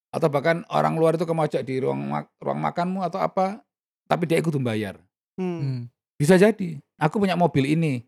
atau 0.09 0.31
bahkan 0.31 0.63
orang 0.71 0.95
luar 0.95 1.19
itu 1.19 1.27
kamu 1.27 1.45
ajak 1.45 1.61
di 1.61 1.83
ruang 1.83 1.99
mak- 2.01 2.31
ruang 2.39 2.57
makanmu 2.57 3.03
atau 3.03 3.19
apa, 3.19 3.59
tapi 4.07 4.23
dia 4.25 4.39
ikut 4.39 4.55
membayar. 4.55 4.95
Hmm. 5.35 5.59
Hmm. 5.61 5.81
Bisa 6.17 6.33
jadi. 6.33 6.81
Aku 6.97 7.21
punya 7.21 7.37
mobil 7.37 7.77
ini. 7.77 8.07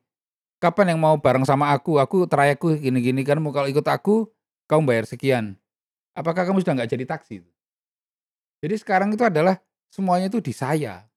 Kapan 0.57 0.95
yang 0.95 0.99
mau 0.99 1.13
bareng 1.15 1.43
sama 1.43 1.69
aku? 1.71 1.99
Aku 1.99 2.25
trayekku 2.25 2.79
gini-gini 2.79 3.21
kan 3.21 3.37
mau 3.37 3.51
kalau 3.51 3.67
ikut 3.67 3.85
aku, 3.85 4.27
kamu 4.65 4.81
bayar 4.87 5.05
sekian. 5.05 5.58
Apakah 6.19 6.43
kamu 6.43 6.59
sudah 6.59 6.75
nggak 6.75 6.91
jadi 6.91 7.05
taksi? 7.07 7.39
Jadi 8.59 8.75
sekarang 8.75 9.15
itu 9.15 9.23
adalah 9.23 9.55
semuanya 9.87 10.27
itu 10.27 10.43
di 10.43 10.51
saya. 10.51 11.07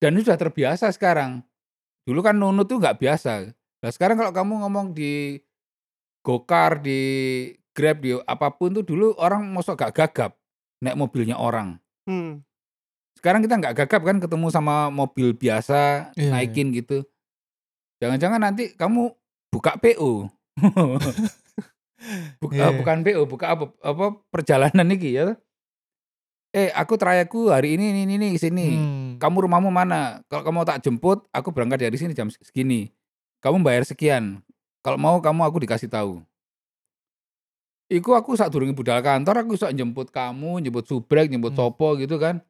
Dan 0.00 0.16
itu 0.16 0.32
sudah 0.32 0.40
terbiasa 0.40 0.88
sekarang. 0.88 1.44
Dulu 2.08 2.24
kan 2.24 2.32
nunut 2.32 2.64
tuh 2.64 2.80
nggak 2.80 2.96
biasa. 2.96 3.52
Nah 3.52 3.90
sekarang 3.92 4.16
kalau 4.16 4.32
kamu 4.32 4.64
ngomong 4.64 4.96
di 4.96 5.36
Gokar, 6.24 6.80
di 6.80 7.00
Grab, 7.76 8.00
di 8.00 8.16
apa 8.16 8.48
pun 8.56 8.72
tuh 8.72 8.84
dulu 8.84 9.16
orang 9.20 9.44
mosok 9.52 9.84
gak 9.84 9.92
gagap 9.92 10.32
naik 10.80 10.96
mobilnya 10.96 11.36
orang. 11.36 11.76
Hmm. 12.08 12.40
Sekarang 13.20 13.44
kita 13.44 13.60
nggak 13.60 13.84
gagap 13.84 14.00
kan 14.00 14.16
ketemu 14.16 14.48
sama 14.48 14.88
mobil 14.88 15.36
biasa 15.36 16.12
Iya, 16.16 16.32
naikin 16.32 16.72
gitu. 16.72 17.04
Jangan-jangan 18.00 18.40
nanti 18.40 18.72
kamu 18.80 19.12
buka 19.52 19.76
PO. 19.76 20.28
Buka, 22.40 22.56
Iya. 22.56 22.72
bukan 22.72 23.04
PO, 23.04 23.22
buka 23.28 23.46
apa, 23.52 23.64
apa 23.84 24.04
perjalanan 24.32 24.88
nih 24.88 25.00
ya. 25.12 25.26
Eh, 26.50 26.72
aku 26.74 26.98
trayekku 26.98 27.52
hari 27.52 27.78
ini 27.78 27.94
ini 27.94 28.18
ini 28.18 28.28
sini. 28.34 28.66
Hmm. 28.74 29.10
Kamu 29.22 29.46
rumahmu 29.46 29.70
mana? 29.70 30.24
Kalau 30.26 30.42
kamu 30.42 30.66
tak 30.66 30.82
jemput, 30.82 31.22
aku 31.30 31.54
berangkat 31.54 31.78
dari 31.86 31.94
sini 31.94 32.10
jam 32.10 32.26
segini. 32.26 32.90
Kamu 33.38 33.62
bayar 33.62 33.86
sekian. 33.86 34.42
Kalau 34.82 34.98
mau 34.98 35.20
kamu 35.22 35.46
aku 35.46 35.62
dikasih 35.62 35.86
tahu. 35.86 36.24
Iku 37.90 38.14
aku 38.14 38.34
saat 38.38 38.50
durungi 38.54 38.70
budal 38.70 39.02
kantor 39.02 39.42
aku 39.46 39.58
sok 39.58 39.74
jemput 39.74 40.08
kamu, 40.14 40.62
jemput 40.62 40.86
subrek, 40.86 41.26
jemput 41.30 41.54
Hmm. 41.54 41.58
sopo 41.70 41.94
gitu 41.98 42.18
kan. 42.18 42.42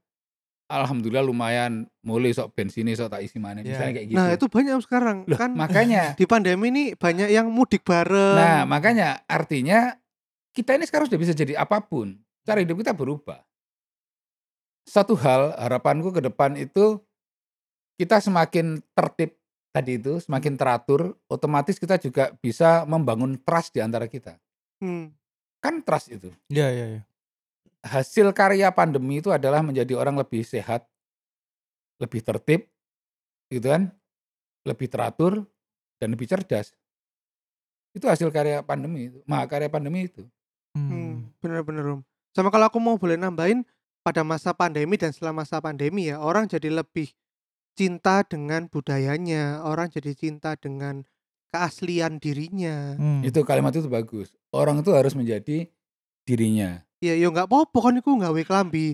Alhamdulillah 0.71 1.27
lumayan 1.27 1.91
mulai 2.07 2.31
sok 2.31 2.55
bensinnya 2.55 2.95
sok 2.95 3.11
tak 3.11 3.27
isi 3.27 3.43
mana 3.43 3.59
Iya. 3.59 3.75
misalnya 3.75 3.93
kayak 3.99 4.07
gitu. 4.07 4.19
Nah, 4.23 4.29
itu 4.31 4.47
banyak 4.47 4.79
sekarang. 4.87 5.17
Loh, 5.27 5.35
kan 5.35 5.51
makanya 5.59 6.03
di 6.21 6.25
pandemi 6.31 6.71
ini 6.71 6.85
banyak 6.95 7.27
yang 7.27 7.51
mudik 7.51 7.83
bareng. 7.83 8.39
Nah, 8.39 8.63
makanya 8.71 9.27
artinya 9.27 9.99
kita 10.55 10.79
ini 10.79 10.87
sekarang 10.87 11.11
sudah 11.11 11.19
bisa 11.19 11.35
jadi 11.35 11.59
apa 11.59 11.83
pun. 11.83 12.15
Cara 12.47 12.63
hidup 12.63 12.79
kita 12.79 12.95
berubah. 12.95 13.43
Satu 14.87 15.19
hal 15.19 15.59
harapanku 15.59 16.15
ke 16.15 16.23
depan 16.23 16.55
itu 16.55 17.03
kita 17.99 18.23
semakin 18.23 18.81
tertib 18.95 19.35
tadi 19.71 19.99
itu, 19.99 20.19
semakin 20.23 20.55
teratur, 20.55 21.19
otomatis 21.27 21.79
kita 21.79 21.99
juga 21.99 22.31
bisa 22.39 22.87
membangun 22.87 23.39
trust 23.43 23.75
di 23.75 23.83
antara 23.83 24.07
kita. 24.07 24.39
Hmm. 24.79 25.11
Kan 25.61 25.83
trust 25.85 26.11
itu. 26.11 26.31
Iya, 26.49 26.73
iya, 26.73 26.87
iya. 26.99 27.03
Hasil 27.81 28.29
karya 28.37 28.69
pandemi 28.71 29.25
itu 29.25 29.33
adalah 29.33 29.65
menjadi 29.65 29.97
orang 29.97 30.21
lebih 30.21 30.45
sehat, 30.45 30.85
lebih 31.97 32.21
tertib, 32.21 32.69
gitu 33.49 33.73
kan, 33.73 33.89
lebih 34.69 34.87
teratur, 34.93 35.49
dan 35.97 36.13
lebih 36.13 36.29
cerdas. 36.29 36.77
Itu 37.97 38.07
hasil 38.07 38.29
karya 38.31 38.61
pandemi 38.61 39.09
itu, 39.09 39.19
mahakarya 39.25 39.73
pandemi 39.73 40.07
itu. 40.07 40.29
Hmm. 40.77 40.89
Hmm, 40.89 41.15
bener-bener 41.43 41.99
Om. 41.99 42.01
Sama 42.37 42.53
kalau 42.53 42.71
aku 42.71 42.79
mau 42.79 42.95
boleh 42.95 43.19
nambahin 43.19 43.67
pada 44.07 44.23
masa 44.23 44.55
pandemi 44.55 44.95
dan 44.95 45.11
setelah 45.11 45.35
masa 45.35 45.59
pandemi 45.59 46.09
ya 46.09 46.23
orang 46.23 46.47
jadi 46.47 46.71
lebih 46.71 47.11
cinta 47.75 48.23
dengan 48.23 48.71
budayanya, 48.71 49.67
orang 49.67 49.91
jadi 49.91 50.15
cinta 50.15 50.55
dengan 50.55 51.03
keaslian 51.51 52.23
dirinya. 52.23 52.95
Hmm. 52.95 53.21
Itu 53.27 53.43
kalimat 53.43 53.75
itu 53.75 53.91
bagus. 53.91 54.31
Orang 54.55 54.79
itu 54.79 54.95
harus 54.95 55.19
menjadi 55.19 55.67
dirinya. 56.23 56.87
Ya 57.01 57.17
yo 57.17 57.33
nggak 57.33 57.49
apa-apa 57.49 57.79
kan 57.81 57.97
iku 57.97 58.13
nggawe 58.21 58.43
klambi 58.45 58.93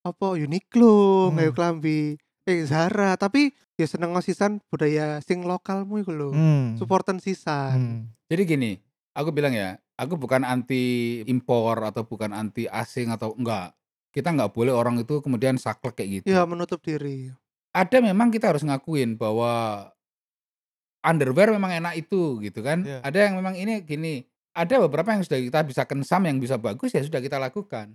apa 0.00 0.26
Uniqlo, 0.40 1.28
Hmm. 1.28 1.36
nggawe 1.36 1.52
klambi 1.52 2.16
eh 2.46 2.62
Zara, 2.64 3.18
tapi 3.20 3.52
ya 3.76 3.84
seneng 3.84 4.14
ngosisan 4.16 4.62
budaya 4.72 5.20
sing 5.20 5.44
lokalmu 5.44 6.00
iku 6.00 6.16
lho. 6.16 6.30
Hmm. 6.32 6.80
Supporten 6.80 7.20
sisan. 7.20 7.76
Hmm. 7.76 8.00
Jadi 8.32 8.42
gini, 8.48 8.70
aku 9.12 9.34
bilang 9.36 9.52
ya, 9.52 9.76
aku 10.00 10.16
bukan 10.16 10.46
anti 10.46 11.20
impor 11.28 11.76
atau 11.84 12.08
bukan 12.08 12.32
anti 12.32 12.64
asing 12.70 13.12
atau 13.12 13.36
enggak. 13.36 13.76
Kita 14.14 14.32
nggak 14.32 14.56
boleh 14.56 14.72
orang 14.72 14.96
itu 14.96 15.20
kemudian 15.20 15.60
saklek 15.60 16.00
kayak 16.00 16.24
gitu. 16.24 16.32
Ya 16.32 16.48
menutup 16.48 16.80
diri. 16.80 17.28
Ada 17.76 18.00
memang 18.00 18.32
kita 18.32 18.48
harus 18.48 18.64
ngakuin 18.64 19.20
bahwa 19.20 19.84
underwear 21.04 21.52
memang 21.52 21.68
enak 21.84 22.00
itu 22.00 22.40
gitu 22.40 22.64
kan. 22.64 22.80
Iya. 22.80 23.04
Ada 23.04 23.18
yang 23.28 23.34
memang 23.36 23.60
ini 23.60 23.84
gini. 23.84 24.24
Ada 24.56 24.80
beberapa 24.88 25.12
yang 25.12 25.20
sudah 25.20 25.36
kita 25.36 25.60
bisa 25.68 25.84
kensam 25.84 26.24
yang 26.24 26.40
bisa 26.40 26.56
bagus 26.56 26.96
ya 26.96 27.04
sudah 27.04 27.20
kita 27.20 27.36
lakukan. 27.36 27.92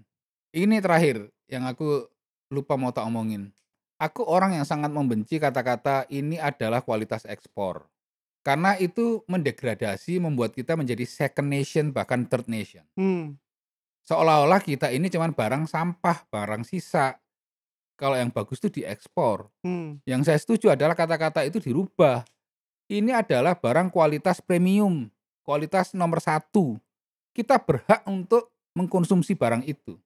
Ini 0.53 0.78
terakhir 0.78 1.34
yang 1.49 1.66
aku 1.66 2.05
lupa 2.53 2.78
mau 2.78 2.93
tak 2.93 3.09
omongin. 3.09 3.49
Aku 3.97 4.22
orang 4.30 4.53
yang 4.53 4.66
sangat 4.66 4.93
membenci 4.93 5.41
kata-kata 5.41 6.05
ini 6.14 6.38
adalah 6.38 6.86
kualitas 6.86 7.26
ekspor. 7.26 7.89
Karena 8.41 8.74
itu 8.78 9.22
mendegradasi 9.30 10.18
membuat 10.22 10.53
kita 10.53 10.74
menjadi 10.74 11.05
second 11.05 11.49
nation 11.49 11.93
bahkan 11.93 12.26
third 12.26 12.45
nation. 12.49 12.86
Hmm. 12.97 13.38
Seolah-olah 14.05 14.62
kita 14.66 14.89
ini 14.89 15.14
cuman 15.14 15.34
barang 15.38 15.70
sampah, 15.70 16.26
barang 16.30 16.66
sisa. 16.66 17.22
Kalau 17.93 18.18
yang 18.18 18.34
bagus 18.34 18.57
itu 18.57 18.82
diekspor. 18.82 19.49
Hmm. 19.62 20.01
Yang 20.09 20.22
saya 20.30 20.39
setuju 20.41 20.74
adalah 20.74 20.97
kata-kata 20.97 21.45
itu 21.45 21.62
dirubah. 21.62 22.26
Ini 22.89 23.22
adalah 23.22 23.53
barang 23.53 23.93
kualitas 23.93 24.41
premium, 24.41 25.07
kualitas 25.52 25.91
nomor 25.91 26.24
satu. 26.24 26.80
Kita 27.36 27.60
berhak 27.60 28.08
untuk 28.08 28.47
mengkonsumsi 28.72 29.36
barang 29.36 29.68
itu. 29.68 29.99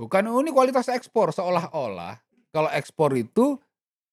Bukan 0.00 0.24
oh 0.26 0.40
ini 0.40 0.48
kualitas 0.48 0.88
ekspor 0.88 1.28
seolah-olah 1.30 2.16
kalau 2.48 2.72
ekspor 2.72 3.12
itu 3.12 3.60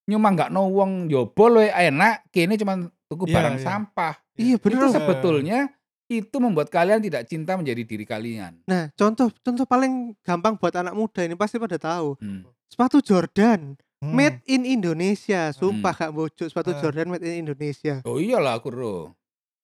nyuma 0.04 0.32
nggak 0.32 0.52
no 0.52 0.68
wong 0.68 1.08
jobol 1.08 1.64
we 1.64 1.68
enak, 1.68 2.28
kini 2.30 2.60
cuma 2.60 2.76
tuku 3.08 3.28
Iya, 3.28 3.36
barang 3.40 3.56
iya. 3.56 3.64
sampah. 3.64 4.14
Iya 4.36 4.56
bener. 4.60 4.76
Itu 4.76 4.88
Om. 4.88 4.96
sebetulnya 5.00 5.60
itu 6.08 6.36
membuat 6.40 6.68
kalian 6.68 7.00
tidak 7.04 7.28
cinta 7.28 7.56
menjadi 7.56 7.84
diri 7.84 8.04
kalian. 8.04 8.64
Nah, 8.64 8.92
contoh 8.96 9.28
contoh 9.40 9.64
paling 9.64 10.16
gampang 10.24 10.56
buat 10.56 10.72
anak 10.76 10.96
muda 10.96 11.24
ini 11.24 11.36
pasti 11.36 11.56
pada 11.60 11.76
tahu. 11.76 12.16
Hmm. 12.20 12.44
Sepatu 12.68 13.00
Jordan 13.00 13.76
Hmm. 13.98 14.14
made 14.14 14.40
in 14.46 14.62
Indonesia. 14.62 15.50
Sumpah 15.50 15.90
Kak 15.90 16.14
Bojo, 16.14 16.46
sepatu 16.46 16.70
Ah. 16.70 16.78
Jordan 16.78 17.10
made 17.10 17.26
in 17.26 17.48
Indonesia. 17.48 18.06
Oh 18.06 18.22
iyalah 18.22 18.62
aku. 18.62 18.70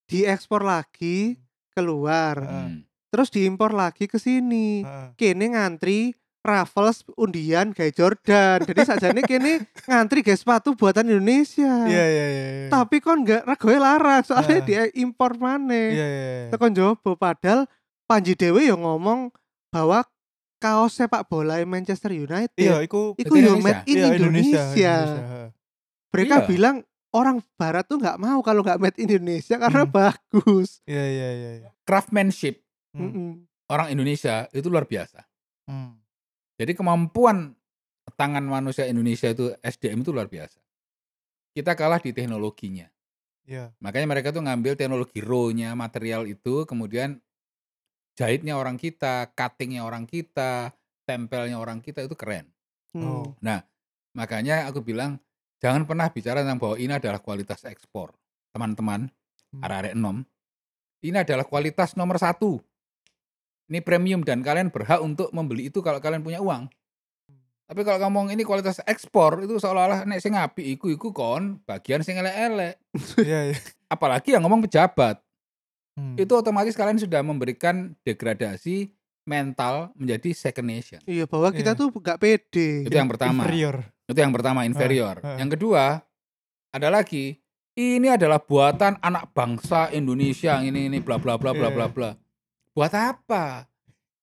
Diekspor 0.06 0.62
lagi 0.62 1.40
keluar. 1.72 2.38
Hmm. 2.40 2.86
Terus 3.10 3.30
diimpor 3.30 3.72
lagi 3.72 4.06
ke 4.06 4.18
sini. 4.18 4.82
Ah. 4.82 5.14
Kene 5.14 5.54
ngantri 5.54 6.14
Raffles 6.44 7.08
undian 7.16 7.72
kayak 7.72 7.96
Jordan. 7.96 8.58
Jadi 8.68 8.80
sajane 8.84 9.24
kene 9.24 9.64
ngantri 9.88 10.20
guys 10.20 10.44
sepatu 10.44 10.76
buatan 10.76 11.08
Indonesia. 11.08 11.88
Iya, 11.88 12.04
iya, 12.04 12.26
iya. 12.28 12.48
iya. 12.66 12.68
Tapi 12.68 13.00
kon 13.00 13.24
nggak 13.24 13.48
regoe 13.48 13.80
larang 13.80 14.22
soalnya 14.22 14.60
Ah. 14.60 14.66
dia 14.66 14.84
impor 14.94 15.40
maneh. 15.40 15.88
Iya, 15.96 16.06
iya, 16.06 16.24
iya. 16.44 16.50
Tekan 16.52 16.76
jobo 16.76 17.16
padahal 17.16 17.64
Panji 18.04 18.36
Dewe 18.36 18.68
yang 18.68 18.84
ngomong 18.84 19.32
bahwa 19.72 20.04
kaos 20.60 20.96
sepak 20.96 21.28
bola 21.28 21.60
Manchester 21.64 22.12
United 22.12 22.56
Iya, 22.56 22.84
iku 22.84 23.16
Iku 23.16 23.36
Indonesia. 23.36 23.64
made 23.64 23.82
in 23.86 23.96
iya, 23.96 24.06
Indonesia. 24.12 24.62
Indonesia. 24.68 24.96
Mereka 26.12 26.36
Iya. 26.36 26.46
bilang 26.46 26.76
orang 27.14 27.40
barat 27.56 27.86
tuh 27.86 28.02
nggak 28.02 28.18
mau 28.18 28.42
kalau 28.42 28.66
nggak 28.66 28.82
made 28.82 28.98
in 28.98 29.10
Indonesia 29.10 29.56
karena 29.62 29.86
Hmm. 29.86 29.94
bagus. 29.94 30.82
Iya, 30.90 31.06
iya, 31.06 31.30
iya, 31.34 31.52
iya. 31.64 31.70
Craftsmanship 31.86 32.60
Hmm. 32.94 33.50
Orang 33.66 33.90
Indonesia 33.90 34.46
itu 34.54 34.70
luar 34.70 34.86
biasa. 34.86 35.26
Hmm. 35.66 35.98
Jadi 36.62 36.78
kemampuan 36.78 37.58
tangan 38.14 38.46
manusia 38.46 38.86
Indonesia 38.86 39.34
itu 39.34 39.50
SDM 39.66 40.06
itu 40.06 40.14
luar 40.14 40.30
biasa. 40.30 40.62
Kita 41.58 41.74
kalah 41.74 41.98
di 41.98 42.14
teknologinya. 42.14 42.86
Iya. 43.50 43.74
Makanya 43.82 44.06
mereka 44.06 44.30
tuh 44.30 44.46
ngambil 44.46 44.78
teknologi 44.78 45.26
raw-nya, 45.26 45.74
material 45.74 46.30
itu, 46.30 46.70
kemudian 46.70 47.18
jahitnya 48.14 48.62
orang 48.62 48.78
kita, 48.78 49.34
cuttingnya 49.34 49.82
orang 49.82 50.06
kita, 50.06 50.70
tempelnya 51.10 51.58
orang 51.58 51.82
kita 51.82 52.06
itu 52.06 52.14
keren. 52.14 52.46
Hmm. 52.94 53.26
Oh. 53.26 53.28
Makanya 54.14 54.70
aku 54.70 54.86
bilang 54.86 55.18
jangan 55.64 55.88
pernah 55.88 56.12
bicara 56.12 56.44
tentang 56.44 56.60
bahwa 56.60 56.76
ini 56.76 56.92
adalah 56.92 57.18
kualitas 57.18 57.64
ekspor. 57.64 58.12
Teman-teman, 58.52 59.08
Hmm. 59.50 59.64
arek 59.64 59.94
enom, 59.94 60.26
ini 61.00 61.14
adalah 61.16 61.46
kualitas 61.46 61.94
nomor 61.94 62.18
satu. 62.18 62.60
Ini 63.66 63.80
premium 63.80 64.22
dan 64.22 64.42
kalian 64.42 64.68
berhak 64.68 65.00
untuk 65.00 65.32
membeli 65.32 65.72
itu 65.72 65.80
kalau 65.80 65.98
kalian 65.98 66.20
punya 66.20 66.42
uang. 66.42 66.68
Tapi 67.64 67.80
kalau 67.82 68.02
ngomong 68.04 68.30
ini 68.30 68.44
kualitas 68.44 68.84
ekspor 68.84 69.40
itu 69.40 69.56
seolah-olah 69.56 70.04
nek 70.04 70.20
sing 70.20 70.36
apik 70.36 70.68
iku 70.68 70.92
iku 70.92 71.10
kon 71.10 71.64
bagian 71.64 72.04
sing 72.04 72.18
elek-elek. 72.18 72.76
Iya, 73.24 73.54
iya. 73.54 73.58
Apalagi 73.88 74.36
yang 74.36 74.44
ngomong 74.44 74.66
pejabat. 74.66 75.22
Hmm. 75.94 76.18
Itu 76.18 76.34
otomatis 76.34 76.74
kalian 76.74 76.98
sudah 76.98 77.22
memberikan 77.22 77.94
degradasi 78.04 78.90
mental 79.24 79.94
menjadi 79.96 80.34
second 80.34 80.68
nation. 80.68 81.00
Iya 81.06 81.24
bahwa 81.24 81.54
kita 81.54 81.72
Iya. 81.74 81.80
tuh 81.80 81.88
gak 81.94 82.20
pede. 82.20 82.84
Itu 82.84 82.92
yang 82.92 83.08
pertama. 83.08 83.46
inferior. 83.46 83.86
Itu 84.04 84.20
yang 84.20 84.36
pertama 84.36 84.68
inferior. 84.68 85.20
ah. 85.24 85.40
Yang 85.40 85.56
kedua 85.60 86.04
ada 86.74 86.88
lagi 86.90 87.40
ini 87.74 88.08
adalah 88.10 88.38
buatan 88.38 89.00
anak 89.00 89.34
bangsa 89.34 89.90
Indonesia 89.90 90.62
ini 90.62 90.92
ini 90.92 91.00
bla 91.00 91.18
bla 91.18 91.40
bla 91.40 91.56
bla 91.56 91.70
Iya. 91.70 91.76
bla 91.76 91.88
bla. 91.90 92.12
Buat 92.74 92.94
apa? 92.94 93.66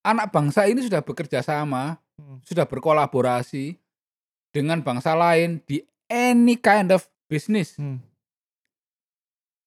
Anak 0.00 0.32
bangsa 0.32 0.64
ini 0.66 0.80
sudah 0.80 1.04
bekerja 1.04 1.40
sama, 1.40 1.98
Hmm. 2.16 2.40
sudah 2.44 2.68
berkolaborasi 2.68 3.80
dengan 4.52 4.84
bangsa 4.84 5.16
lain 5.16 5.60
di 5.64 5.80
any 6.06 6.56
kind 6.56 6.92
of 6.92 7.08
business. 7.26 7.76
Hmm. 7.80 8.00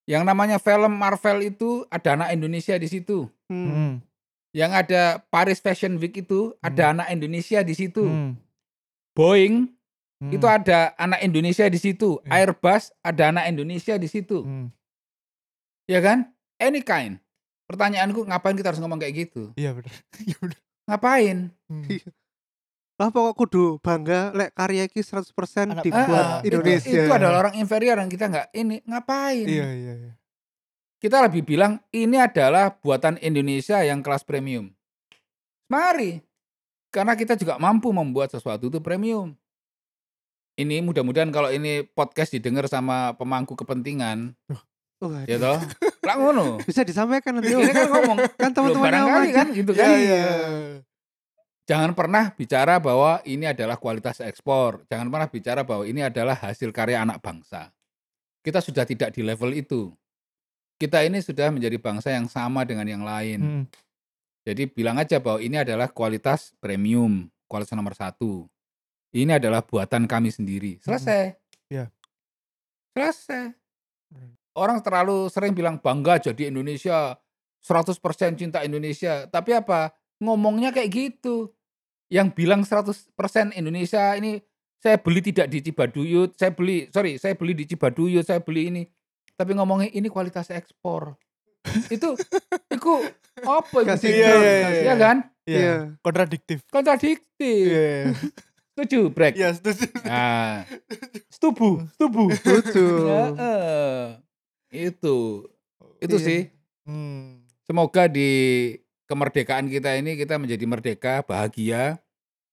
Yang 0.04 0.24
namanya 0.28 0.58
film 0.60 0.94
Marvel 0.94 1.48
itu 1.48 1.88
ada 1.88 2.20
anak 2.20 2.30
Indonesia 2.36 2.76
di 2.76 2.88
situ. 2.88 3.32
Hmm. 3.48 3.68
Hmm. 3.72 3.94
Yang 4.52 4.72
ada 4.86 5.04
Paris 5.32 5.64
Fashion 5.64 5.96
Week 5.98 6.14
itu 6.14 6.52
ada 6.60 6.92
anak 6.92 7.08
Indonesia 7.10 7.64
di 7.64 7.74
situ. 7.74 8.04
Hmm. 8.04 8.36
Boeing 9.16 9.72
Hmm. 10.24 10.32
itu 10.32 10.48
ada 10.48 10.96
anak 10.96 11.20
Indonesia 11.20 11.68
di 11.68 11.76
situ. 11.76 12.24
Iya. 12.24 12.48
Airbus 12.48 12.96
ada 13.04 13.24
anak 13.28 13.52
Indonesia 13.52 14.00
di 14.00 14.08
situ. 14.08 14.40
Hmm. 14.40 14.72
Ya 15.84 16.00
kan? 16.00 16.32
Any 16.56 16.80
kind. 16.80 17.20
Pertanyaanku 17.68 18.24
ngapain 18.24 18.56
kita 18.56 18.72
harus 18.72 18.80
ngomong 18.80 19.04
kayak 19.04 19.28
gitu? 19.28 19.52
Iya 19.60 19.76
benar. 19.76 19.92
Iya 20.24 20.36
benar. 20.40 20.60
Ngapain? 20.88 21.38
Hmm. 21.68 21.86
Iya. 21.92 22.08
Lah 22.94 23.10
pokok 23.10 23.36
kudu 23.36 23.66
bangga 23.82 24.32
lek 24.32 24.54
karya 24.54 24.86
iki 24.86 25.02
100% 25.02 25.28
Anak 25.66 25.84
dibuat. 25.84 26.08
Ah, 26.08 26.40
itu- 26.40 26.56
Indonesia. 26.56 27.04
Itu, 27.04 27.12
adalah 27.12 27.38
orang 27.42 27.56
inferior 27.60 27.98
yang 28.00 28.08
kita 28.08 28.32
nggak 28.32 28.48
ini 28.54 28.80
ngapain? 28.86 29.44
Iya 29.44 29.68
iya 29.74 29.94
iya. 29.98 30.14
Kita 31.02 31.20
lebih 31.20 31.44
bilang 31.44 31.84
ini 31.92 32.16
adalah 32.16 32.80
buatan 32.80 33.20
Indonesia 33.20 33.84
yang 33.84 34.00
kelas 34.00 34.24
premium. 34.24 34.72
Mari. 35.68 36.24
Karena 36.94 37.18
kita 37.18 37.34
juga 37.34 37.58
mampu 37.58 37.90
membuat 37.92 38.32
sesuatu 38.32 38.70
itu 38.70 38.80
premium. 38.80 39.34
Ini 40.54 40.86
mudah-mudahan 40.86 41.34
kalau 41.34 41.50
ini 41.50 41.82
podcast 41.82 42.30
didengar 42.30 42.70
sama 42.70 43.18
pemangku 43.18 43.58
kepentingan, 43.58 44.38
Wah, 45.04 45.28
ya 45.28 45.36
toh. 45.36 45.60
Lah 46.08 46.16
ngono. 46.16 46.46
bisa 46.68 46.88
disampaikan 46.88 47.36
nanti. 47.36 47.52
Ini 47.52 47.74
kan 47.76 47.92
ngomong 47.92 48.18
kan 48.40 48.52
teman-teman 48.56 48.88
barangkali 48.88 49.30
kan 49.36 49.48
gitu 49.52 49.72
kan. 49.76 49.88
Iya 49.92 50.00
iya. 50.00 50.24
Jangan 51.68 51.92
pernah 51.96 52.32
bicara 52.32 52.80
bahwa 52.80 53.20
ini 53.28 53.48
adalah 53.48 53.76
kualitas 53.76 54.24
ekspor. 54.24 54.84
Jangan 54.88 55.12
pernah 55.12 55.28
bicara 55.28 55.62
bahwa 55.68 55.84
ini 55.84 56.04
adalah 56.04 56.40
hasil 56.40 56.72
karya 56.72 57.04
anak 57.04 57.20
bangsa. 57.20 57.72
Kita 58.44 58.64
sudah 58.64 58.88
tidak 58.88 59.16
di 59.16 59.24
level 59.24 59.52
itu. 59.56 59.92
Kita 60.80 61.04
ini 61.04 61.20
sudah 61.24 61.52
menjadi 61.52 61.80
bangsa 61.80 62.12
yang 62.12 62.28
sama 62.28 62.68
dengan 62.68 62.88
yang 62.88 63.04
lain. 63.04 63.40
Hmm. 63.40 63.64
Jadi 64.44 64.68
bilang 64.72 65.00
aja 65.00 65.24
bahwa 65.24 65.40
ini 65.40 65.56
adalah 65.56 65.88
kualitas 65.88 66.52
premium, 66.60 67.32
kualitas 67.48 67.72
nomor 67.76 67.96
satu. 67.96 68.52
Ini 69.14 69.38
adalah 69.38 69.62
buatan 69.62 70.10
kami 70.10 70.34
sendiri. 70.34 70.82
Selesai. 70.82 71.38
Iya. 71.70 71.94
Selesai. 72.98 73.54
Hmm. 74.10 74.34
Orang 74.58 74.82
terlalu 74.82 75.30
sering 75.30 75.54
bilang 75.54 75.78
bangga 75.78 76.18
jadi 76.18 76.50
Indonesia, 76.50 77.14
100% 77.62 77.94
cinta 78.42 78.66
Indonesia. 78.66 79.30
Tapi 79.30 79.54
apa? 79.54 79.94
Ngomongnya 80.18 80.74
kayak 80.74 80.90
gitu. 80.90 81.54
Yang 82.10 82.28
bilang 82.34 82.66
100% 82.66 83.14
Indonesia 83.54 84.18
ini 84.18 84.42
saya 84.82 84.98
beli 85.00 85.22
tidak 85.24 85.48
di 85.48 85.64
Cibaduyut, 85.64 86.36
saya 86.36 86.52
beli, 86.52 86.90
sorry, 86.92 87.16
saya 87.16 87.38
beli 87.38 87.54
di 87.56 87.70
Cibaduyut, 87.70 88.26
saya 88.26 88.42
beli 88.42 88.74
ini. 88.74 88.84
Tapi 89.38 89.54
ngomongnya 89.54 89.94
ini 89.94 90.10
kualitas 90.10 90.50
ekspor. 90.50 91.16
itu, 91.96 92.18
itu 92.68 92.94
apa? 93.46 93.78
Kasih 93.88 94.10
Iya, 94.12 94.34
iya, 94.36 94.36
iya, 94.36 94.70
Ya 94.70 94.82
iya. 94.84 94.94
kan? 94.98 95.18
Iya. 95.48 95.60
Iya. 95.60 95.76
Kontradiktif. 96.02 96.66
kontradiktif. 96.74 97.66
Iya. 97.70 98.12
Setuju, 98.74 99.14
Brek? 99.14 99.38
Iya 99.38 99.54
setuju. 99.54 99.86
Nah, 100.02 100.66
setuju, 101.30 101.86
setuju. 101.94 102.26
Lucu. 102.50 102.86
Heeh. 103.06 104.02
itu, 104.74 105.46
itu 106.02 106.16
Iya. 106.18 106.26
sih. 106.26 106.42
Hmm. 106.90 107.46
Semoga 107.64 108.10
di 108.10 108.30
kemerdekaan 109.06 109.70
kita 109.70 109.94
ini 109.94 110.18
kita 110.18 110.42
menjadi 110.42 110.66
merdeka, 110.66 111.22
bahagia, 111.22 112.02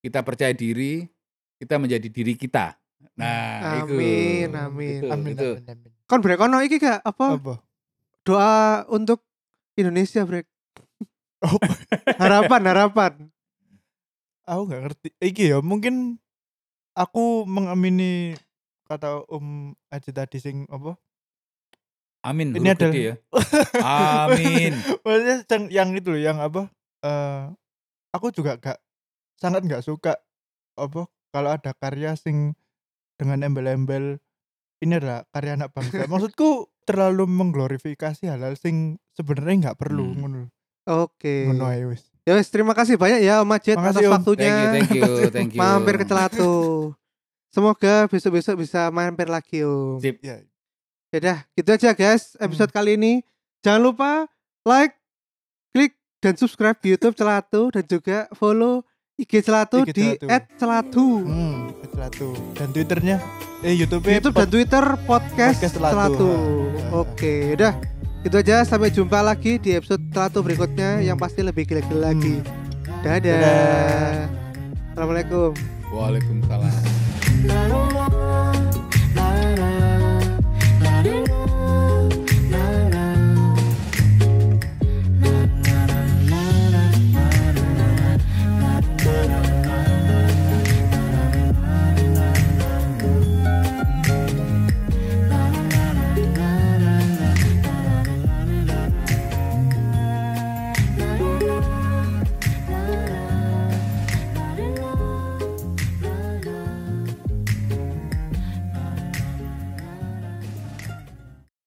kita 0.05 0.21
percaya 0.21 0.53
diri, 0.53 1.09
kita 1.57 1.81
menjadi 1.81 2.05
diri 2.07 2.37
kita. 2.37 2.77
Nah, 3.17 3.81
itu. 3.81 3.97
Amin, 3.97 4.49
amin. 4.53 5.01
Itu, 5.01 5.09
Amin, 5.09 5.33
itu. 5.33 5.51
amin, 5.57 5.73
amin. 5.73 5.91
Kon 6.05 6.21
brek 6.21 6.37
ono 6.37 6.61
iki 6.61 6.77
gak 6.77 7.01
apa 7.01 7.41
Apa? 7.41 7.55
doa 8.21 8.85
untuk 8.93 9.25
Indonesia 9.73 10.21
brek. 10.29 10.45
Oh. 11.41 11.57
harapan, 12.21 12.63
harapan. 12.69 13.13
Aku 14.51 14.67
nggak 14.67 14.83
ngerti. 14.83 15.09
Iki 15.17 15.45
ya 15.47 15.59
mungkin 15.63 16.19
aku 16.93 17.47
mengamini 17.47 18.35
kata 18.85 19.23
Om 19.31 19.79
Aji 19.89 20.11
tadi 20.11 20.43
sing 20.43 20.67
apa? 20.67 20.99
Amin. 22.21 22.53
Ini 22.53 22.69
adalah- 22.69 22.91
gede 22.93 23.01
ya. 23.01 23.15
Amin. 24.27 24.73
Maksudnya 25.01 25.37
yang, 25.47 25.65
yang 25.71 25.89
itu 25.95 26.09
loh, 26.11 26.21
yang 26.21 26.39
apa? 26.39 26.67
eh 27.01 27.49
aku 28.13 28.29
juga 28.29 28.61
gak 28.61 28.77
sangat 29.41 29.65
nggak 29.65 29.81
suka 29.81 30.21
apa 30.77 31.09
kalau 31.33 31.49
ada 31.49 31.73
karya 31.73 32.13
sing 32.13 32.53
dengan 33.17 33.41
embel-embel 33.41 34.21
ini 34.83 34.93
adalah 35.01 35.25
karya 35.33 35.57
anak 35.57 35.73
bangsa. 35.73 36.05
Maksudku 36.05 36.69
terlalu 36.85 37.25
mengglorifikasi 37.25 38.29
hal-hal 38.29 38.59
sing 38.59 38.99
sebenarnya 39.15 39.71
nggak 39.71 39.79
perlu 39.81 40.11
Hmm. 40.11 40.17
ngono. 40.19 40.43
Oke. 40.85 41.49
Ngono 41.49 41.71
ae 41.71 41.89
wis. 41.89 42.10
Ya 42.29 42.37
wes 42.37 42.53
terima 42.53 42.77
kasih 42.77 43.01
banyak 43.01 43.25
ya 43.25 43.41
Om 43.41 43.49
Makasih, 43.49 43.81
atas 43.81 44.05
Om. 44.05 44.13
waktunya. 44.13 44.55
Thank 44.77 44.93
you, 44.93 45.03
thank 45.03 45.21
you, 45.25 45.31
thank 45.37 45.51
you. 45.57 45.61
Mampir 45.61 45.95
ke 45.97 46.05
Celatu. 46.05 46.53
Semoga 47.51 48.07
besok-besok 48.07 48.63
bisa 48.63 48.93
mampir 48.93 49.27
lagi 49.27 49.65
Om. 49.65 49.99
Sip. 49.99 50.21
Ya. 50.23 50.45
Yaudah, 51.11 51.43
gitu 51.59 51.69
aja 51.75 51.91
guys 51.91 52.39
episode 52.39 52.71
kali 52.71 52.95
ini. 52.95 53.27
Jangan 53.67 53.83
lupa 53.83 54.11
like, 54.63 54.95
klik 55.75 55.99
dan 56.23 56.39
subscribe 56.39 56.79
di 56.79 56.95
YouTube 56.95 57.19
Celatu 57.19 57.75
dan 57.75 57.83
juga 57.83 58.31
follow 58.39 58.87
IG 59.19 59.43
Celatu 59.43 59.83
IG 59.83 59.91
di 59.91 60.07
Celatu. 60.17 60.55
@celatu. 60.57 61.07
Hmm, 61.27 61.75
Celatu. 61.91 62.29
Dan 62.55 62.71
Twitternya 62.71 63.19
eh 63.61 63.77
YouTube 63.77 64.09
YouTube 64.09 64.33
dan 64.33 64.49
Twitter 64.49 64.85
podcast, 65.05 65.61
Podcast 65.61 65.75
Celatu. 65.77 65.93
Celatu. 65.93 66.31
Oke, 66.95 67.59
udah. 67.59 68.00
Itu 68.21 68.37
aja 68.37 68.61
sampai 68.69 68.93
jumpa 68.93 69.25
lagi 69.25 69.57
di 69.57 69.73
episode 69.73 70.05
Celatu 70.13 70.45
berikutnya 70.45 71.01
yang 71.01 71.17
pasti 71.17 71.41
lebih 71.41 71.65
gila-gila 71.65 72.13
lagi. 72.13 72.45
Dadah. 73.01 73.17
Dadah. 73.17 74.29
Assalamualaikum. 74.93 75.57
Waalaikumsalam. 75.89 76.85